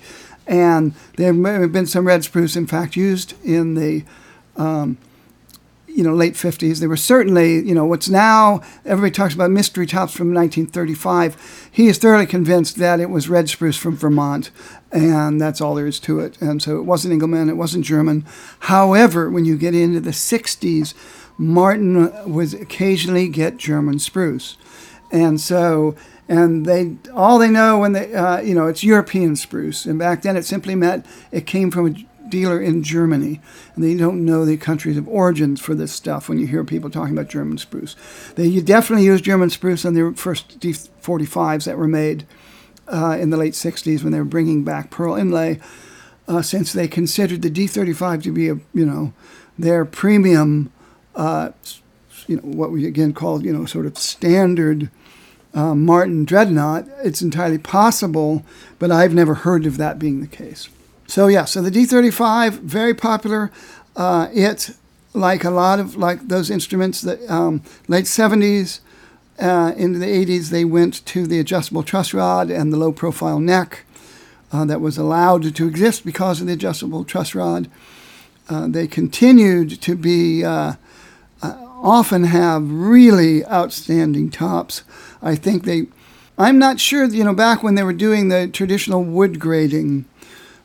and 0.48 0.94
there 1.18 1.34
may 1.34 1.54
have 1.54 1.72
been 1.72 1.88
some 1.88 2.06
red 2.06 2.24
spruce, 2.24 2.56
in 2.56 2.68
fact, 2.68 2.96
used 2.96 3.34
in 3.44 3.76
the 3.76 4.04
um, 4.58 4.98
you 6.02 6.08
know, 6.08 6.16
late 6.16 6.34
50s. 6.34 6.80
They 6.80 6.88
were 6.88 6.98
certainly, 6.98 7.60
you 7.60 7.76
know, 7.76 7.86
what's 7.86 8.10
now, 8.10 8.62
everybody 8.86 9.12
talks 9.12 9.36
about 9.36 9.52
mystery 9.52 9.86
tops 9.86 10.14
from 10.14 10.34
1935. 10.34 11.70
He 11.72 11.86
is 11.90 12.00
thoroughly 12.00 12.26
convinced 12.26 12.78
that 12.78 13.00
it 13.00 13.12
was 13.12 13.30
red 13.30 13.50
spruce 13.50 13.78
from 13.78 13.96
Vermont, 13.96 14.50
and 14.92 15.40
that's 15.40 15.62
all 15.62 15.76
there 15.76 15.86
is 15.86 16.00
to 16.00 16.20
it. 16.20 16.42
And 16.42 16.60
so 16.60 16.78
it 16.80 16.86
wasn't 16.86 17.14
Engelmann, 17.14 17.50
it 17.50 17.54
wasn't 17.54 17.86
German. 17.86 18.26
However, 18.62 19.30
when 19.30 19.46
you 19.46 19.56
get 19.58 19.76
into 19.76 20.00
the 20.00 20.10
60s, 20.10 20.96
Martin 21.38 22.12
would 22.34 22.56
occasionally 22.56 23.28
get 23.28 23.58
German 23.58 24.00
spruce. 24.00 24.58
And 25.12 25.40
so, 25.40 25.96
and 26.28 26.66
they 26.66 26.96
all 27.14 27.38
they 27.38 27.50
know 27.50 27.78
when 27.78 27.92
they, 27.92 28.12
uh, 28.12 28.40
you 28.40 28.56
know, 28.56 28.66
it's 28.66 28.84
European 28.84 29.36
spruce. 29.36 29.86
And 29.86 30.00
back 30.00 30.24
then 30.24 30.36
it 30.36 30.46
simply 30.46 30.74
meant 30.74 31.06
it 31.32 31.46
came 31.46 31.70
from 31.70 31.88
a 31.88 32.06
dealer 32.32 32.60
in 32.60 32.82
Germany, 32.82 33.40
and 33.76 33.84
they 33.84 33.96
don't 33.96 34.26
know 34.26 34.46
the 34.46 34.58
countries 34.58 34.98
of 34.98 35.08
origins 35.08 35.62
for 35.62 35.76
this 35.76 35.92
stuff 35.92 36.28
when 36.28 36.40
you 36.40 36.48
hear 36.48 36.64
people 36.64 36.90
talking 36.90 37.14
about 37.14 37.30
German 37.30 37.60
spruce. 37.60 37.96
They 38.36 38.60
definitely 38.60 39.06
used 39.06 39.24
German 39.24 39.52
spruce 39.52 39.86
on 39.86 39.94
the 39.94 40.14
first 40.16 40.60
D45s 40.60 41.66
that 41.66 41.78
were 41.78 41.88
made 41.88 42.26
uh, 42.88 43.18
in 43.20 43.30
the 43.30 43.38
late 43.38 43.54
60s 43.54 44.04
when 44.04 44.12
they 44.12 44.20
were 44.20 44.26
bringing 44.26 44.64
back 44.64 44.90
pearl 44.90 45.16
inlay, 45.16 45.60
uh, 46.28 46.42
since 46.42 46.74
they 46.74 46.88
considered 46.88 47.42
the 47.42 47.52
D35 47.52 48.24
to 48.24 48.32
be 48.32 48.50
a, 48.50 48.56
you 48.74 48.86
know, 48.86 49.14
their 49.58 49.86
premium, 49.86 50.72
uh, 51.16 51.52
you 52.28 52.38
know, 52.38 52.44
what 52.44 52.72
we 52.72 52.86
again 52.86 53.14
call, 53.14 53.44
you 53.44 53.54
know, 53.54 53.66
sort 53.66 53.86
of 53.86 53.98
standard 53.98 54.90
uh, 55.54 55.76
Martin 55.76 56.26
dreadnought. 56.26 56.88
It's 57.04 57.22
entirely 57.22 57.58
possible, 57.58 58.46
but 58.80 58.92
I've 58.92 59.14
never 59.14 59.36
heard 59.36 59.66
of 59.66 59.78
that 59.78 60.00
being 60.00 60.22
the 60.22 60.28
case. 60.28 60.70
So 61.12 61.28
yeah, 61.28 61.44
so 61.44 61.62
the 61.62 61.70
D35 61.70 62.62
very 62.62 62.94
popular. 62.94 63.52
Uh, 63.98 64.30
it 64.34 64.70
like 65.14 65.44
a 65.44 65.50
lot 65.50 65.78
of 65.78 65.98
like 65.98 66.30
those 66.30 66.50
instruments 66.50 67.02
that 67.02 67.30
um, 67.30 67.64
late 67.90 68.06
70s 68.06 68.80
uh, 69.38 69.74
into 69.76 70.00
the 70.00 70.06
80s 70.06 70.52
they 70.52 70.64
went 70.64 71.06
to 71.08 71.28
the 71.28 71.38
adjustable 71.38 71.84
truss 71.84 72.14
rod 72.14 72.50
and 72.50 72.72
the 72.72 72.78
low 72.78 72.94
profile 72.94 73.42
neck 73.42 73.84
uh, 74.54 74.64
that 74.64 74.80
was 74.80 74.98
allowed 74.98 75.54
to 75.54 75.68
exist 75.68 76.06
because 76.06 76.40
of 76.40 76.48
the 76.48 76.54
adjustable 76.54 77.04
truss 77.04 77.36
rod. 77.36 77.70
Uh, 78.48 78.68
they 78.70 78.88
continued 78.88 79.82
to 79.82 79.98
be 79.98 80.46
uh, 80.46 80.76
uh, 81.42 81.58
often 81.84 82.24
have 82.24 82.72
really 82.72 83.46
outstanding 83.48 84.30
tops. 84.30 84.84
I 85.22 85.36
think 85.36 85.66
they. 85.66 85.88
I'm 86.38 86.58
not 86.58 86.80
sure, 86.80 87.04
you 87.04 87.26
know, 87.26 87.36
back 87.36 87.62
when 87.62 87.76
they 87.76 87.84
were 87.84 87.92
doing 87.92 88.30
the 88.30 88.48
traditional 88.48 89.04
wood 89.04 89.42
grading, 89.42 90.06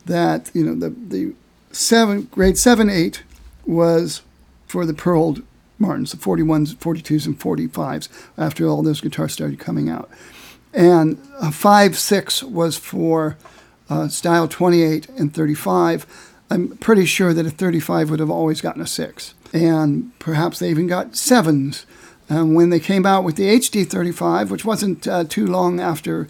that 0.07 0.51
you 0.55 0.65
know 0.65 0.75
the 0.75 0.91
the 0.91 1.35
seven 1.73 2.23
grade 2.31 2.57
seven 2.57 2.89
eight 2.89 3.23
was 3.67 4.23
for 4.67 4.87
the 4.87 4.95
pearled 4.95 5.43
Martins, 5.79 6.11
the 6.11 6.17
41s, 6.17 6.75
42s, 6.75 7.27
and 7.27 7.39
45s 7.39 8.09
after 8.39 8.67
all 8.67 8.83
those 8.83 9.01
guitars 9.01 9.33
started 9.33 9.59
coming 9.59 9.89
out, 9.91 10.09
and 10.73 11.19
a 11.41 11.53
five 11.53 11.99
six 11.99 12.43
was 12.43 12.77
for 12.79 13.37
uh, 13.91 14.09
style 14.09 14.49
28 14.49 15.09
and 15.11 15.35
35. 15.35 16.33
I'm 16.49 16.77
pretty 16.79 17.05
sure 17.05 17.35
that 17.35 17.47
a 17.47 17.51
35 17.51 18.11
would 18.11 18.21
have 18.21 18.31
always 18.31 18.61
gotten 18.61 18.83
a 18.83 18.87
six, 18.87 19.35
and 19.53 20.17
perhaps 20.19 20.59
they 20.59 20.71
even 20.71 20.87
got 20.87 21.17
sevens. 21.17 21.87
And 22.29 22.57
when 22.57 22.71
they 22.71 22.81
came 22.81 23.07
out 23.07 23.23
with 23.23 23.37
the 23.37 23.49
HD 23.57 23.87
35, 23.87 24.51
which 24.51 24.65
wasn't 24.65 25.07
uh, 25.07 25.25
too 25.25 25.47
long 25.47 25.79
after 25.79 26.29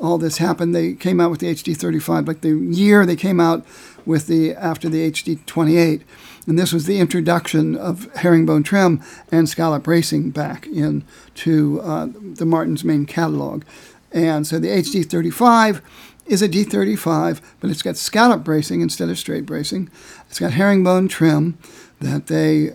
all 0.00 0.18
this 0.18 0.38
happened, 0.38 0.74
they 0.74 0.94
came 0.94 1.20
out 1.20 1.30
with 1.30 1.40
the 1.40 1.52
HD 1.52 1.76
35, 1.76 2.26
like 2.28 2.40
the 2.40 2.56
year 2.56 3.06
they 3.06 3.16
came 3.16 3.40
out 3.40 3.64
with 4.04 4.26
the 4.26 4.54
after 4.54 4.88
the 4.88 5.10
HD 5.10 5.44
28, 5.46 6.02
and 6.46 6.58
this 6.58 6.72
was 6.72 6.86
the 6.86 6.98
introduction 6.98 7.76
of 7.76 8.12
herringbone 8.16 8.62
trim 8.62 9.02
and 9.30 9.48
scallop 9.48 9.82
bracing 9.84 10.30
back 10.30 10.66
into 10.66 11.80
uh, 11.80 12.08
the 12.12 12.44
Martin's 12.44 12.84
main 12.84 13.06
catalog, 13.06 13.64
and 14.12 14.46
so 14.46 14.58
the 14.58 14.68
HD 14.68 15.08
35 15.08 15.80
is 16.26 16.42
a 16.42 16.48
D35, 16.48 17.40
but 17.60 17.70
it's 17.70 17.82
got 17.82 17.96
scallop 17.96 18.44
bracing 18.44 18.80
instead 18.80 19.08
of 19.08 19.18
straight 19.18 19.44
bracing. 19.44 19.90
It's 20.28 20.38
got 20.38 20.52
herringbone 20.52 21.08
trim 21.08 21.58
that 22.00 22.26
they 22.26 22.74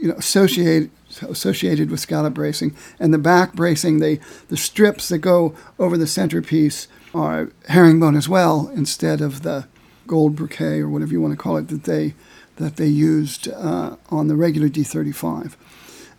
you 0.00 0.08
know 0.08 0.14
associate 0.14 0.90
associated 1.22 1.90
with 1.90 2.00
scallop 2.00 2.34
bracing, 2.34 2.74
and 2.98 3.12
the 3.12 3.18
back 3.18 3.54
bracing, 3.54 3.98
they 3.98 4.20
the 4.48 4.56
strips 4.56 5.08
that 5.08 5.18
go 5.18 5.54
over 5.78 5.96
the 5.96 6.06
centerpiece 6.06 6.88
are 7.14 7.50
herringbone 7.68 8.16
as 8.16 8.28
well, 8.28 8.70
instead 8.74 9.20
of 9.20 9.42
the 9.42 9.66
gold 10.06 10.36
briquet 10.36 10.80
or 10.80 10.88
whatever 10.88 11.12
you 11.12 11.20
want 11.20 11.32
to 11.32 11.42
call 11.42 11.56
it 11.56 11.68
that 11.68 11.84
they 11.84 12.14
that 12.56 12.76
they 12.76 12.86
used 12.86 13.48
uh, 13.48 13.96
on 14.10 14.28
the 14.28 14.36
regular 14.36 14.68
D35. 14.68 15.56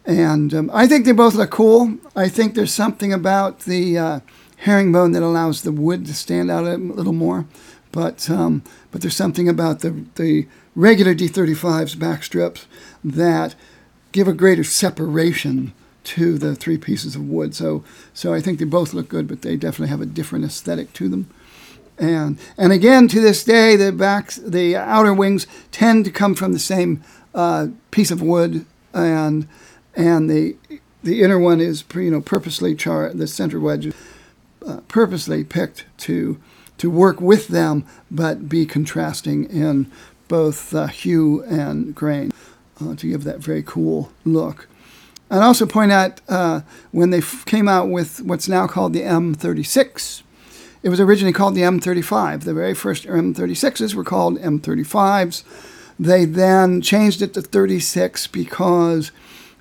And 0.06 0.54
um, 0.54 0.72
I 0.74 0.88
think 0.88 1.06
they 1.06 1.12
both 1.12 1.36
look 1.36 1.52
cool. 1.52 1.98
I 2.15 2.28
think 2.28 2.56
there's 2.56 2.74
something 2.74 3.13
about 3.13 3.62
the 3.62 3.98
uh, 3.98 4.20
herringbone 4.58 5.12
that 5.12 5.22
allows 5.22 5.62
the 5.62 5.72
wood 5.72 6.06
to 6.08 6.13
stand 6.15 6.50
out 6.50 6.65
a 6.65 6.78
little 6.78 7.13
more. 7.13 7.46
But 7.91 8.30
um, 8.30 8.63
but 8.89 9.02
there's 9.02 9.15
something 9.15 9.50
about 9.50 9.80
the 9.80 10.06
the 10.15 10.48
regular 10.76 11.13
D35's 11.13 11.96
back 11.96 12.24
strips 12.24 12.65
that 13.04 13.56
give 14.12 14.28
a 14.28 14.34
greater 14.34 14.63
separation 14.63 15.74
to 16.04 16.38
the 16.38 16.56
three 16.56 16.78
pieces 16.78 17.15
of 17.15 17.28
wood. 17.28 17.54
So, 17.56 17.84
so 18.13 18.34
I 18.34 18.41
think 18.41 18.60
they 18.60 18.65
both 18.65 18.93
look 18.93 19.08
good, 19.08 19.28
but 19.28 19.41
they 19.41 19.56
definitely 19.56 19.89
have 19.89 20.02
a 20.02 20.06
different 20.06 20.45
aesthetic 20.45 20.93
to 20.93 21.10
them. 21.10 21.30
And 21.97 22.39
and 22.58 22.74
again, 22.74 23.08
to 23.10 23.21
this 23.21 23.43
day, 23.43 23.76
the 23.76 23.91
backs, 23.91 24.38
the 24.38 24.76
outer 24.76 25.13
wings 25.13 25.45
tend 25.71 26.06
to 26.06 26.12
come 26.12 26.34
from 26.34 26.52
the 26.52 26.60
same 26.60 27.04
uh, 27.36 27.67
piece 27.91 28.10
of 28.10 28.24
wood, 28.24 28.65
and 28.93 29.47
and 29.95 30.28
the 30.28 30.56
the 31.04 31.21
inner 31.21 31.38
one 31.38 31.60
is 31.60 31.83
you 31.94 32.10
know 32.10 32.21
purposely 32.21 32.73
char 32.73 33.13
the 33.13 33.27
center 33.27 33.60
wedge, 33.60 33.94
uh, 34.65 34.79
purposely 34.88 35.44
picked 35.44 35.86
to 36.00 36.40
to 36.79 36.90
work 36.90 37.21
with 37.21 37.50
them, 37.50 37.86
but 38.10 38.50
be 38.50 38.65
contrasting 38.65 39.44
in 39.44 39.92
both 40.27 40.73
uh, 40.73 40.88
hue 40.88 41.44
and 41.44 41.94
grain 41.94 42.31
uh, 42.82 42.96
to 42.96 43.10
give 43.10 43.23
that 43.23 43.40
very 43.40 43.63
cool 43.63 44.12
look. 44.25 44.67
I'd 45.29 45.42
also 45.42 45.65
point 45.65 45.92
out 45.92 46.19
uh, 46.27 46.62
when 46.92 47.10
they 47.12 47.19
f- 47.19 47.46
came 47.46 47.67
out 47.67 47.90
with 47.90 48.21
what's 48.21 48.50
now 48.50 48.67
called 48.67 48.94
the 48.94 49.02
M36, 49.02 50.23
it 50.84 50.90
was 50.90 51.00
originally 51.00 51.34
called 51.34 51.56
the 51.56 51.62
M35. 51.62 52.42
The 52.42 52.54
very 52.54 52.73
first 52.73 53.06
M36s 53.06 53.94
were 53.94 54.04
called 54.04 54.40
M35s. 54.40 55.44
They 56.00 56.25
then 56.25 56.82
changed 56.82 57.21
it 57.21 57.34
to 57.36 57.42
36 57.42 58.27
because 58.27 59.12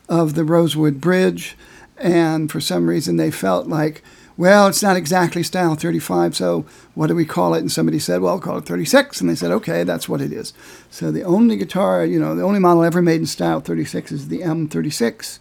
of 0.08 0.34
the 0.34 0.44
Rosewood 0.44 1.00
Bridge, 1.00 1.56
and 1.98 2.50
for 2.50 2.60
some 2.60 2.88
reason 2.88 3.16
they 3.16 3.30
felt 3.30 3.68
like 3.68 4.02
well, 4.40 4.68
it's 4.68 4.82
not 4.82 4.96
exactly 4.96 5.42
style 5.42 5.74
35, 5.74 6.34
so 6.34 6.64
what 6.94 7.08
do 7.08 7.14
we 7.14 7.26
call 7.26 7.52
it? 7.52 7.58
And 7.58 7.70
somebody 7.70 7.98
said, 7.98 8.22
well, 8.22 8.40
call 8.40 8.56
it 8.56 8.64
36. 8.64 9.20
And 9.20 9.28
they 9.28 9.34
said, 9.34 9.50
okay, 9.50 9.84
that's 9.84 10.08
what 10.08 10.22
it 10.22 10.32
is. 10.32 10.54
So 10.88 11.10
the 11.10 11.24
only 11.24 11.58
guitar, 11.58 12.06
you 12.06 12.18
know, 12.18 12.34
the 12.34 12.42
only 12.42 12.58
model 12.58 12.82
ever 12.82 13.02
made 13.02 13.20
in 13.20 13.26
style 13.26 13.60
36 13.60 14.10
is 14.10 14.28
the 14.28 14.38
M36, 14.38 15.40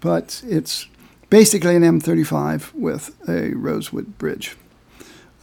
but 0.00 0.42
it's 0.46 0.86
basically 1.30 1.76
an 1.76 1.82
M35 1.82 2.74
with 2.74 3.16
a 3.26 3.54
rosewood 3.54 4.18
bridge. 4.18 4.54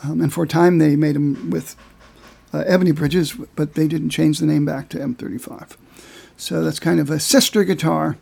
Um, 0.04 0.22
and 0.22 0.32
for 0.32 0.44
a 0.44 0.48
time, 0.48 0.78
they 0.78 0.96
made 0.96 1.16
them 1.16 1.50
with 1.50 1.76
uh, 2.54 2.60
ebony 2.68 2.92
bridges, 2.92 3.34
but 3.56 3.74
they 3.74 3.88
didn't 3.88 4.12
change 4.12 4.38
the 4.38 4.46
name 4.46 4.66
back 4.66 4.90
to 4.90 5.00
M35. 5.00 5.78
So 6.38 6.64
that's 6.64 6.80
kind 6.80 7.00
of 7.00 7.10
a 7.10 7.20
sister 7.20 7.64
guitar 7.64 8.18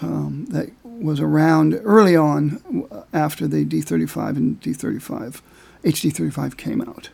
um, 0.00 0.46
that 0.50 0.70
was 1.00 1.20
around 1.20 1.80
early 1.84 2.16
on 2.16 2.86
after 3.12 3.46
the 3.46 3.64
D35 3.64 4.36
and 4.36 4.60
D35, 4.60 5.40
HD35 5.84 6.56
came 6.56 6.80
out. 6.80 7.10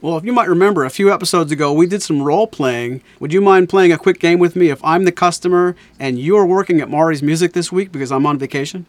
Well, 0.00 0.16
if 0.18 0.24
you 0.24 0.32
might 0.32 0.48
remember, 0.48 0.84
a 0.84 0.90
few 0.90 1.12
episodes 1.12 1.50
ago, 1.50 1.72
we 1.72 1.86
did 1.86 2.02
some 2.02 2.22
role 2.22 2.46
playing. 2.46 3.02
Would 3.18 3.32
you 3.32 3.40
mind 3.40 3.68
playing 3.68 3.92
a 3.92 3.98
quick 3.98 4.20
game 4.20 4.38
with 4.38 4.54
me 4.54 4.68
if 4.68 4.84
I'm 4.84 5.04
the 5.04 5.12
customer 5.12 5.74
and 5.98 6.18
you're 6.18 6.46
working 6.46 6.80
at 6.80 6.90
Maury's 6.90 7.22
Music 7.22 7.54
this 7.54 7.72
week 7.72 7.92
because 7.92 8.12
I'm 8.12 8.26
on 8.26 8.38
vacation? 8.38 8.86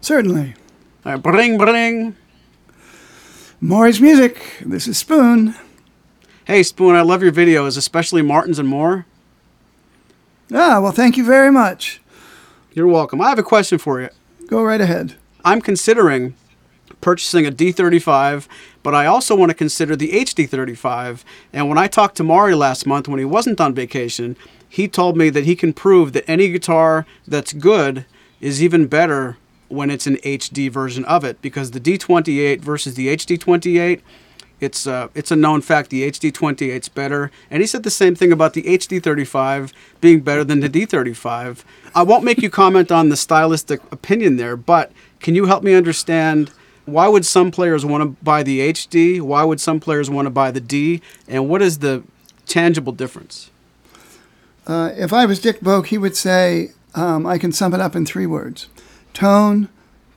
Certainly. 0.00 0.54
All 1.06 1.12
right, 1.12 1.22
bring, 1.22 1.58
bring. 1.58 2.16
Maury's 3.60 4.00
Music, 4.00 4.62
this 4.64 4.86
is 4.86 4.98
Spoon. 4.98 5.54
Hey, 6.44 6.62
Spoon, 6.62 6.94
I 6.94 7.02
love 7.02 7.22
your 7.22 7.32
videos, 7.32 7.76
especially 7.76 8.22
Martin's 8.22 8.58
and 8.58 8.68
more. 8.68 9.06
Ah, 10.52 10.80
well, 10.80 10.92
thank 10.92 11.16
you 11.16 11.24
very 11.24 11.52
much. 11.52 12.00
You're 12.72 12.86
welcome. 12.86 13.20
I 13.20 13.30
have 13.30 13.38
a 13.38 13.42
question 13.42 13.78
for 13.78 14.00
you. 14.00 14.10
Go 14.46 14.62
right 14.62 14.80
ahead. 14.80 15.14
I'm 15.44 15.60
considering 15.60 16.34
purchasing 17.00 17.46
a 17.46 17.50
D35, 17.50 18.46
but 18.82 18.94
I 18.94 19.06
also 19.06 19.34
want 19.34 19.50
to 19.50 19.54
consider 19.54 19.96
the 19.96 20.10
HD35. 20.10 21.24
And 21.52 21.68
when 21.68 21.78
I 21.78 21.86
talked 21.86 22.16
to 22.18 22.24
Maury 22.24 22.54
last 22.54 22.86
month 22.86 23.08
when 23.08 23.18
he 23.18 23.24
wasn't 23.24 23.60
on 23.60 23.74
vacation, 23.74 24.36
he 24.68 24.86
told 24.86 25.16
me 25.16 25.30
that 25.30 25.44
he 25.44 25.56
can 25.56 25.72
prove 25.72 26.12
that 26.12 26.28
any 26.28 26.48
guitar 26.48 27.06
that's 27.26 27.52
good 27.54 28.04
is 28.40 28.62
even 28.62 28.86
better 28.86 29.38
when 29.68 29.90
it's 29.90 30.06
an 30.06 30.16
HD 30.16 30.70
version 30.70 31.04
of 31.06 31.24
it 31.24 31.40
because 31.40 31.70
the 31.70 31.80
D28 31.80 32.60
versus 32.60 32.94
the 32.94 33.08
HD28 33.08 34.00
it's 34.60 34.86
uh, 34.86 35.08
it's 35.14 35.30
a 35.30 35.36
known 35.36 35.60
fact 35.60 35.90
the 35.90 36.08
HD28 36.10 36.80
is 36.80 36.88
better, 36.88 37.30
and 37.50 37.60
he 37.60 37.66
said 37.66 37.82
the 37.82 37.90
same 37.90 38.14
thing 38.14 38.32
about 38.32 38.54
the 38.54 38.62
HD35 38.62 39.72
being 40.00 40.20
better 40.20 40.44
than 40.44 40.60
the 40.60 40.68
D35. 40.68 41.64
I 41.94 42.02
won't 42.02 42.24
make 42.24 42.42
you 42.42 42.50
comment 42.50 42.90
on 42.90 43.08
the 43.08 43.16
stylistic 43.16 43.80
opinion 43.92 44.36
there, 44.36 44.56
but 44.56 44.92
can 45.20 45.34
you 45.34 45.46
help 45.46 45.62
me 45.62 45.74
understand 45.74 46.50
why 46.86 47.06
would 47.06 47.26
some 47.26 47.50
players 47.50 47.84
want 47.84 48.02
to 48.02 48.24
buy 48.24 48.42
the 48.42 48.60
HD? 48.72 49.20
Why 49.20 49.44
would 49.44 49.60
some 49.60 49.78
players 49.78 50.08
want 50.08 50.26
to 50.26 50.30
buy 50.30 50.50
the 50.50 50.60
D? 50.60 51.02
And 51.28 51.48
what 51.48 51.60
is 51.62 51.78
the 51.78 52.02
tangible 52.46 52.92
difference? 52.92 53.50
Uh, 54.66 54.92
if 54.96 55.12
I 55.12 55.26
was 55.26 55.40
Dick 55.40 55.60
Boak, 55.60 55.86
he 55.86 55.98
would 55.98 56.16
say, 56.16 56.72
um, 56.94 57.26
I 57.26 57.38
can 57.38 57.52
sum 57.52 57.74
it 57.74 57.80
up 57.80 57.94
in 57.94 58.06
three 58.06 58.26
words 58.26 58.68
tone, 59.12 59.68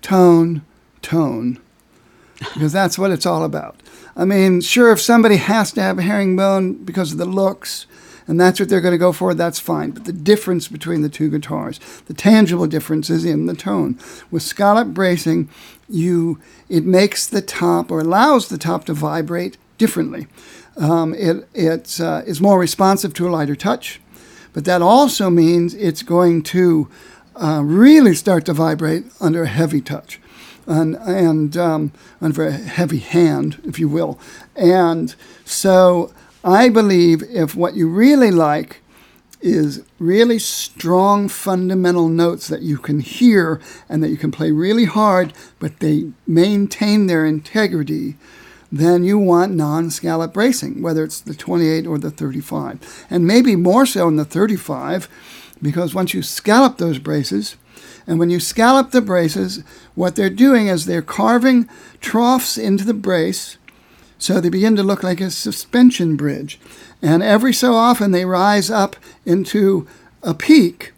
tone, 0.02 0.62
tone. 1.02 1.60
Because 2.40 2.74
that's 2.74 2.98
what 2.98 3.12
it's 3.12 3.26
all 3.26 3.44
about. 3.44 3.81
I 4.16 4.26
mean, 4.26 4.62
sure, 4.62 4.92
if 4.92 5.02
somebody 5.02 5.38
has 5.38 5.72
to 5.74 5.82
have 5.82 6.00
a 6.00 6.02
herringbone 6.02 6.84
because 6.84 7.12
of 7.12 7.18
the 7.18 7.26
looks, 7.26 7.86
and 8.28 8.40
that's 8.40 8.60
what 8.60 8.70
they're 8.70 8.82
going 8.82 8.94
to 8.94 8.98
go 8.98 9.12
for, 9.12 9.34
that's 9.34 9.60
fine. 9.60 9.92
But 9.92 10.06
the 10.06 10.14
difference 10.14 10.68
between 10.68 11.02
the 11.02 11.10
two 11.10 11.30
guitars, 11.30 11.80
the 12.06 12.14
tangible 12.14 12.68
difference 12.68 13.10
is 13.10 13.26
in 13.26 13.46
the 13.46 13.56
tone. 13.56 13.98
With 14.30 14.44
scallop 14.44 14.90
bracing, 14.90 15.50
you 15.90 16.40
it 16.70 16.86
makes 16.86 17.28
the 17.28 17.42
top 17.42 17.92
or 17.92 18.00
allows 18.00 18.48
the 18.48 18.58
top 18.58 18.86
to 18.86 18.94
vibrate 18.94 19.58
differently. 19.78 20.28
Um, 20.78 21.14
it 21.16 21.48
it 21.54 22.00
uh, 22.00 22.22
is 22.26 22.40
more 22.40 22.60
responsive 22.60 23.14
to 23.16 23.28
a 23.28 23.32
lighter 23.32 23.56
touch, 23.56 24.00
but 24.54 24.66
that 24.66 24.82
also 24.82 25.30
means 25.30 25.74
it's 25.74 26.04
going 26.04 26.44
to 26.44 26.88
uh, 27.36 27.62
really 27.64 28.16
start 28.16 28.46
to 28.46 28.54
vibrate 28.54 29.06
under 29.20 29.44
a 29.44 29.48
heavy 29.48 29.82
touch 29.82 30.21
and, 30.72 30.96
and 30.96 31.58
um, 31.58 31.92
under 32.22 32.48
a 32.48 32.52
heavy 32.52 33.00
hand, 33.00 33.62
if 33.66 33.80
you 33.80 33.88
will. 33.88 34.20
And 34.56 35.14
so 35.46 36.12
I 36.44 36.70
believe 36.70 37.22
if 37.24 37.56
what 37.56 37.76
you 37.76 37.88
really 37.90 38.32
like 38.32 38.82
is 39.42 39.84
really 40.00 40.40
strong 40.40 41.28
fundamental 41.28 42.08
notes 42.08 42.48
that 42.48 42.62
you 42.62 42.78
can 42.78 43.00
hear 43.00 43.60
and 43.90 44.04
that 44.04 44.10
you 44.10 44.18
can 44.18 44.32
play 44.32 44.52
really 44.52 44.86
hard, 44.86 45.34
but 45.60 45.80
they 45.80 46.12
maintain 46.28 47.08
their 47.08 47.26
integrity, 47.26 48.16
then 48.72 49.04
you 49.04 49.18
want 49.18 49.54
non 49.54 49.90
scallop 49.90 50.34
bracing, 50.34 50.82
whether 50.82 51.04
it's 51.04 51.20
the 51.20 51.34
28 51.34 51.86
or 51.86 51.98
the 51.98 52.12
35. 52.12 53.06
And 53.10 53.28
maybe 53.28 53.56
more 53.56 53.86
so 53.86 54.08
in 54.08 54.16
the 54.16 54.26
35, 54.26 55.10
because 55.62 55.94
once 55.94 56.14
you 56.14 56.22
scallop 56.22 56.78
those 56.78 57.00
braces, 57.00 57.58
and 58.08 58.20
when 58.20 58.30
you 58.30 58.40
scallop 58.40 58.92
the 58.92 59.02
braces, 59.02 59.64
what 59.96 60.16
they're 60.16 60.30
doing 60.30 60.68
is 60.68 60.86
they're 60.86 61.02
carving 61.02 61.70
troughs 62.00 62.58
into 62.58 62.84
the 62.84 62.94
brace 62.94 63.58
so 64.22 64.40
they 64.40 64.50
begin 64.50 64.76
to 64.76 64.84
look 64.84 65.02
like 65.02 65.20
a 65.20 65.32
suspension 65.32 66.16
bridge. 66.16 66.60
And 67.02 67.24
every 67.24 67.54
so 67.54 67.74
often 67.74 68.12
they 68.12 68.24
rise 68.24 68.70
up 68.70 68.96
into 69.26 69.88
a 70.22 70.36
peak, 70.36 70.94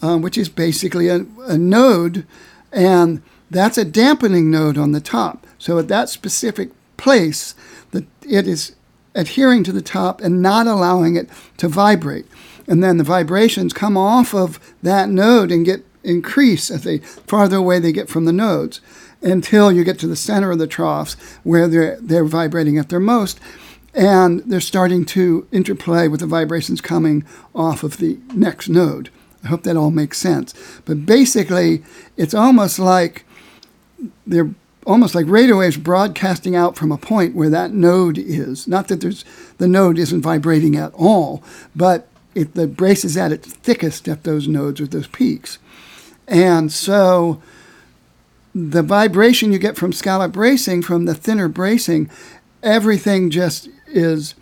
um, 0.00 0.22
which 0.22 0.38
is 0.38 0.48
basically 0.48 1.08
a, 1.08 1.26
a 1.46 1.58
node, 1.58 2.26
and 2.72 3.22
that's 3.50 3.76
a 3.76 3.84
dampening 3.84 4.50
node 4.50 4.78
on 4.78 4.92
the 4.92 5.02
top. 5.02 5.46
So 5.58 5.78
at 5.78 5.88
that 5.88 6.08
specific 6.08 6.70
place, 6.96 7.54
the, 7.90 8.06
it 8.26 8.48
is 8.48 8.74
adhering 9.14 9.64
to 9.64 9.72
the 9.72 9.82
top 9.82 10.22
and 10.22 10.40
not 10.40 10.66
allowing 10.66 11.16
it 11.16 11.28
to 11.58 11.68
vibrate. 11.68 12.26
And 12.66 12.82
then 12.82 12.96
the 12.96 13.04
vibrations 13.04 13.74
come 13.74 13.98
off 13.98 14.34
of 14.34 14.58
that 14.82 15.10
node 15.10 15.52
and 15.52 15.66
get 15.66 15.84
increase 16.04 16.70
as 16.70 16.84
they 16.84 16.98
farther 16.98 17.56
away 17.56 17.78
they 17.78 17.92
get 17.92 18.08
from 18.08 18.24
the 18.24 18.32
nodes 18.32 18.80
until 19.22 19.70
you 19.70 19.84
get 19.84 19.98
to 20.00 20.06
the 20.06 20.16
center 20.16 20.50
of 20.50 20.58
the 20.58 20.66
troughs 20.66 21.14
where 21.44 21.68
they're, 21.68 21.96
they're 22.00 22.24
vibrating 22.24 22.78
at 22.78 22.88
their 22.88 23.00
most. 23.00 23.38
And 23.94 24.40
they're 24.40 24.60
starting 24.60 25.04
to 25.06 25.46
interplay 25.52 26.08
with 26.08 26.20
the 26.20 26.26
vibrations 26.26 26.80
coming 26.80 27.24
off 27.54 27.82
of 27.82 27.98
the 27.98 28.18
next 28.34 28.68
node. 28.68 29.10
I 29.44 29.48
hope 29.48 29.64
that 29.64 29.76
all 29.76 29.90
makes 29.90 30.18
sense. 30.18 30.54
But 30.84 31.04
basically, 31.04 31.82
it's 32.16 32.34
almost 32.34 32.78
like 32.78 33.26
they're 34.26 34.54
almost 34.86 35.14
like 35.14 35.26
radio 35.28 35.58
waves 35.58 35.76
broadcasting 35.76 36.56
out 36.56 36.76
from 36.76 36.90
a 36.90 36.98
point 36.98 37.34
where 37.34 37.50
that 37.50 37.72
node 37.72 38.18
is. 38.18 38.66
Not 38.66 38.88
that 38.88 39.00
there's 39.00 39.24
the 39.58 39.68
node 39.68 39.98
isn't 39.98 40.22
vibrating 40.22 40.76
at 40.76 40.92
all, 40.94 41.42
but 41.74 42.08
it, 42.34 42.54
the 42.54 42.66
brace 42.66 43.04
is 43.04 43.16
at 43.16 43.32
its 43.32 43.52
thickest 43.52 44.08
at 44.08 44.24
those 44.24 44.48
nodes 44.48 44.80
or 44.80 44.86
those 44.86 45.06
peaks. 45.06 45.58
And 46.32 46.72
so 46.72 47.42
the 48.54 48.82
vibration 48.82 49.52
you 49.52 49.58
get 49.58 49.76
from 49.76 49.92
scallop 49.92 50.32
bracing, 50.32 50.80
from 50.80 51.04
the 51.04 51.14
thinner 51.14 51.46
bracing, 51.46 52.10
everything 52.62 53.28
just 53.28 53.68
is 53.86 54.34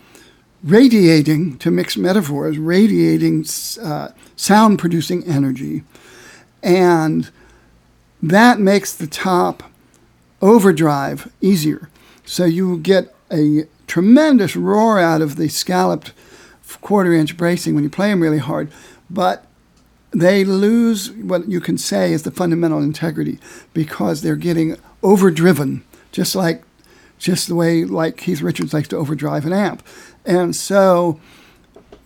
radiating, 0.63 1.59
to 1.59 1.71
mix 1.71 1.97
metaphors, 1.97 2.59
radiating 2.59 3.45
uh, 3.83 4.11
sound 4.37 4.79
producing 4.79 5.25
energy. 5.25 5.83
And 6.63 7.29
that 8.23 8.61
makes 8.61 8.95
the 8.95 9.09
top 9.09 9.65
overdrive 10.41 11.33
easier. 11.41 11.91
So 12.25 12.45
you 12.45 12.79
get 12.79 13.13
a 13.33 13.65
tremendous 13.89 14.55
roar 14.55 15.01
out 15.01 15.23
of 15.23 15.35
the 15.35 15.49
scalloped 15.49 16.13
quarter 16.83 17.13
inch 17.13 17.37
bracing 17.37 17.75
when 17.75 17.83
you 17.83 17.91
play 17.91 18.11
them 18.11 18.21
really 18.21 18.39
hard. 18.39 18.71
But 19.09 19.45
they 20.13 20.45
lose 20.45 21.11
what 21.13 21.49
you 21.49 21.61
can 21.61 21.79
say 21.79 22.13
is 22.13 22.23
the 22.23 22.31
fundamental 22.31 22.81
integrity 22.81 23.39
because 23.73 24.23
they're 24.23 24.37
getting 24.37 24.77
overdriven, 25.03 25.85
just 26.13 26.35
like 26.35 26.63
just 27.19 27.49
the 27.49 27.55
way 27.55 27.85
like 27.85 28.17
Keith 28.17 28.41
Richards 28.41 28.75
likes 28.75 28.89
to 28.89 28.97
overdrive 28.97 29.47
an 29.47 29.53
amp. 29.53 29.87
And 30.25 30.57
so 30.57 31.21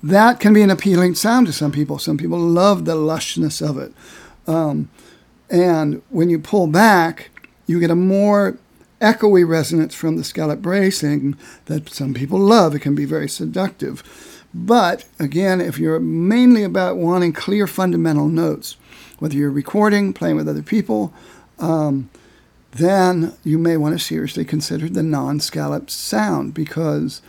that 0.02 0.40
can 0.40 0.52
be 0.52 0.62
an 0.62 0.70
appealing 0.70 1.14
sound 1.14 1.46
to 1.46 1.52
some 1.52 1.72
people. 1.72 1.98
Some 1.98 2.18
people 2.18 2.38
love 2.38 2.84
the 2.84 2.94
lushness 2.94 3.66
of 3.66 3.78
it. 3.78 3.92
Um, 4.46 4.90
and 5.48 6.02
when 6.10 6.28
you 6.28 6.38
pull 6.38 6.66
back, 6.66 7.30
you 7.66 7.80
get 7.80 7.90
a 7.90 7.96
more 7.96 8.58
echoey 9.00 9.48
resonance 9.48 9.94
from 9.94 10.16
the 10.16 10.24
scallop 10.24 10.60
bracing 10.60 11.36
that 11.66 11.88
some 11.88 12.12
people 12.12 12.38
love. 12.38 12.74
It 12.74 12.80
can 12.80 12.94
be 12.94 13.04
very 13.04 13.28
seductive. 13.28 14.02
But 14.54 15.04
again, 15.18 15.60
if 15.60 15.78
you're 15.78 15.98
mainly 15.98 16.62
about 16.62 16.96
wanting 16.96 17.32
clear 17.32 17.66
fundamental 17.66 18.28
notes, 18.28 18.76
whether 19.18 19.36
you're 19.36 19.50
recording, 19.50 20.12
playing 20.12 20.36
with 20.36 20.48
other 20.48 20.62
people, 20.62 21.12
um, 21.58 22.08
then 22.70 23.34
you 23.42 23.58
may 23.58 23.76
want 23.76 23.98
to 23.98 24.04
seriously 24.04 24.44
consider 24.44 24.88
the 24.88 25.02
non 25.02 25.40
scalloped 25.40 25.90
sound 25.90 26.54
because 26.54 27.20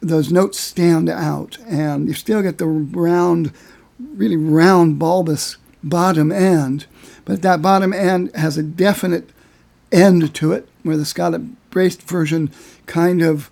those 0.00 0.32
notes 0.32 0.58
stand 0.58 1.08
out 1.08 1.58
and 1.66 2.08
you 2.08 2.14
still 2.14 2.42
get 2.42 2.58
the 2.58 2.66
round, 2.66 3.52
really 3.98 4.36
round, 4.36 4.98
bulbous 4.98 5.56
bottom 5.82 6.30
end, 6.30 6.86
but 7.24 7.42
that 7.42 7.62
bottom 7.62 7.92
end 7.92 8.34
has 8.34 8.56
a 8.56 8.62
definite 8.62 9.30
end 9.92 10.34
to 10.34 10.52
it, 10.52 10.68
where 10.82 10.96
the 10.96 11.04
scallop 11.04 11.42
braced 11.70 12.02
version 12.02 12.50
kind 12.86 13.22
of 13.22 13.50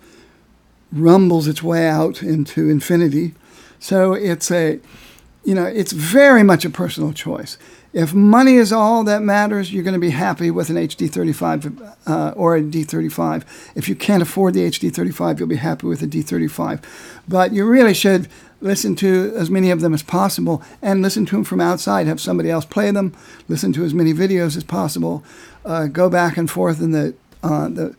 rumbles 0.91 1.47
its 1.47 1.61
way 1.61 1.87
out 1.87 2.21
into 2.23 2.69
infinity. 2.69 3.33
So 3.79 4.13
it's 4.13 4.51
a, 4.51 4.79
you 5.43 5.55
know, 5.55 5.65
it's 5.65 5.91
very 5.91 6.43
much 6.43 6.65
a 6.65 6.69
personal 6.69 7.13
choice. 7.13 7.57
If 7.91 8.13
money 8.13 8.55
is 8.55 8.71
all 8.71 9.03
that 9.05 9.23
matters, 9.23 9.73
you're 9.73 9.83
going 9.83 9.95
to 9.95 9.99
be 9.99 10.11
happy 10.11 10.51
with 10.51 10.69
an 10.69 10.75
HD35 10.75 11.95
uh, 12.05 12.33
or 12.35 12.55
a 12.55 12.61
D35. 12.61 13.43
If 13.75 13.89
you 13.89 13.95
can't 13.95 14.21
afford 14.21 14.53
the 14.53 14.69
HD35, 14.69 15.39
you'll 15.39 15.47
be 15.47 15.55
happy 15.55 15.87
with 15.87 16.03
a 16.03 16.07
D35. 16.07 16.83
But 17.27 17.51
you 17.51 17.65
really 17.65 17.95
should 17.95 18.27
listen 18.61 18.95
to 18.97 19.33
as 19.35 19.49
many 19.49 19.71
of 19.71 19.81
them 19.81 19.93
as 19.93 20.03
possible 20.03 20.61
and 20.83 21.01
listen 21.01 21.25
to 21.27 21.35
them 21.35 21.43
from 21.43 21.61
outside. 21.61 22.05
Have 22.05 22.21
somebody 22.21 22.51
else 22.51 22.65
play 22.65 22.91
them. 22.91 23.15
Listen 23.47 23.73
to 23.73 23.83
as 23.83 23.93
many 23.93 24.13
videos 24.13 24.55
as 24.55 24.63
possible. 24.63 25.23
Uh, 25.65 25.87
go 25.87 26.09
back 26.09 26.37
and 26.37 26.49
forth 26.49 26.81
in 26.81 26.91
the 26.91 27.15
uh, 27.41 27.69
the 27.69 27.95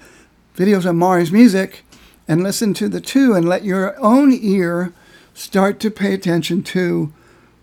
videos 0.54 0.86
on 0.86 0.96
Maury's 0.96 1.32
music 1.32 1.82
and 2.30 2.44
listen 2.44 2.72
to 2.72 2.88
the 2.88 3.00
two 3.00 3.34
and 3.34 3.48
let 3.48 3.64
your 3.64 3.98
own 3.98 4.32
ear 4.32 4.92
start 5.34 5.80
to 5.80 5.90
pay 5.90 6.14
attention 6.14 6.62
to 6.62 7.12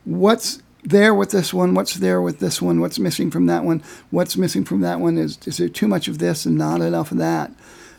what's 0.03 0.61
there 0.83 1.15
with 1.15 1.31
this 1.31 1.53
one, 1.53 1.73
what's 1.73 1.93
there 1.93 2.21
with 2.21 2.39
this 2.39 2.61
one, 2.61 2.81
what's 2.81 2.99
missing 2.99 3.31
from 3.31 3.45
that 3.45 3.63
one, 3.63 3.81
what's 4.11 4.35
missing 4.35 4.65
from 4.65 4.81
that 4.81 4.99
one. 4.99 5.17
Is, 5.17 5.39
is 5.45 5.55
there 5.55 5.69
too 5.69 5.87
much 5.87 6.09
of 6.09 6.17
this 6.17 6.45
and 6.45 6.57
not 6.57 6.81
enough 6.81 7.11
of 7.11 7.17
that 7.17 7.53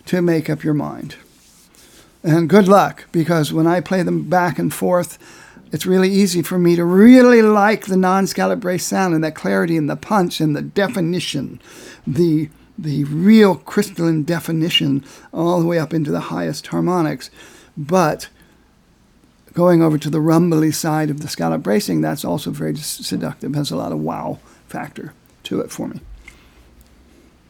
to 0.04 0.20
make 0.20 0.50
up 0.50 0.62
your 0.62 0.74
mind? 0.74 1.16
And 2.22 2.50
good 2.50 2.68
luck, 2.68 3.06
because 3.12 3.50
when 3.50 3.66
I 3.66 3.80
play 3.80 4.02
them 4.02 4.28
back 4.28 4.58
and 4.58 4.72
forth, 4.72 5.18
it's 5.72 5.86
really 5.86 6.10
easy 6.10 6.42
for 6.42 6.58
me 6.58 6.76
to 6.76 6.84
really 6.84 7.40
like 7.40 7.86
the 7.86 7.96
non-scallop 7.96 8.60
brace 8.60 8.84
sound 8.84 9.14
and 9.14 9.24
that 9.24 9.34
clarity 9.34 9.78
and 9.78 9.88
the 9.88 9.96
punch 9.96 10.38
and 10.38 10.54
the 10.54 10.60
definition, 10.60 11.62
the 12.06 12.50
the 12.78 13.04
real 13.04 13.56
crystalline 13.56 14.22
definition 14.22 15.04
all 15.32 15.60
the 15.60 15.66
way 15.66 15.78
up 15.78 15.92
into 15.92 16.10
the 16.10 16.20
highest 16.20 16.68
harmonics. 16.68 17.28
But 17.76 18.28
going 19.52 19.82
over 19.82 19.98
to 19.98 20.08
the 20.08 20.20
rumbly 20.20 20.70
side 20.70 21.10
of 21.10 21.20
the 21.20 21.28
scallop 21.28 21.62
bracing, 21.62 22.00
that's 22.00 22.24
also 22.24 22.50
very 22.50 22.76
seductive, 22.76 23.54
has 23.54 23.70
a 23.70 23.76
lot 23.76 23.92
of 23.92 23.98
wow 23.98 24.38
factor 24.68 25.12
to 25.44 25.60
it 25.60 25.70
for 25.70 25.88
me. 25.88 26.00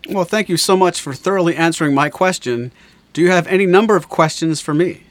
Well, 0.09 0.25
thank 0.25 0.49
you 0.49 0.57
so 0.57 0.77
much 0.77 1.01
for 1.01 1.13
thoroughly 1.13 1.55
answering 1.55 1.95
my 1.95 2.09
question. 2.09 2.73
Do 3.13 3.21
you 3.21 3.31
have 3.31 3.47
any 3.47 3.67
number 3.67 3.95
of 3.95 4.09
questions 4.09 4.61
for 4.61 4.73
me? 4.73 5.03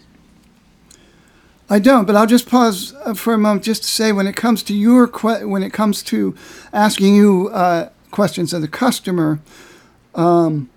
I 1.70 1.80
don't, 1.80 2.06
but 2.06 2.16
I'll 2.16 2.26
just 2.26 2.50
pause 2.50 2.96
uh, 3.04 3.14
for 3.14 3.34
a 3.34 3.38
moment 3.38 3.64
just 3.64 3.84
to 3.84 3.90
say 3.90 4.12
when 4.12 4.26
it 4.26 4.36
comes 4.36 4.64
to 4.64 4.74
your 4.74 5.06
que- 5.06 5.46
when 5.46 5.64
it 5.64 5.74
comes 5.74 6.02
to 6.04 6.34
asking 6.72 7.16
you 7.16 7.50
uh, 7.50 7.90
questions 8.10 8.54
as 8.54 8.64
a 8.64 8.70
customer, 8.70 9.40
um, 10.18 10.70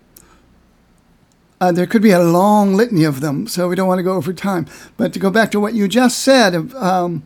uh, 1.60 1.72
there 1.72 1.86
could 1.86 2.02
be 2.02 2.10
a 2.10 2.22
long 2.22 2.74
litany 2.74 3.04
of 3.04 3.20
them, 3.20 3.46
so 3.46 3.68
we 3.68 3.74
don't 3.74 3.88
want 3.88 3.98
to 3.98 4.02
go 4.02 4.14
over 4.14 4.32
time. 4.32 4.66
But 4.96 5.12
to 5.14 5.18
go 5.18 5.30
back 5.30 5.50
to 5.50 5.60
what 5.60 5.74
you 5.74 5.88
just 5.88 6.20
said, 6.20 6.54
um, 6.74 7.22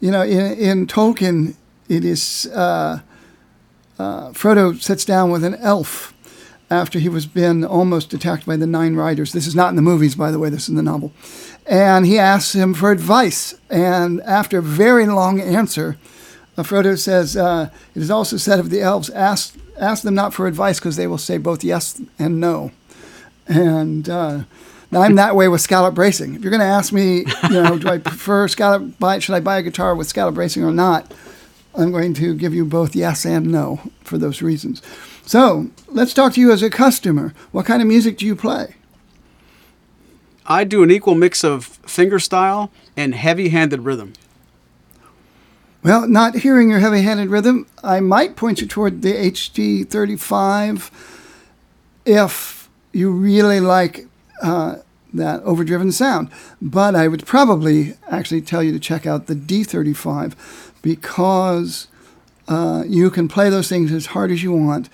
you 0.00 0.10
know, 0.10 0.22
in, 0.22 0.52
in, 0.58 0.86
Tolkien, 0.86 1.54
it 1.88 2.04
is 2.04 2.46
uh, 2.54 3.00
uh, 3.98 4.28
Frodo 4.30 4.80
sits 4.80 5.04
down 5.04 5.30
with 5.30 5.42
an 5.42 5.54
elf 5.56 6.12
after 6.70 6.98
he 6.98 7.08
was 7.08 7.26
been 7.26 7.64
almost 7.64 8.12
attacked 8.14 8.46
by 8.46 8.56
the 8.56 8.66
Nine 8.66 8.94
Riders. 8.94 9.32
This 9.32 9.46
is 9.46 9.54
not 9.54 9.70
in 9.70 9.76
the 9.76 9.82
movies, 9.82 10.14
by 10.14 10.30
the 10.30 10.38
way. 10.38 10.50
This 10.50 10.64
is 10.64 10.68
in 10.70 10.76
the 10.76 10.82
novel, 10.82 11.12
and 11.66 12.06
he 12.06 12.18
asks 12.18 12.54
him 12.54 12.74
for 12.74 12.92
advice. 12.92 13.54
And 13.70 14.20
after 14.22 14.58
a 14.58 14.62
very 14.62 15.06
long 15.06 15.40
answer, 15.40 15.98
uh, 16.56 16.62
Frodo 16.62 16.96
says, 16.96 17.36
uh, 17.36 17.70
"It 17.94 18.02
is 18.02 18.10
also 18.10 18.36
said 18.36 18.60
of 18.60 18.70
the 18.70 18.82
elves, 18.82 19.10
ask 19.10 19.56
ask 19.78 20.02
them 20.02 20.14
not 20.14 20.34
for 20.34 20.46
advice 20.46 20.78
because 20.78 20.96
they 20.96 21.06
will 21.06 21.18
say 21.18 21.38
both 21.38 21.64
yes 21.64 22.00
and 22.18 22.40
no." 22.40 22.72
And 23.46 24.08
uh, 24.08 24.44
I'm 24.92 25.16
that 25.16 25.36
way 25.36 25.48
with 25.48 25.60
scallop 25.60 25.94
bracing. 25.94 26.34
If 26.34 26.42
you're 26.42 26.50
going 26.50 26.60
to 26.60 26.66
ask 26.66 26.92
me, 26.92 27.24
you 27.50 27.62
know, 27.62 27.78
do 27.78 27.88
I 27.88 27.98
prefer 27.98 28.48
scallop? 28.48 28.98
Buy, 28.98 29.18
should 29.18 29.34
I 29.34 29.40
buy 29.40 29.58
a 29.58 29.62
guitar 29.62 29.94
with 29.94 30.06
scallop 30.06 30.34
bracing 30.34 30.64
or 30.64 30.72
not? 30.72 31.12
I'm 31.74 31.90
going 31.90 32.14
to 32.14 32.34
give 32.34 32.54
you 32.54 32.64
both 32.64 32.94
yes 32.94 33.26
and 33.26 33.50
no 33.50 33.80
for 34.02 34.16
those 34.16 34.40
reasons. 34.40 34.80
So 35.26 35.70
let's 35.88 36.14
talk 36.14 36.34
to 36.34 36.40
you 36.40 36.52
as 36.52 36.62
a 36.62 36.70
customer. 36.70 37.34
What 37.50 37.66
kind 37.66 37.82
of 37.82 37.88
music 37.88 38.18
do 38.18 38.26
you 38.26 38.36
play? 38.36 38.76
I 40.46 40.64
do 40.64 40.82
an 40.82 40.90
equal 40.90 41.14
mix 41.14 41.42
of 41.42 41.82
fingerstyle 41.82 42.70
and 42.96 43.14
heavy-handed 43.14 43.80
rhythm. 43.80 44.12
Well, 45.84 46.08
not 46.08 46.36
hearing 46.36 46.70
your 46.70 46.78
heavy-handed 46.78 47.28
rhythm, 47.28 47.66
I 47.82 48.00
might 48.00 48.36
point 48.36 48.62
you 48.62 48.66
toward 48.66 49.02
the 49.02 49.12
HD35 49.12 50.90
if 52.06 52.70
you 52.94 53.10
really 53.10 53.60
like 53.60 54.06
uh, 54.42 54.76
that 55.12 55.42
overdriven 55.42 55.92
sound. 55.92 56.30
But 56.62 56.94
I 56.94 57.06
would 57.06 57.26
probably 57.26 57.98
actually 58.08 58.40
tell 58.40 58.62
you 58.62 58.72
to 58.72 58.78
check 58.78 59.06
out 59.06 59.26
the 59.26 59.34
D35 59.34 60.34
because 60.80 61.86
uh, 62.48 62.84
you 62.86 63.10
can 63.10 63.28
play 63.28 63.50
those 63.50 63.68
things 63.68 63.92
as 63.92 64.06
hard 64.06 64.30
as 64.30 64.42
you 64.42 64.52
want, 64.52 64.88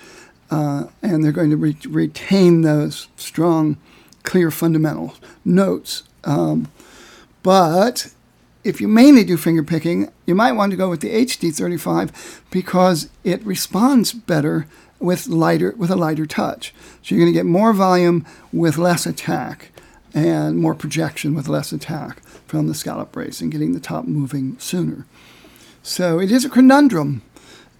uh, 0.51 0.86
and 1.03 1.22
they're 1.22 1.30
going 1.30 1.51
to 1.51 1.57
re- 1.57 1.76
retain 1.88 2.62
those 2.62 3.07
strong, 3.14 3.76
clear 4.24 4.51
fundamental 4.51 5.14
notes. 5.45 6.03
Um, 6.24 6.66
but 7.45 8.12
if 8.63 8.81
you 8.81 8.89
mainly 8.89 9.25
do 9.25 9.37
finger 9.37 9.63
picking, 9.63 10.11
you 10.27 10.35
might 10.35 10.53
want 10.53 10.71
to 10.71 10.77
go 10.77 10.91
with 10.91 11.01
the 11.01 11.09
HD35 11.09 12.43
because 12.51 13.09
it 13.25 13.45
responds 13.45 14.13
better 14.13 14.67
with 14.99 15.27
lighter 15.27 15.75
with 15.77 15.91
a 15.91 15.97
lighter 15.97 16.27
touch. 16.27 16.75
So 17.03 17.15
you're 17.15 17.25
going 17.25 17.33
to 17.33 17.39
get 17.39 17.47
more 17.47 17.73
volume 17.73 18.27
with 18.53 18.77
less 18.77 19.07
attack 19.07 19.73
and 20.13 20.59
more 20.59 20.75
projection 20.75 21.35
with 21.35 21.49
less 21.49 21.73
attack 21.73 22.21
from 22.47 22.67
the 22.67 22.75
scallop 22.75 23.13
brace 23.13 23.41
and 23.41 23.51
getting 23.51 23.73
the 23.73 23.81
top 23.81 24.05
moving 24.05 24.59
sooner. 24.59 25.07
So 25.83 26.21
it 26.21 26.31
is 26.31 26.45
a 26.45 26.51
conundrum, 26.51 27.23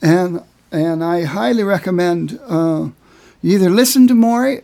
and 0.01 0.43
and 0.73 1.05
I 1.05 1.25
highly 1.25 1.65
recommend 1.65 2.41
uh, 2.47 2.89
you 3.43 3.57
either 3.57 3.69
listen 3.69 4.09
to 4.09 4.15
Maury, 4.15 4.63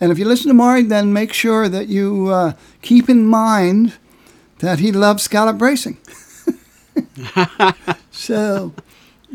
and 0.00 0.10
if 0.10 0.18
you 0.18 0.24
listen 0.24 0.48
to 0.48 0.54
Maury, 0.54 0.82
then 0.82 1.12
make 1.12 1.32
sure 1.32 1.68
that 1.68 1.88
you 1.88 2.28
uh, 2.28 2.52
keep 2.80 3.10
in 3.10 3.26
mind 3.26 3.94
that 4.60 4.78
he 4.78 4.92
loves 4.92 5.22
scallop 5.22 5.58
bracing. 5.58 5.98
so 8.10 8.72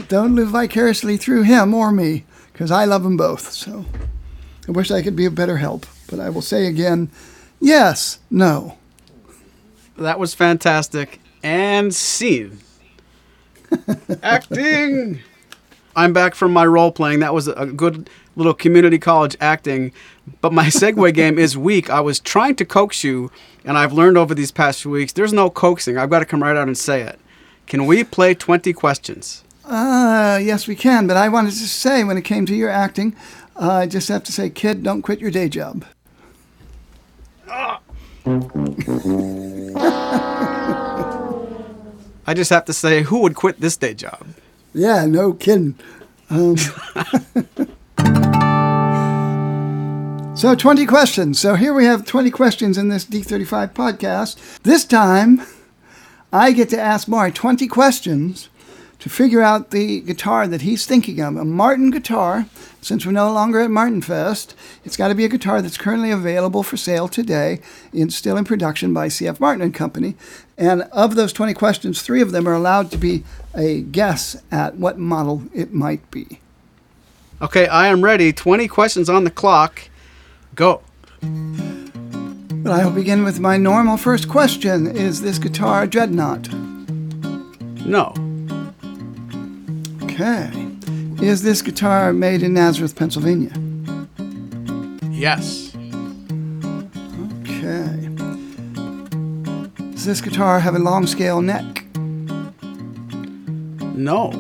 don't 0.08 0.36
live 0.36 0.50
vicariously 0.50 1.18
through 1.18 1.44
him 1.44 1.74
or 1.74 1.92
me 1.92 2.26
because 2.52 2.72
I 2.72 2.86
love 2.86 3.04
them 3.04 3.18
both. 3.18 3.52
So 3.52 3.86
I 4.68 4.72
wish 4.72 4.92
I 4.92 5.02
could 5.02 5.16
be 5.16 5.26
of 5.26 5.36
better 5.36 5.58
help. 5.58 5.86
But 6.08 6.20
I 6.20 6.30
will 6.30 6.42
say 6.42 6.68
again 6.68 7.10
yes, 7.60 8.20
no. 8.30 8.78
That 9.98 10.20
was 10.20 10.34
fantastic. 10.34 11.20
And 11.44 11.94
scene. 11.94 12.60
acting. 14.24 15.20
I'm 15.96 16.12
back 16.12 16.36
from 16.36 16.52
my 16.52 16.66
role 16.66 16.92
playing. 16.92 17.20
That 17.20 17.34
was 17.34 17.48
a 17.48 17.66
good 17.66 18.10
little 18.36 18.54
community 18.54 19.00
college 19.00 19.36
acting. 19.40 19.92
But 20.42 20.54
my 20.54 20.66
segue 20.68 21.14
game 21.14 21.38
is 21.38 21.58
weak. 21.58 21.90
I 21.90 22.02
was 22.02 22.20
trying 22.20 22.56
to 22.56 22.66
coax 22.66 23.04
you, 23.04 23.32
and 23.64 23.78
I've 23.78 23.94
learned 23.94 24.18
over 24.18 24.36
these 24.36 24.52
past 24.52 24.82
few 24.82 24.92
weeks 24.92 25.14
there's 25.14 25.34
no 25.34 25.50
coaxing. 25.50 25.98
I've 25.98 26.10
got 26.10 26.20
to 26.20 26.26
come 26.26 26.44
right 26.44 26.56
out 26.56 26.68
and 26.68 26.78
say 26.78 27.02
it. 27.02 27.20
Can 27.68 27.86
we 27.86 28.04
play 28.04 28.36
20 28.36 28.74
questions? 28.74 29.44
Uh, 29.66 30.40
yes, 30.42 30.68
we 30.68 30.76
can. 30.76 31.08
But 31.08 31.18
I 31.18 31.30
wanted 31.30 31.52
to 31.52 31.68
say, 31.68 32.04
when 32.04 32.18
it 32.18 32.24
came 32.24 32.46
to 32.46 32.56
your 32.56 32.70
acting, 32.70 33.16
uh, 33.60 33.72
I 33.72 33.88
just 33.88 34.08
have 34.10 34.24
to 34.26 34.32
say, 34.32 34.50
kid, 34.50 34.84
don't 34.84 35.02
quit 35.02 35.20
your 35.20 35.32
day 35.32 35.50
job. 35.50 35.86
I 42.28 42.34
just 42.34 42.50
have 42.50 42.66
to 42.66 42.74
say, 42.74 43.04
who 43.04 43.20
would 43.20 43.36
quit 43.36 43.60
this 43.62 43.78
day 43.78 43.94
job? 43.94 44.26
Yeah, 44.74 45.06
no 45.06 45.34
kidding. 45.34 45.76
Um, 46.30 46.56
so, 50.36 50.54
20 50.54 50.86
questions. 50.86 51.40
So, 51.40 51.56
here 51.56 51.74
we 51.74 51.86
have 51.86 52.06
20 52.06 52.30
questions 52.30 52.78
in 52.78 52.90
this 52.90 53.06
D35 53.06 53.74
podcast. 53.74 54.62
This 54.64 54.84
time, 54.84 55.42
I 56.34 56.52
get 56.52 56.70
to 56.70 56.80
ask 56.80 57.08
Maury 57.08 57.32
20 57.32 57.68
questions 57.68 58.50
to 59.00 59.10
figure 59.10 59.42
out 59.42 59.72
the 59.72 60.02
guitar 60.02 60.48
that 60.48 60.64
he's 60.64 60.86
thinking 60.86 61.22
of. 61.22 61.38
A 61.38 61.46
Martin 61.46 61.90
guitar, 61.90 62.48
since 62.82 63.06
we're 63.06 63.14
no 63.14 63.32
longer 63.32 63.62
at 63.62 63.72
Martin 63.72 64.02
Fest, 64.02 64.56
it's 64.84 64.98
got 64.98 65.08
to 65.08 65.16
be 65.16 65.24
a 65.24 65.30
guitar 65.30 65.62
that's 65.62 65.78
currently 65.78 66.12
available 66.12 66.64
for 66.64 66.76
sale 66.76 67.08
today, 67.08 67.62
in, 67.94 68.10
still 68.10 68.36
in 68.36 68.44
production 68.44 68.94
by 68.94 69.08
CF 69.08 69.40
Martin 69.40 69.62
and 69.62 69.74
Company. 69.74 70.16
And 70.58 70.82
of 70.92 71.16
those 71.16 71.32
20 71.32 71.54
questions, 71.54 72.02
three 72.02 72.22
of 72.22 72.32
them 72.32 72.48
are 72.48 72.54
allowed 72.54 72.92
to 72.92 72.98
be 72.98 73.24
a 73.54 73.82
guess 73.82 74.42
at 74.52 74.76
what 74.76 74.98
model 74.98 75.44
it 75.54 75.74
might 75.74 76.10
be. 76.12 76.40
Okay, 77.42 77.68
I 77.68 77.88
am 77.88 78.04
ready. 78.04 78.34
20 78.34 78.68
questions 78.68 79.08
on 79.08 79.24
the 79.24 79.32
clock. 79.32 79.90
Go. 80.56 80.82
But 81.20 82.72
I 82.72 82.86
will 82.86 82.94
begin 82.94 83.26
with 83.26 83.42
my 83.42 83.58
normal 83.58 83.98
first 83.98 84.30
question 84.30 84.88
Is 84.88 85.22
this 85.22 85.38
guitar 85.38 85.84
a 85.84 85.88
dreadnought? 85.88 86.50
No. 87.86 88.14
Okay. 90.04 90.50
Is 91.22 91.44
this 91.44 91.62
guitar 91.62 92.14
made 92.14 92.42
in 92.42 92.54
Nazareth, 92.54 92.96
Pennsylvania? 92.96 93.52
Yes. 95.12 95.76
Okay. 97.42 98.10
Does 99.92 100.06
this 100.06 100.22
guitar 100.22 100.62
have 100.62 100.76
a 100.76 100.80
long 100.80 101.06
scale 101.06 101.42
neck? 101.42 101.86
No. 103.94 104.32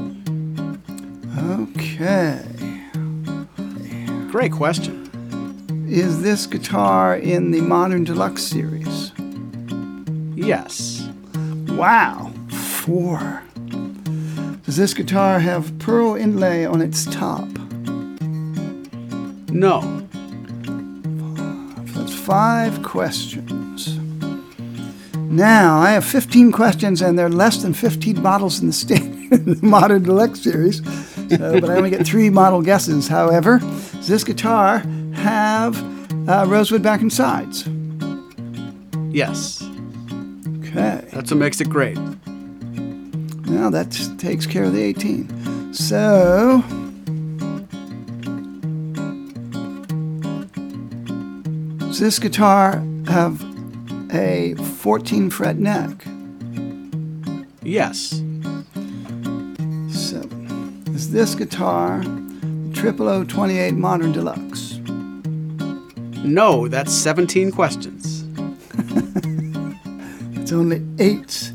Okay. 1.37 2.41
Great 4.31 4.53
question. 4.53 5.04
Is 5.87 6.21
this 6.21 6.47
guitar 6.47 7.15
in 7.15 7.51
the 7.51 7.61
Modern 7.61 8.03
Deluxe 8.03 8.43
series? 8.43 9.11
Yes. 10.35 11.07
Wow. 11.69 12.31
Four. 12.49 13.43
Does 14.63 14.77
this 14.77 14.93
guitar 14.93 15.39
have 15.39 15.77
pearl 15.77 16.15
inlay 16.15 16.65
on 16.65 16.81
its 16.81 17.05
top? 17.05 17.47
No. 19.49 19.81
That's 21.93 22.13
five 22.15 22.81
questions. 22.81 23.97
Now, 25.15 25.79
I 25.79 25.91
have 25.91 26.05
15 26.05 26.51
questions, 26.51 27.01
and 27.01 27.17
there 27.17 27.27
are 27.27 27.29
less 27.29 27.61
than 27.61 27.73
15 27.73 28.21
models 28.21 28.59
in 28.59 28.67
the, 28.67 28.73
sta- 28.73 28.95
in 29.31 29.45
the 29.45 29.59
Modern 29.61 30.01
Deluxe 30.03 30.41
series, 30.41 30.77
so, 31.29 31.59
but 31.59 31.69
I 31.69 31.75
only 31.75 31.89
get 31.89 32.05
three 32.05 32.29
model 32.29 32.61
guesses. 32.61 33.07
However, 33.07 33.59
does 33.59 34.07
this 34.07 34.23
guitar 34.23 34.83
have 35.25 36.29
uh, 36.29 36.45
rosewood 36.47 36.83
back 36.83 37.01
and 37.01 37.11
sides? 37.11 37.67
Yes. 39.09 39.63
Okay. 40.59 41.03
That's 41.11 41.31
what 41.31 41.37
makes 41.37 41.59
it 41.61 41.67
great. 41.67 41.97
Now 43.47 43.71
that 43.71 43.89
takes 44.19 44.45
care 44.45 44.65
of 44.65 44.73
the 44.73 44.83
18. 44.83 45.73
So. 45.73 46.61
Does 51.79 51.99
this 51.99 52.19
guitar 52.19 52.83
have 53.07 53.41
a 54.13 54.53
14 54.55 55.31
fret 55.31 55.57
neck? 55.57 56.05
Yes. 57.63 58.21
So, 59.89 60.21
Is 60.93 61.11
this 61.11 61.33
guitar 61.33 62.03
Triple 62.73 63.07
O 63.09 63.23
28 63.23 63.73
Modern 63.73 64.11
Deluxe? 64.11 64.64
No, 66.25 66.67
that's 66.67 66.91
17 66.93 67.51
questions. 67.51 68.23
It's 70.37 70.51
only 70.51 70.85
eight. 70.99 71.51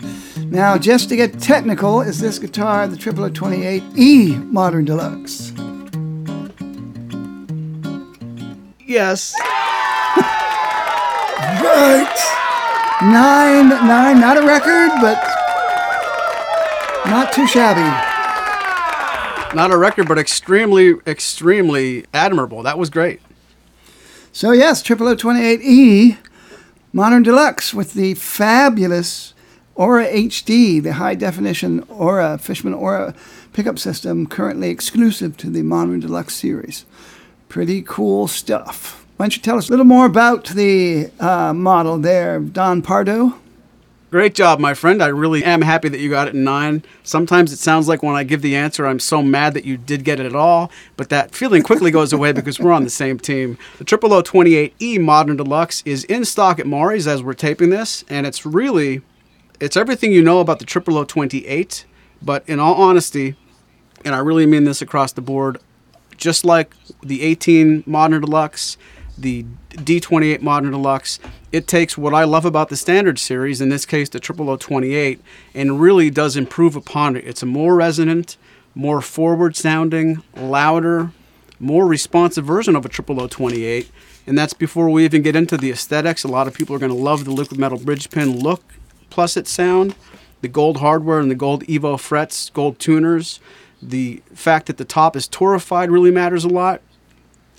Now, 0.46 0.76
just 0.76 1.08
to 1.10 1.16
get 1.16 1.38
technical, 1.38 2.00
is 2.00 2.18
this 2.18 2.40
guitar 2.40 2.88
the 2.88 2.96
Triple 2.96 3.30
28E 3.30 4.50
Modern 4.50 4.84
Deluxe? 4.84 5.52
Yes. 8.80 9.34
Right. 11.62 12.16
Nine, 13.02 13.68
nine, 13.68 14.20
not 14.20 14.36
a 14.36 14.42
record, 14.46 14.90
but 15.00 15.16
not 17.06 17.32
too 17.32 17.46
shabby. 17.46 17.80
Not 19.56 19.70
a 19.72 19.76
record, 19.78 20.06
but 20.08 20.18
extremely, 20.18 20.94
extremely 21.06 22.04
admirable. 22.12 22.62
That 22.62 22.78
was 22.78 22.90
great. 22.90 23.20
So 24.32 24.52
yes, 24.52 24.80
Triple 24.80 25.08
O 25.08 25.16
28E 25.16 26.16
Modern 26.92 27.24
Deluxe 27.24 27.74
with 27.74 27.94
the 27.94 28.14
fabulous 28.14 29.34
Aura 29.74 30.06
HD, 30.06 30.80
the 30.80 30.94
high 30.94 31.16
definition 31.16 31.80
Aura 31.88 32.38
Fishman 32.38 32.72
Aura 32.72 33.12
pickup 33.52 33.76
system, 33.76 34.28
currently 34.28 34.70
exclusive 34.70 35.36
to 35.38 35.50
the 35.50 35.62
Modern 35.62 35.98
Deluxe 35.98 36.34
series. 36.34 36.84
Pretty 37.48 37.82
cool 37.82 38.28
stuff. 38.28 39.04
Why 39.16 39.24
don't 39.24 39.36
you 39.36 39.42
tell 39.42 39.58
us 39.58 39.68
a 39.68 39.72
little 39.72 39.84
more 39.84 40.06
about 40.06 40.46
the 40.46 41.10
uh, 41.18 41.52
model 41.52 41.98
there, 41.98 42.38
Don 42.38 42.82
Pardo? 42.82 43.36
Great 44.10 44.34
job, 44.34 44.58
my 44.58 44.74
friend. 44.74 45.00
I 45.04 45.06
really 45.06 45.44
am 45.44 45.62
happy 45.62 45.88
that 45.88 46.00
you 46.00 46.10
got 46.10 46.26
it 46.26 46.34
in 46.34 46.42
nine. 46.42 46.82
Sometimes 47.04 47.52
it 47.52 47.60
sounds 47.60 47.86
like 47.86 48.02
when 48.02 48.16
I 48.16 48.24
give 48.24 48.42
the 48.42 48.56
answer, 48.56 48.84
I'm 48.84 48.98
so 48.98 49.22
mad 49.22 49.54
that 49.54 49.64
you 49.64 49.76
did 49.76 50.02
get 50.02 50.18
it 50.18 50.26
at 50.26 50.34
all, 50.34 50.72
but 50.96 51.10
that 51.10 51.32
feeling 51.32 51.62
quickly 51.62 51.92
goes 51.92 52.12
away 52.12 52.32
because 52.32 52.58
we're 52.58 52.72
on 52.72 52.82
the 52.82 52.90
same 52.90 53.20
team. 53.20 53.56
The 53.78 53.84
0028E 53.84 55.00
Modern 55.00 55.36
Deluxe 55.36 55.84
is 55.86 56.02
in 56.04 56.24
stock 56.24 56.58
at 56.58 56.66
Maury's 56.66 57.06
as 57.06 57.22
we're 57.22 57.34
taping 57.34 57.70
this, 57.70 58.04
and 58.08 58.26
it's 58.26 58.44
really, 58.44 59.00
it's 59.60 59.76
everything 59.76 60.10
you 60.10 60.22
know 60.22 60.40
about 60.40 60.58
the 60.58 60.66
0028, 60.66 61.86
but 62.20 62.42
in 62.48 62.58
all 62.58 62.82
honesty, 62.82 63.36
and 64.04 64.12
I 64.12 64.18
really 64.18 64.44
mean 64.44 64.64
this 64.64 64.82
across 64.82 65.12
the 65.12 65.22
board, 65.22 65.58
just 66.16 66.44
like 66.44 66.74
the 67.00 67.22
18 67.22 67.84
Modern 67.86 68.22
Deluxe, 68.22 68.76
the 69.20 69.44
D28 69.70 70.42
Modern 70.42 70.70
Deluxe, 70.70 71.18
it 71.52 71.66
takes 71.66 71.96
what 71.98 72.14
I 72.14 72.24
love 72.24 72.44
about 72.44 72.68
the 72.68 72.76
Standard 72.76 73.18
Series, 73.18 73.60
in 73.60 73.68
this 73.68 73.86
case 73.86 74.08
the 74.08 74.20
0028, 74.20 75.20
and 75.54 75.80
really 75.80 76.10
does 76.10 76.36
improve 76.36 76.76
upon 76.76 77.16
it. 77.16 77.26
It's 77.26 77.42
a 77.42 77.46
more 77.46 77.74
resonant, 77.74 78.36
more 78.74 79.00
forward 79.00 79.56
sounding, 79.56 80.22
louder, 80.36 81.12
more 81.58 81.86
responsive 81.86 82.44
version 82.44 82.74
of 82.74 82.84
a 82.84 82.88
0028. 82.88 83.90
And 84.26 84.38
that's 84.38 84.54
before 84.54 84.88
we 84.88 85.04
even 85.04 85.22
get 85.22 85.36
into 85.36 85.56
the 85.56 85.70
aesthetics. 85.70 86.24
A 86.24 86.28
lot 86.28 86.46
of 86.46 86.54
people 86.54 86.74
are 86.74 86.78
going 86.78 86.92
to 86.92 86.96
love 86.96 87.24
the 87.24 87.32
liquid 87.32 87.58
metal 87.58 87.78
bridge 87.78 88.10
pin 88.10 88.38
look 88.38 88.62
plus 89.10 89.36
its 89.36 89.50
sound, 89.50 89.94
the 90.40 90.48
gold 90.48 90.78
hardware 90.78 91.20
and 91.20 91.30
the 91.30 91.34
gold 91.34 91.64
Evo 91.64 91.98
frets, 91.98 92.50
gold 92.50 92.78
tuners. 92.78 93.40
The 93.82 94.22
fact 94.34 94.66
that 94.66 94.76
the 94.76 94.84
top 94.84 95.16
is 95.16 95.28
torrefied 95.28 95.90
really 95.90 96.10
matters 96.10 96.44
a 96.44 96.48
lot. 96.48 96.80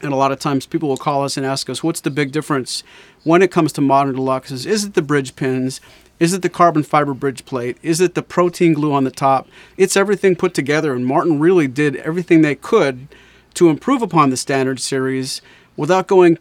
And 0.04 0.14
a 0.14 0.16
lot 0.16 0.32
of 0.32 0.40
times 0.40 0.66
people 0.66 0.90
will 0.90 0.98
call 0.98 1.24
us 1.24 1.38
and 1.38 1.46
ask 1.46 1.70
us, 1.70 1.84
what's 1.84 2.02
the 2.02 2.10
big 2.10 2.32
difference 2.32 2.84
when 3.24 3.42
it 3.42 3.52
comes 3.52 3.72
to 3.74 3.82
modern 3.82 4.16
deluxes? 4.16 4.66
Is 4.66 4.86
it 4.86 4.94
the 4.94 5.02
bridge 5.02 5.36
pins? 5.36 5.80
Is 6.20 6.34
it 6.34 6.42
the 6.42 6.50
carbon 6.50 6.84
fiber 6.84 7.14
bridge 7.14 7.46
plate? 7.46 7.78
Is 7.82 8.00
it 8.00 8.14
the 8.14 8.22
protein 8.22 8.74
glue 8.74 8.94
on 8.94 9.04
the 9.04 9.12
top? 9.12 9.48
It's 9.76 9.98
everything 9.98 10.36
put 10.36 10.54
together, 10.54 10.94
and 10.94 11.06
Martin 11.06 11.40
really 11.40 11.68
did 11.68 11.96
everything 11.98 12.42
they 12.42 12.56
could 12.56 13.08
to 13.56 13.70
improve 13.70 14.02
upon 14.02 14.30
the 14.30 14.38
standard 14.38 14.80
series 14.80 15.42
without 15.76 16.08
going 16.08 16.38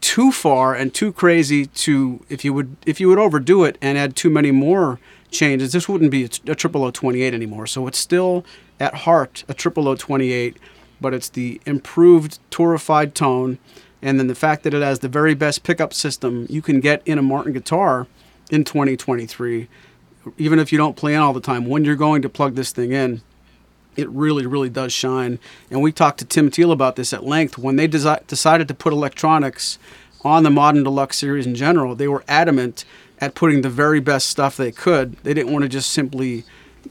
too 0.00 0.30
far 0.30 0.74
and 0.74 0.94
too 0.94 1.12
crazy 1.12 1.66
to 1.66 2.24
if 2.28 2.44
you 2.44 2.52
would 2.52 2.76
if 2.86 3.00
you 3.00 3.08
would 3.08 3.18
overdo 3.18 3.64
it 3.64 3.76
and 3.80 3.98
add 3.98 4.14
too 4.14 4.30
many 4.30 4.52
more 4.52 5.00
changes 5.30 5.72
this 5.72 5.88
wouldn't 5.88 6.10
be 6.10 6.24
a, 6.24 6.28
a 6.46 6.54
triple 6.54 6.84
O 6.84 6.90
28 6.90 7.34
anymore 7.34 7.66
so 7.66 7.86
it's 7.86 7.98
still 7.98 8.44
at 8.78 8.94
heart 8.94 9.42
a 9.48 9.54
triple 9.54 9.88
O 9.88 9.96
28 9.96 10.56
but 11.00 11.14
it's 11.14 11.28
the 11.28 11.60
improved 11.66 12.38
torrefied 12.50 13.14
tone 13.14 13.58
and 14.02 14.18
then 14.18 14.26
the 14.26 14.34
fact 14.34 14.62
that 14.62 14.74
it 14.74 14.82
has 14.82 15.00
the 15.00 15.08
very 15.08 15.34
best 15.34 15.62
pickup 15.62 15.92
system 15.92 16.46
you 16.48 16.62
can 16.62 16.80
get 16.80 17.02
in 17.06 17.18
a 17.18 17.22
Martin 17.22 17.52
guitar 17.52 18.06
in 18.50 18.64
2023 18.64 19.68
even 20.38 20.58
if 20.58 20.72
you 20.72 20.78
don't 20.78 20.96
play 20.96 21.14
in 21.14 21.20
all 21.20 21.32
the 21.32 21.40
time 21.40 21.66
when 21.66 21.84
you're 21.84 21.96
going 21.96 22.22
to 22.22 22.28
plug 22.28 22.54
this 22.54 22.72
thing 22.72 22.92
in 22.92 23.22
it 23.96 24.08
really, 24.10 24.46
really 24.46 24.68
does 24.68 24.92
shine. 24.92 25.38
And 25.70 25.82
we 25.82 25.90
talked 25.90 26.18
to 26.18 26.24
Tim 26.24 26.50
Teel 26.50 26.70
about 26.70 26.96
this 26.96 27.12
at 27.12 27.24
length. 27.24 27.58
When 27.58 27.76
they 27.76 27.88
desi- 27.88 28.26
decided 28.26 28.68
to 28.68 28.74
put 28.74 28.92
electronics 28.92 29.78
on 30.22 30.42
the 30.42 30.50
Modern 30.50 30.84
Deluxe 30.84 31.18
series 31.18 31.46
in 31.46 31.54
general, 31.54 31.94
they 31.94 32.08
were 32.08 32.24
adamant 32.28 32.84
at 33.18 33.34
putting 33.34 33.62
the 33.62 33.70
very 33.70 34.00
best 34.00 34.28
stuff 34.28 34.56
they 34.56 34.72
could. 34.72 35.14
They 35.22 35.32
didn't 35.34 35.52
want 35.52 35.62
to 35.62 35.68
just 35.68 35.90
simply 35.90 36.44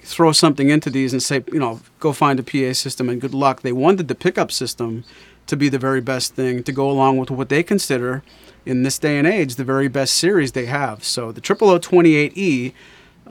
throw 0.04 0.32
something 0.32 0.70
into 0.70 0.90
these 0.90 1.14
and 1.14 1.22
say, 1.22 1.44
you 1.52 1.60
know, 1.60 1.82
go 2.00 2.14
find 2.14 2.40
a 2.40 2.44
PA 2.44 2.74
system 2.74 3.10
and 3.10 3.22
good 3.22 3.34
luck. 3.34 3.62
They 3.62 3.72
wanted 3.72 4.08
the 4.08 4.16
pickup 4.16 4.52
system 4.52 5.04
to 5.48 5.56
be 5.56 5.70
the 5.70 5.80
very 5.80 6.02
best 6.02 6.36
thing 6.36 6.64
to 6.64 6.72
go 6.72 6.90
along 6.90 7.18
with 7.18 7.30
what 7.30 7.50
they 7.50 7.64
consider 7.64 8.24
in 8.66 8.84
this 8.84 8.98
day 8.98 9.18
and 9.18 9.28
age 9.28 9.56
the 9.56 9.64
very 9.64 9.88
best 9.88 10.16
series 10.16 10.52
they 10.54 10.66
have. 10.66 11.04
So 11.04 11.32
the 11.32 11.42
0028E, 11.42 12.74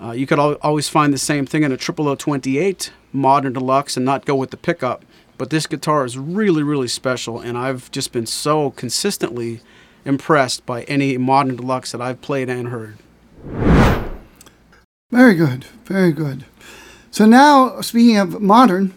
uh, 0.01 0.11
you 0.13 0.27
could 0.27 0.39
al- 0.39 0.55
always 0.55 0.89
find 0.89 1.13
the 1.13 1.19
same 1.19 1.47
thing 1.47 1.63
in 1.63 1.73
a 1.73 1.77
0028 1.77 2.93
modern 3.13 3.53
deluxe 3.53 3.97
and 3.97 4.07
not 4.07 4.25
go 4.25 4.35
with 4.35 4.51
the 4.51 4.57
pickup. 4.57 5.05
But 5.37 5.51
this 5.51 5.67
guitar 5.67 6.05
is 6.05 6.17
really, 6.17 6.63
really 6.63 6.87
special, 6.87 7.41
and 7.41 7.59
I've 7.59 7.91
just 7.91 8.13
been 8.13 8.27
so 8.27 8.71
consistently 8.71 9.61
impressed 10.05 10.65
by 10.65 10.83
any 10.85 11.19
modern 11.19 11.57
deluxe 11.57 11.91
that 11.93 12.01
I've 12.01 12.21
played 12.21 12.49
and 12.49 12.69
heard. 12.69 12.99
Very 15.11 15.35
good, 15.35 15.65
very 15.85 16.13
good. 16.13 16.45
So 17.15 17.27
now, 17.27 17.81
speaking 17.81 18.17
of 18.17 18.43
modern 18.43 18.93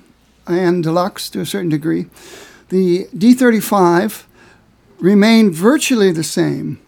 and 0.48 0.82
deluxe 0.82 1.30
to 1.30 1.42
a 1.42 1.46
certain 1.46 1.70
degree, 1.70 2.08
the 2.70 3.06
D35 3.16 4.24
remained 4.98 5.54
virtually 5.54 6.12
the 6.12 6.24
same 6.24 6.80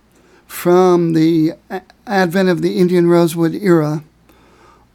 from 0.47 1.13
the 1.13 1.53
advent 2.07 2.49
of 2.49 2.63
the 2.63 2.79
Indian 2.79 3.07
Rosewood 3.07 3.53
era 3.53 4.03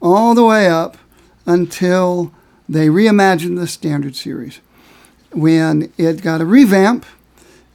all 0.03 0.35
the 0.35 0.45
way 0.45 0.67
up 0.67 0.99
until 1.47 2.33
they 2.69 2.89
reimagined 2.89 3.57
the 3.57 3.69
standard 3.69 4.17
series 4.17 4.59
when 5.31 5.93
it 5.97 6.21
got 6.21 6.41
a 6.41 6.45
revamp 6.45 7.07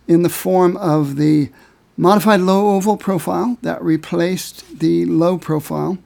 in 0.06 0.22
the 0.22 0.28
form 0.28 0.76
of 0.76 1.16
the 1.16 1.50
modified 1.96 2.42
low 2.42 2.76
oval 2.76 2.98
profile 2.98 3.58
that 3.62 3.82
replaced 3.82 4.80
the 4.80 5.06
low 5.06 5.38
profile 5.38 5.98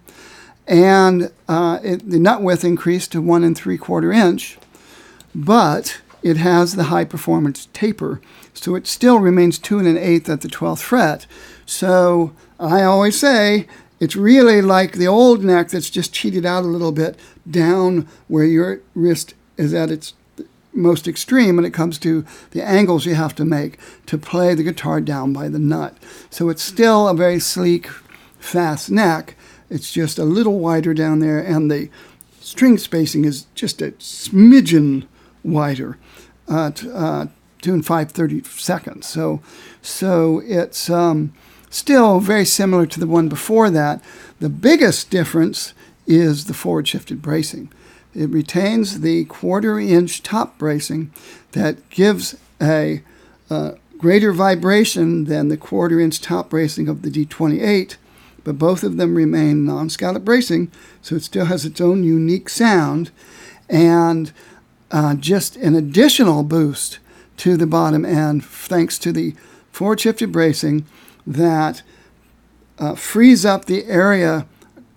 and 0.68 1.32
uh, 1.48 1.80
it, 1.84 2.10
the 2.10 2.20
nut 2.20 2.42
width 2.42 2.64
increased 2.64 3.12
to 3.12 3.22
one 3.22 3.44
and 3.44 3.58
three 3.58 3.78
quarter 3.78 4.12
inch 4.12 4.58
but 5.36 6.02
it 6.22 6.38
has 6.38 6.76
the 6.76 6.86
high 6.86 7.06
performance 7.06 7.68
taper, 7.74 8.22
so 8.54 8.76
it 8.76 8.88
still 8.88 9.20
remains 9.20 9.60
two 9.60 9.80
and 9.80 9.88
an 9.88 9.98
eighth 9.98 10.30
at 10.30 10.42
the 10.42 10.48
12th 10.48 10.82
fret. 10.82 11.26
So 11.66 12.34
I 12.60 12.84
always 12.84 13.20
say 13.20 13.68
it's 14.00 14.16
really 14.16 14.62
like 14.62 14.94
the 14.94 15.08
old 15.08 15.44
neck 15.44 15.70
that's 15.70 15.90
just 15.90 16.14
cheated 16.14 16.46
out 16.46 16.64
a 16.64 16.68
little 16.68 16.92
bit 16.92 17.18
down 17.50 18.08
where 18.28 18.46
your 18.46 18.80
wrist 18.96 19.34
is 19.58 19.74
at 19.74 19.92
its 19.92 20.14
most 20.72 21.08
extreme 21.08 21.58
when 21.58 21.66
it 21.66 21.74
comes 21.74 22.00
to 22.00 22.26
the 22.52 22.64
angles 22.64 23.06
you 23.06 23.14
have 23.16 23.36
to 23.36 23.46
make 23.46 23.78
to 24.08 24.18
play 24.18 24.56
the 24.56 24.64
guitar 24.64 25.02
down 25.02 25.34
by 25.34 25.48
the 25.48 25.60
nut. 25.60 25.96
So 26.30 26.50
it's 26.50 26.64
still 26.64 27.08
a 27.08 27.14
very 27.14 27.40
sleek, 27.40 27.88
fast 28.40 28.90
neck. 28.90 29.36
It's 29.70 29.92
just 29.92 30.20
a 30.20 30.24
little 30.24 30.60
wider 30.60 30.94
down 30.94 31.20
there, 31.20 31.40
and 31.40 31.70
the 31.70 31.90
string 32.40 32.78
spacing 32.78 33.26
is 33.26 33.48
just 33.56 33.82
a 33.82 33.92
smidgen 33.94 35.08
wider, 35.44 35.98
uh, 36.48 36.72
t- 36.72 36.90
uh, 36.92 37.28
two 37.62 37.74
and 37.74 37.86
five 37.86 38.12
thirty 38.12 38.44
seconds. 38.44 39.08
So, 39.08 39.42
so 39.82 40.42
it's 40.46 40.90
um, 40.90 41.34
still 41.70 42.20
very 42.20 42.46
similar 42.46 42.86
to 42.86 43.00
the 43.00 43.08
one 43.08 43.30
before 43.30 43.70
that. 43.70 44.04
The 44.40 44.50
biggest 44.50 45.10
difference 45.10 45.74
is 46.06 46.46
the 46.46 46.54
forward 46.54 46.88
shifted 46.88 47.22
bracing. 47.22 47.72
It 48.14 48.30
retains 48.30 49.00
the 49.00 49.26
quarter 49.26 49.80
inch 49.80 50.22
top 50.22 50.58
bracing 50.58 51.12
that 51.54 51.90
gives 51.90 52.36
a 52.62 53.02
uh, 53.50 53.72
greater 53.98 54.32
vibration 54.32 55.26
than 55.26 55.48
the 55.48 55.58
quarter 55.58 56.00
inch 56.00 56.22
top 56.22 56.50
bracing 56.50 56.88
of 56.88 57.02
the 57.02 57.10
D28, 57.10 57.96
but 58.44 58.58
both 58.58 58.84
of 58.84 58.98
them 58.98 59.16
remain 59.16 59.66
non 59.66 59.90
scallop 59.90 60.24
bracing, 60.26 60.72
so 61.02 61.16
it 61.16 61.24
still 61.24 61.46
has 61.46 61.66
its 61.66 61.80
own 61.80 62.04
unique 62.04 62.50
sound 62.50 63.12
and 63.70 64.32
uh, 64.92 65.16
just 65.16 65.56
an 65.58 65.76
additional 65.76 66.44
boost 66.44 67.00
to 67.38 67.58
the 67.58 67.66
bottom 67.66 68.06
end 68.06 68.46
thanks 68.46 69.00
to 69.00 69.12
the 69.12 69.34
forward 69.72 70.00
shifted 70.00 70.32
bracing 70.32 70.86
that 71.26 71.82
uh, 72.78 72.96
frees 72.96 73.46
up 73.46 73.66
the 73.66 73.86
area 73.86 74.46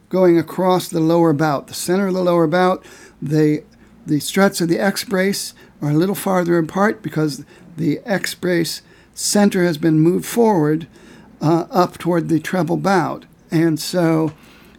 going 0.09 0.39
across 0.39 0.89
the 0.89 1.01
lower 1.01 1.33
bout. 1.33 1.67
The 1.67 1.75
center 1.75 2.09
of 2.09 2.15
the 2.15 2.23
lower 2.23 2.47
bout, 2.47 2.85
the, 3.21 3.65
the 4.07 4.21
struts 4.21 4.61
of 4.61 4.69
the 4.69 4.79
X 4.79 5.05
brace 5.05 5.55
are 5.81 5.91
a 5.91 5.95
little 5.95 6.15
farther 6.15 6.59
apart 6.59 7.03
because 7.03 7.45
the 7.77 8.01
X 8.05 8.35
brace 8.35 8.83
center 9.15 9.65
has 9.65 9.79
been 9.79 10.01
moved 10.01 10.27
forward 10.27 10.87
uh, 11.41 11.67
up 11.71 11.99
toward 11.99 12.29
the 12.29 12.41
treble 12.41 12.77
bout. 12.77 13.25
And 13.51 13.79
so 13.79 14.33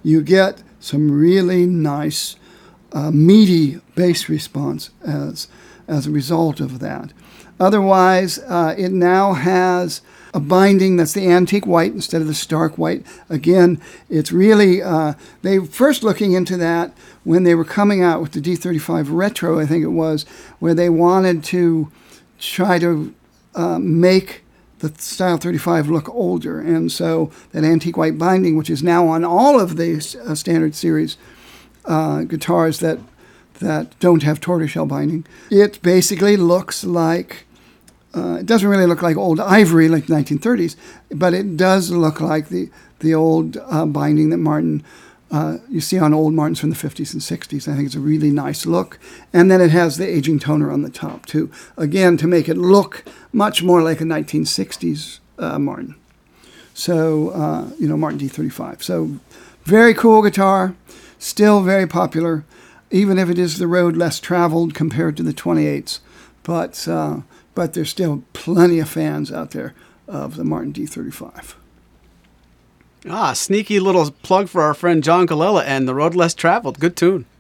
you 0.04 0.22
get 0.22 0.64
some 0.80 1.12
really 1.12 1.66
nice, 1.66 2.36
uh, 2.92 3.12
meaty 3.12 3.82
bass 3.96 4.30
response 4.30 4.90
as, 5.06 5.48
as 5.88 6.08
a 6.08 6.12
result 6.12 6.60
of 6.60 6.80
that. 6.80 7.12
Otherwise, 7.60 8.40
uh, 8.40 8.76
it 8.78 8.92
now 8.92 9.34
has 9.34 10.02
a 10.34 10.40
binding 10.40 10.98
that's 10.98 11.14
the 11.14 11.28
antique 11.28 11.66
white 11.66 11.94
instead 11.94 12.22
of 12.22 12.28
the 12.28 12.34
stark 12.34 12.78
white. 12.78 13.06
Again, 13.30 13.82
it's 14.10 14.32
really, 14.32 14.82
uh, 14.82 15.14
they 15.42 15.60
first 15.60 16.04
looking 16.04 16.34
into 16.34 16.58
that 16.58 16.96
when 17.24 17.44
they 17.44 17.56
were 17.56 17.66
coming 17.66 18.04
out 18.04 18.22
with 18.22 18.34
the 18.34 18.42
D35 18.42 19.08
Retro, 19.10 19.60
I 19.60 19.66
think 19.66 19.84
it 19.84 19.88
was, 19.88 20.24
where 20.60 20.76
they 20.76 20.90
wanted 20.90 21.44
to 21.46 21.92
try 22.40 22.78
to 22.78 23.14
uh, 23.56 23.80
make 23.80 24.44
the 24.80 24.94
Style 25.00 25.38
35 25.38 25.90
look 25.90 26.10
older. 26.10 26.60
And 26.60 26.92
so 26.92 27.32
that 27.52 27.64
antique 27.64 27.98
white 27.98 28.18
binding, 28.18 28.58
which 28.58 28.70
is 28.70 28.84
now 28.84 29.08
on 29.08 29.24
all 29.24 29.60
of 29.60 29.78
the 29.78 29.96
uh, 30.26 30.36
standard 30.36 30.76
series 30.76 31.18
uh, 31.86 32.24
guitars 32.24 32.80
that 32.80 33.00
that 33.60 34.00
don't 34.00 34.22
have 34.22 34.40
tortoiseshell 34.40 34.86
binding, 34.86 35.26
it 35.50 35.82
basically 35.82 36.38
looks 36.38 36.84
like 36.84 37.48
uh, 38.16 38.38
it 38.40 38.46
doesn't 38.46 38.70
really 38.70 38.86
look 38.86 39.02
like 39.02 39.18
old 39.18 39.40
ivory 39.40 39.90
like 39.90 40.06
the 40.06 40.14
1930s, 40.14 40.76
but 41.12 41.34
it 41.34 41.58
does 41.58 41.90
look 41.92 42.22
like 42.22 42.50
the 42.50 42.70
the 43.00 43.14
old 43.14 43.58
uh, 43.70 43.86
binding 43.86 44.30
that 44.30 44.38
Martin 44.38 44.84
uh, 45.30 45.58
you 45.70 45.82
see 45.82 46.00
on 46.00 46.14
old 46.14 46.34
Martins 46.34 46.60
from 46.60 46.70
the 46.70 46.76
50s 46.76 47.14
and 47.14 47.22
60s. 47.22 47.68
I 47.68 47.76
think 47.76 47.86
it's 47.86 47.96
a 47.96 48.00
really 48.00 48.32
nice 48.32 48.66
look, 48.66 48.98
and 49.34 49.52
then 49.52 49.60
it 49.60 49.72
has 49.72 49.98
the 49.98 50.08
aging 50.08 50.40
toner 50.40 50.72
on 50.72 50.82
the 50.84 50.90
top 50.90 51.26
too. 51.26 51.52
Again, 51.76 52.18
to 52.18 52.28
make 52.28 52.48
it 52.48 52.58
look 52.58 53.04
much 53.34 53.62
more 53.62 53.82
like 53.82 54.00
a 54.00 54.06
1960s 54.06 55.20
uh, 55.38 55.60
Martin. 55.60 55.96
So 56.74 57.30
uh, 57.30 57.70
you 57.80 57.88
know 57.88 57.98
Martin 57.98 58.20
D35. 58.20 58.84
So 58.84 59.20
very 59.64 59.94
cool 59.94 60.22
guitar, 60.22 60.76
still 61.20 61.62
very 61.62 61.88
popular, 61.88 62.46
even 62.90 63.18
if 63.18 63.30
it 63.30 63.38
is 63.38 63.58
the 63.58 63.68
road 63.68 63.98
less 63.98 64.20
traveled 64.20 64.74
compared 64.74 65.18
to 65.18 65.24
the 65.24 65.34
28s. 65.34 66.00
But 66.44 66.88
uh, 66.88 67.22
but 67.54 67.74
there's 67.74 67.90
still 67.90 68.24
plenty 68.34 68.80
of 68.80 68.88
fans 68.88 69.32
out 69.32 69.52
there 69.52 69.74
of 70.08 70.38
the 70.38 70.46
Martin 70.46 70.72
D35. 70.72 71.56
Ah, 73.10 73.34
sneaky 73.34 73.80
little 73.80 74.12
plug 74.12 74.50
for 74.50 74.62
our 74.62 74.74
friend 74.74 75.04
John 75.04 75.28
Colella 75.28 75.64
and 75.66 75.88
The 75.88 75.96
Road 75.96 76.16
Less 76.16 76.34
Traveled. 76.34 76.80
Good 76.80 76.96
tune. 76.96 77.26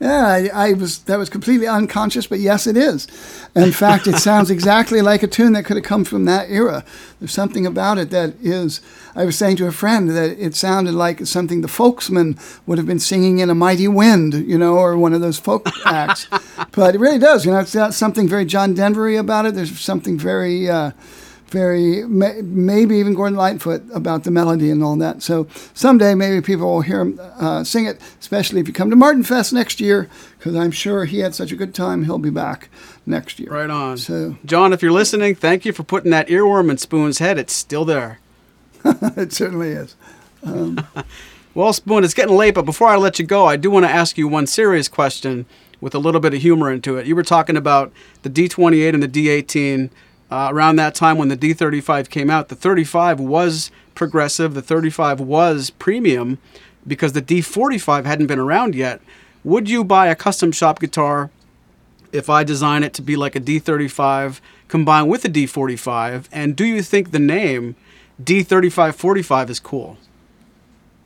Yeah, 0.00 0.26
I, 0.26 0.68
I, 0.68 0.72
was 0.74 1.00
that 1.00 1.18
was 1.18 1.28
completely 1.28 1.66
unconscious, 1.66 2.28
but 2.28 2.38
yes, 2.38 2.68
it 2.68 2.76
is. 2.76 3.08
In 3.56 3.72
fact, 3.72 4.06
it 4.06 4.18
sounds 4.18 4.48
exactly 4.48 5.02
like 5.02 5.24
a 5.24 5.26
tune 5.26 5.54
that 5.54 5.64
could 5.64 5.76
have 5.76 5.84
come 5.84 6.04
from 6.04 6.24
that 6.24 6.48
era. 6.48 6.84
There's 7.18 7.32
something 7.32 7.66
about 7.66 7.98
it 7.98 8.10
that 8.10 8.34
is. 8.40 8.80
I 9.16 9.24
was 9.24 9.36
saying 9.36 9.56
to 9.56 9.66
a 9.66 9.72
friend 9.72 10.08
that 10.10 10.38
it 10.38 10.54
sounded 10.54 10.94
like 10.94 11.26
something 11.26 11.62
the 11.62 11.68
folksmen 11.68 12.38
would 12.64 12.78
have 12.78 12.86
been 12.86 13.00
singing 13.00 13.40
in 13.40 13.50
a 13.50 13.56
mighty 13.56 13.88
wind, 13.88 14.34
you 14.34 14.56
know, 14.56 14.76
or 14.76 14.96
one 14.96 15.14
of 15.14 15.20
those 15.20 15.40
folk 15.40 15.68
acts. 15.84 16.28
But 16.70 16.94
it 16.94 17.00
really 17.00 17.18
does. 17.18 17.44
You 17.44 17.50
know, 17.50 17.58
it's 17.58 17.74
got 17.74 17.92
something 17.92 18.28
very 18.28 18.44
John 18.44 18.74
Denvery 18.74 19.16
about 19.16 19.46
it. 19.46 19.54
There's 19.54 19.80
something 19.80 20.16
very. 20.16 20.70
Uh, 20.70 20.92
very 21.50 22.06
maybe 22.06 22.96
even 22.96 23.14
Gordon 23.14 23.36
Lightfoot 23.36 23.82
about 23.92 24.24
the 24.24 24.30
melody 24.30 24.70
and 24.70 24.82
all 24.82 24.96
that. 24.96 25.22
So 25.22 25.46
someday 25.74 26.14
maybe 26.14 26.40
people 26.40 26.66
will 26.66 26.80
hear 26.82 27.00
him 27.00 27.20
uh, 27.20 27.64
sing 27.64 27.86
it, 27.86 28.00
especially 28.20 28.60
if 28.60 28.68
you 28.68 28.74
come 28.74 28.90
to 28.90 28.96
Martin 28.96 29.22
Fest 29.22 29.52
next 29.52 29.80
year, 29.80 30.08
because 30.38 30.54
I'm 30.54 30.70
sure 30.70 31.04
he 31.04 31.20
had 31.20 31.34
such 31.34 31.52
a 31.52 31.56
good 31.56 31.74
time. 31.74 32.04
He'll 32.04 32.18
be 32.18 32.30
back 32.30 32.68
next 33.06 33.38
year. 33.38 33.50
Right 33.50 33.70
on. 33.70 33.98
So 33.98 34.36
John, 34.44 34.72
if 34.72 34.82
you're 34.82 34.92
listening, 34.92 35.34
thank 35.34 35.64
you 35.64 35.72
for 35.72 35.82
putting 35.82 36.10
that 36.10 36.28
earworm 36.28 36.70
in 36.70 36.78
Spoon's 36.78 37.18
head. 37.18 37.38
It's 37.38 37.52
still 37.52 37.84
there. 37.84 38.20
it 38.84 39.32
certainly 39.32 39.70
is. 39.70 39.96
Um, 40.44 40.86
well, 41.54 41.72
Spoon, 41.72 42.04
it's 42.04 42.14
getting 42.14 42.36
late, 42.36 42.54
but 42.54 42.64
before 42.64 42.88
I 42.88 42.96
let 42.96 43.18
you 43.18 43.26
go, 43.26 43.46
I 43.46 43.56
do 43.56 43.70
want 43.70 43.86
to 43.86 43.90
ask 43.90 44.18
you 44.18 44.28
one 44.28 44.46
serious 44.46 44.88
question 44.88 45.46
with 45.80 45.94
a 45.94 45.98
little 45.98 46.20
bit 46.20 46.34
of 46.34 46.42
humor 46.42 46.72
into 46.72 46.96
it. 46.96 47.06
You 47.06 47.14
were 47.14 47.22
talking 47.22 47.56
about 47.56 47.92
the 48.22 48.30
D28 48.30 48.94
and 48.94 49.02
the 49.02 49.08
D18 49.08 49.90
uh, 50.30 50.48
around 50.50 50.76
that 50.76 50.94
time 50.94 51.18
when 51.18 51.28
the 51.28 51.36
D35 51.36 52.10
came 52.10 52.30
out, 52.30 52.48
the 52.48 52.54
35 52.54 53.20
was 53.20 53.70
progressive, 53.94 54.54
the 54.54 54.62
35 54.62 55.20
was 55.20 55.70
premium 55.70 56.38
because 56.86 57.12
the 57.12 57.22
D45 57.22 58.04
hadn't 58.04 58.26
been 58.26 58.38
around 58.38 58.74
yet. 58.74 59.00
Would 59.44 59.68
you 59.68 59.84
buy 59.84 60.08
a 60.08 60.14
custom 60.14 60.52
shop 60.52 60.80
guitar 60.80 61.30
if 62.12 62.28
I 62.28 62.44
design 62.44 62.82
it 62.82 62.94
to 62.94 63.02
be 63.02 63.16
like 63.16 63.36
a 63.36 63.40
D35 63.40 64.40
combined 64.68 65.08
with 65.08 65.24
a 65.24 65.28
D45? 65.28 66.28
And 66.32 66.56
do 66.56 66.64
you 66.64 66.82
think 66.82 67.10
the 67.10 67.18
name 67.18 67.76
D3545 68.22 69.50
is 69.50 69.60
cool? 69.60 69.96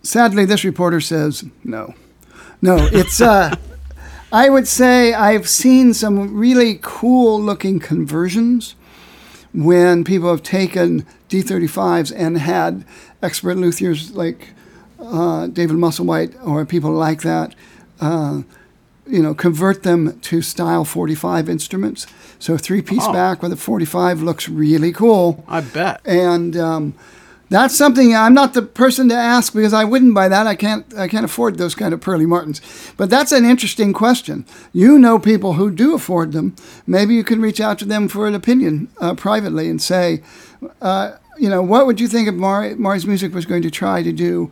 Sadly, 0.03 0.45
this 0.45 0.65
reporter 0.65 1.01
says 1.01 1.45
no. 1.63 1.95
No, 2.61 2.77
it's. 2.93 3.21
Uh, 3.21 3.55
I 4.33 4.49
would 4.49 4.67
say 4.67 5.13
I've 5.13 5.49
seen 5.49 5.93
some 5.93 6.35
really 6.35 6.79
cool 6.81 7.41
looking 7.41 7.79
conversions 7.79 8.75
when 9.53 10.05
people 10.05 10.31
have 10.31 10.43
taken 10.43 11.07
D35s 11.29 12.13
and 12.15 12.39
had 12.39 12.85
expert 13.23 13.57
luthiers 13.57 14.15
like 14.15 14.51
uh, 14.99 15.47
David 15.49 15.77
Musselwhite 15.77 16.35
or 16.47 16.65
people 16.65 16.93
like 16.93 17.23
that, 17.23 17.55
uh, 18.01 18.43
you 19.07 19.23
know, 19.23 19.35
convert 19.35 19.83
them 19.83 20.19
to 20.21 20.43
style 20.43 20.85
45 20.85 21.49
instruments. 21.49 22.07
So 22.39 22.57
three 22.57 22.83
piece 22.83 23.05
oh. 23.05 23.13
back 23.13 23.43
with 23.43 23.53
a 23.53 23.57
45 23.57 24.23
looks 24.23 24.49
really 24.49 24.93
cool. 24.93 25.45
I 25.49 25.61
bet. 25.61 26.01
And 26.05 26.57
um, 26.57 26.95
that's 27.53 27.77
something 27.77 28.15
I'm 28.17 28.35
not 28.35 28.55
the 28.55 28.63
person 28.63 29.09
to 29.11 29.15
ask 29.15 29.53
because 29.53 29.75
I 29.75 29.85
wouldn't 29.85 30.15
buy 30.15 30.29
that. 30.29 30.47
I 30.47 30.55
can't 30.55 30.87
I 30.97 31.09
can't 31.09 31.25
afford 31.25 31.59
those 31.59 31.75
kind 31.75 31.93
of 31.93 32.01
pearly 32.01 32.27
martins. 32.27 32.61
But 32.97 33.11
that's 33.11 33.33
an 33.33 33.45
interesting 33.45 33.93
question. 33.93 34.47
You 34.73 34.99
know 34.99 35.19
people 35.19 35.55
who 35.55 35.71
do 35.71 35.95
afford 35.95 36.33
them. 36.33 36.57
Maybe 36.87 37.15
you 37.15 37.25
can 37.25 37.41
reach 37.41 37.61
out 37.61 37.79
to 37.81 37.85
them 37.85 38.09
for 38.09 38.27
an 38.27 38.35
opinion 38.35 38.89
uh, 38.99 39.15
privately 39.15 39.69
and 39.69 39.81
say, 39.81 40.23
uh, 40.81 41.13
you 41.39 41.49
know, 41.49 41.63
what 41.63 41.87
would 41.87 42.01
you 42.01 42.09
think 42.09 42.29
if 42.29 42.35
Maury, 42.35 42.75
Maury's 42.75 43.07
Music 43.07 43.35
was 43.35 43.47
going 43.47 43.63
to 43.63 43.71
try 43.71 44.03
to 44.03 44.13
do 44.13 44.51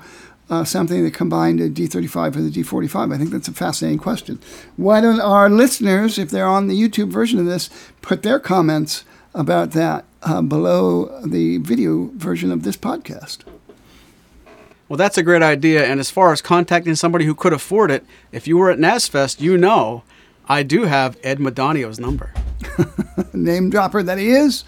uh, 0.48 0.64
something 0.64 1.05
that 1.05 1.14
combined 1.14 1.61
a 1.61 1.70
D35 1.70 2.34
with 2.34 2.46
a 2.46 2.51
D45? 2.51 3.14
I 3.14 3.18
think 3.18 3.30
that's 3.30 3.48
a 3.48 3.53
fascinating 3.53 3.98
question. 3.98 4.40
Why 4.76 5.01
don't 5.01 5.20
our 5.20 5.48
listeners, 5.48 6.18
if 6.18 6.30
they're 6.30 6.46
on 6.46 6.68
the 6.68 6.80
YouTube 6.80 7.11
version 7.11 7.38
of 7.38 7.46
this, 7.46 7.70
put 8.03 8.22
their 8.22 8.40
comments 8.40 9.05
about 9.35 9.72
that 9.72 10.05
uh, 10.22 10.43
below 10.43 11.20
the 11.24 11.59
video 11.59 12.11
version 12.14 12.51
of 12.51 12.62
this 12.62 12.76
podcast. 12.76 13.45
Well, 14.89 14.97
that's 14.97 15.16
a 15.16 15.22
great 15.22 15.43
idea. 15.43 15.87
And 15.87 16.01
as 16.01 16.11
far 16.11 16.33
as 16.33 16.43
contacting 16.43 16.97
somebody 16.97 17.24
who 17.24 17.35
could 17.35 17.53
afford 17.53 17.93
it, 17.93 18.05
if 18.33 18.49
you 18.49 18.59
were 18.59 18.70
at 18.70 18.78
NASFest, 18.78 19.41
you 19.41 19.57
know 19.57 20.03
I 20.49 20.64
do 20.64 20.83
have 20.83 21.16
Ed 21.22 21.39
Madonio's 21.39 22.01
number. 22.01 22.33
Name 23.33 23.70
dropper 23.70 24.03
that 24.03 24.18
he 24.18 24.31
is, 24.31 24.64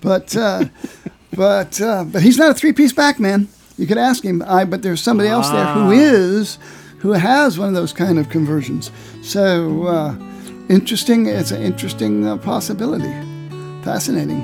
but 0.00 0.36
uh, 0.36 0.66
but 1.36 1.80
uh, 1.80 2.04
but 2.04 2.22
he's 2.22 2.38
not 2.38 2.52
a 2.52 2.54
three 2.54 2.72
piece 2.72 2.92
back 2.92 3.18
man. 3.18 3.48
You 3.76 3.88
could 3.88 3.98
ask 3.98 4.22
him. 4.22 4.42
I 4.46 4.64
but 4.64 4.82
there's 4.82 5.02
somebody 5.02 5.28
else 5.28 5.50
there 5.50 5.66
who 5.66 5.90
is 5.90 6.58
who 6.98 7.10
has 7.12 7.58
one 7.58 7.66
of 7.66 7.74
those 7.74 7.92
kind 7.92 8.20
of 8.20 8.28
conversions. 8.28 8.92
So 9.22 9.88
uh, 9.88 10.16
interesting. 10.68 11.26
It's 11.26 11.50
an 11.50 11.62
interesting 11.62 12.24
uh, 12.24 12.36
possibility. 12.36 13.12
Fascinating. 13.84 14.40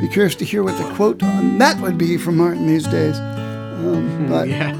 Be 0.00 0.08
curious 0.08 0.34
to 0.34 0.44
hear 0.44 0.62
what 0.64 0.76
the 0.76 0.94
quote 0.94 1.22
on 1.22 1.58
that 1.58 1.80
would 1.80 1.96
be 1.96 2.16
from 2.18 2.36
Martin 2.36 2.66
these 2.66 2.86
days. 2.86 3.16
Um, 3.18 4.26
but 4.28 4.48
Yeah. 4.48 4.76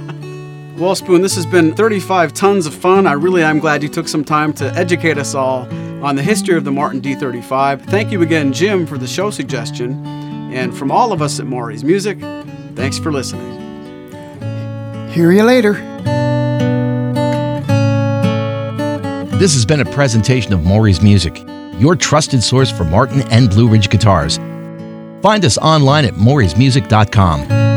Well, 0.77 0.95
Spoon, 0.97 1.23
this 1.23 1.37
has 1.37 1.47
been 1.47 1.75
35 1.75 2.33
tons 2.33 2.67
of 2.67 2.75
fun. 2.75 3.07
I 3.07 3.13
really 3.13 3.43
am 3.43 3.61
glad 3.61 3.83
you 3.83 3.89
took 3.89 4.09
some 4.09 4.25
time 4.25 4.53
to 4.55 4.65
educate 4.75 5.19
us 5.19 5.35
all 5.35 5.69
on 6.05 6.17
the 6.17 6.23
history 6.23 6.57
of 6.57 6.65
the 6.65 6.73
Martin 6.73 7.01
D35. 7.01 7.83
Thank 7.83 8.11
you 8.11 8.23
again, 8.23 8.53
Jim, 8.53 8.87
for 8.87 8.99
the 8.99 9.07
show 9.07 9.31
suggestion. 9.31 10.05
And 10.53 10.77
from 10.77 10.91
all 10.91 11.13
of 11.13 11.23
us 11.23 11.39
at 11.39 11.47
Maury's 11.47 11.85
Music, 11.85 12.19
thanks 12.75 12.99
for 12.99 13.13
listening. 13.13 13.61
hear 15.11 15.31
you 15.31 15.45
later. 15.45 15.75
This 19.39 19.55
has 19.55 19.65
been 19.65 19.81
a 19.81 19.85
presentation 19.93 20.53
of 20.53 20.65
Maury's 20.65 21.03
Music, 21.03 21.37
your 21.83 21.97
trusted 21.97 22.43
source 22.43 22.71
for 22.71 22.85
Martin 22.85 23.23
and 23.33 23.51
Blue 23.51 23.69
Ridge 23.69 23.91
guitars. 23.91 24.39
Find 25.21 25.45
us 25.45 25.59
online 25.59 26.05
at 26.05 26.15
maurysmusic.com. 26.15 27.72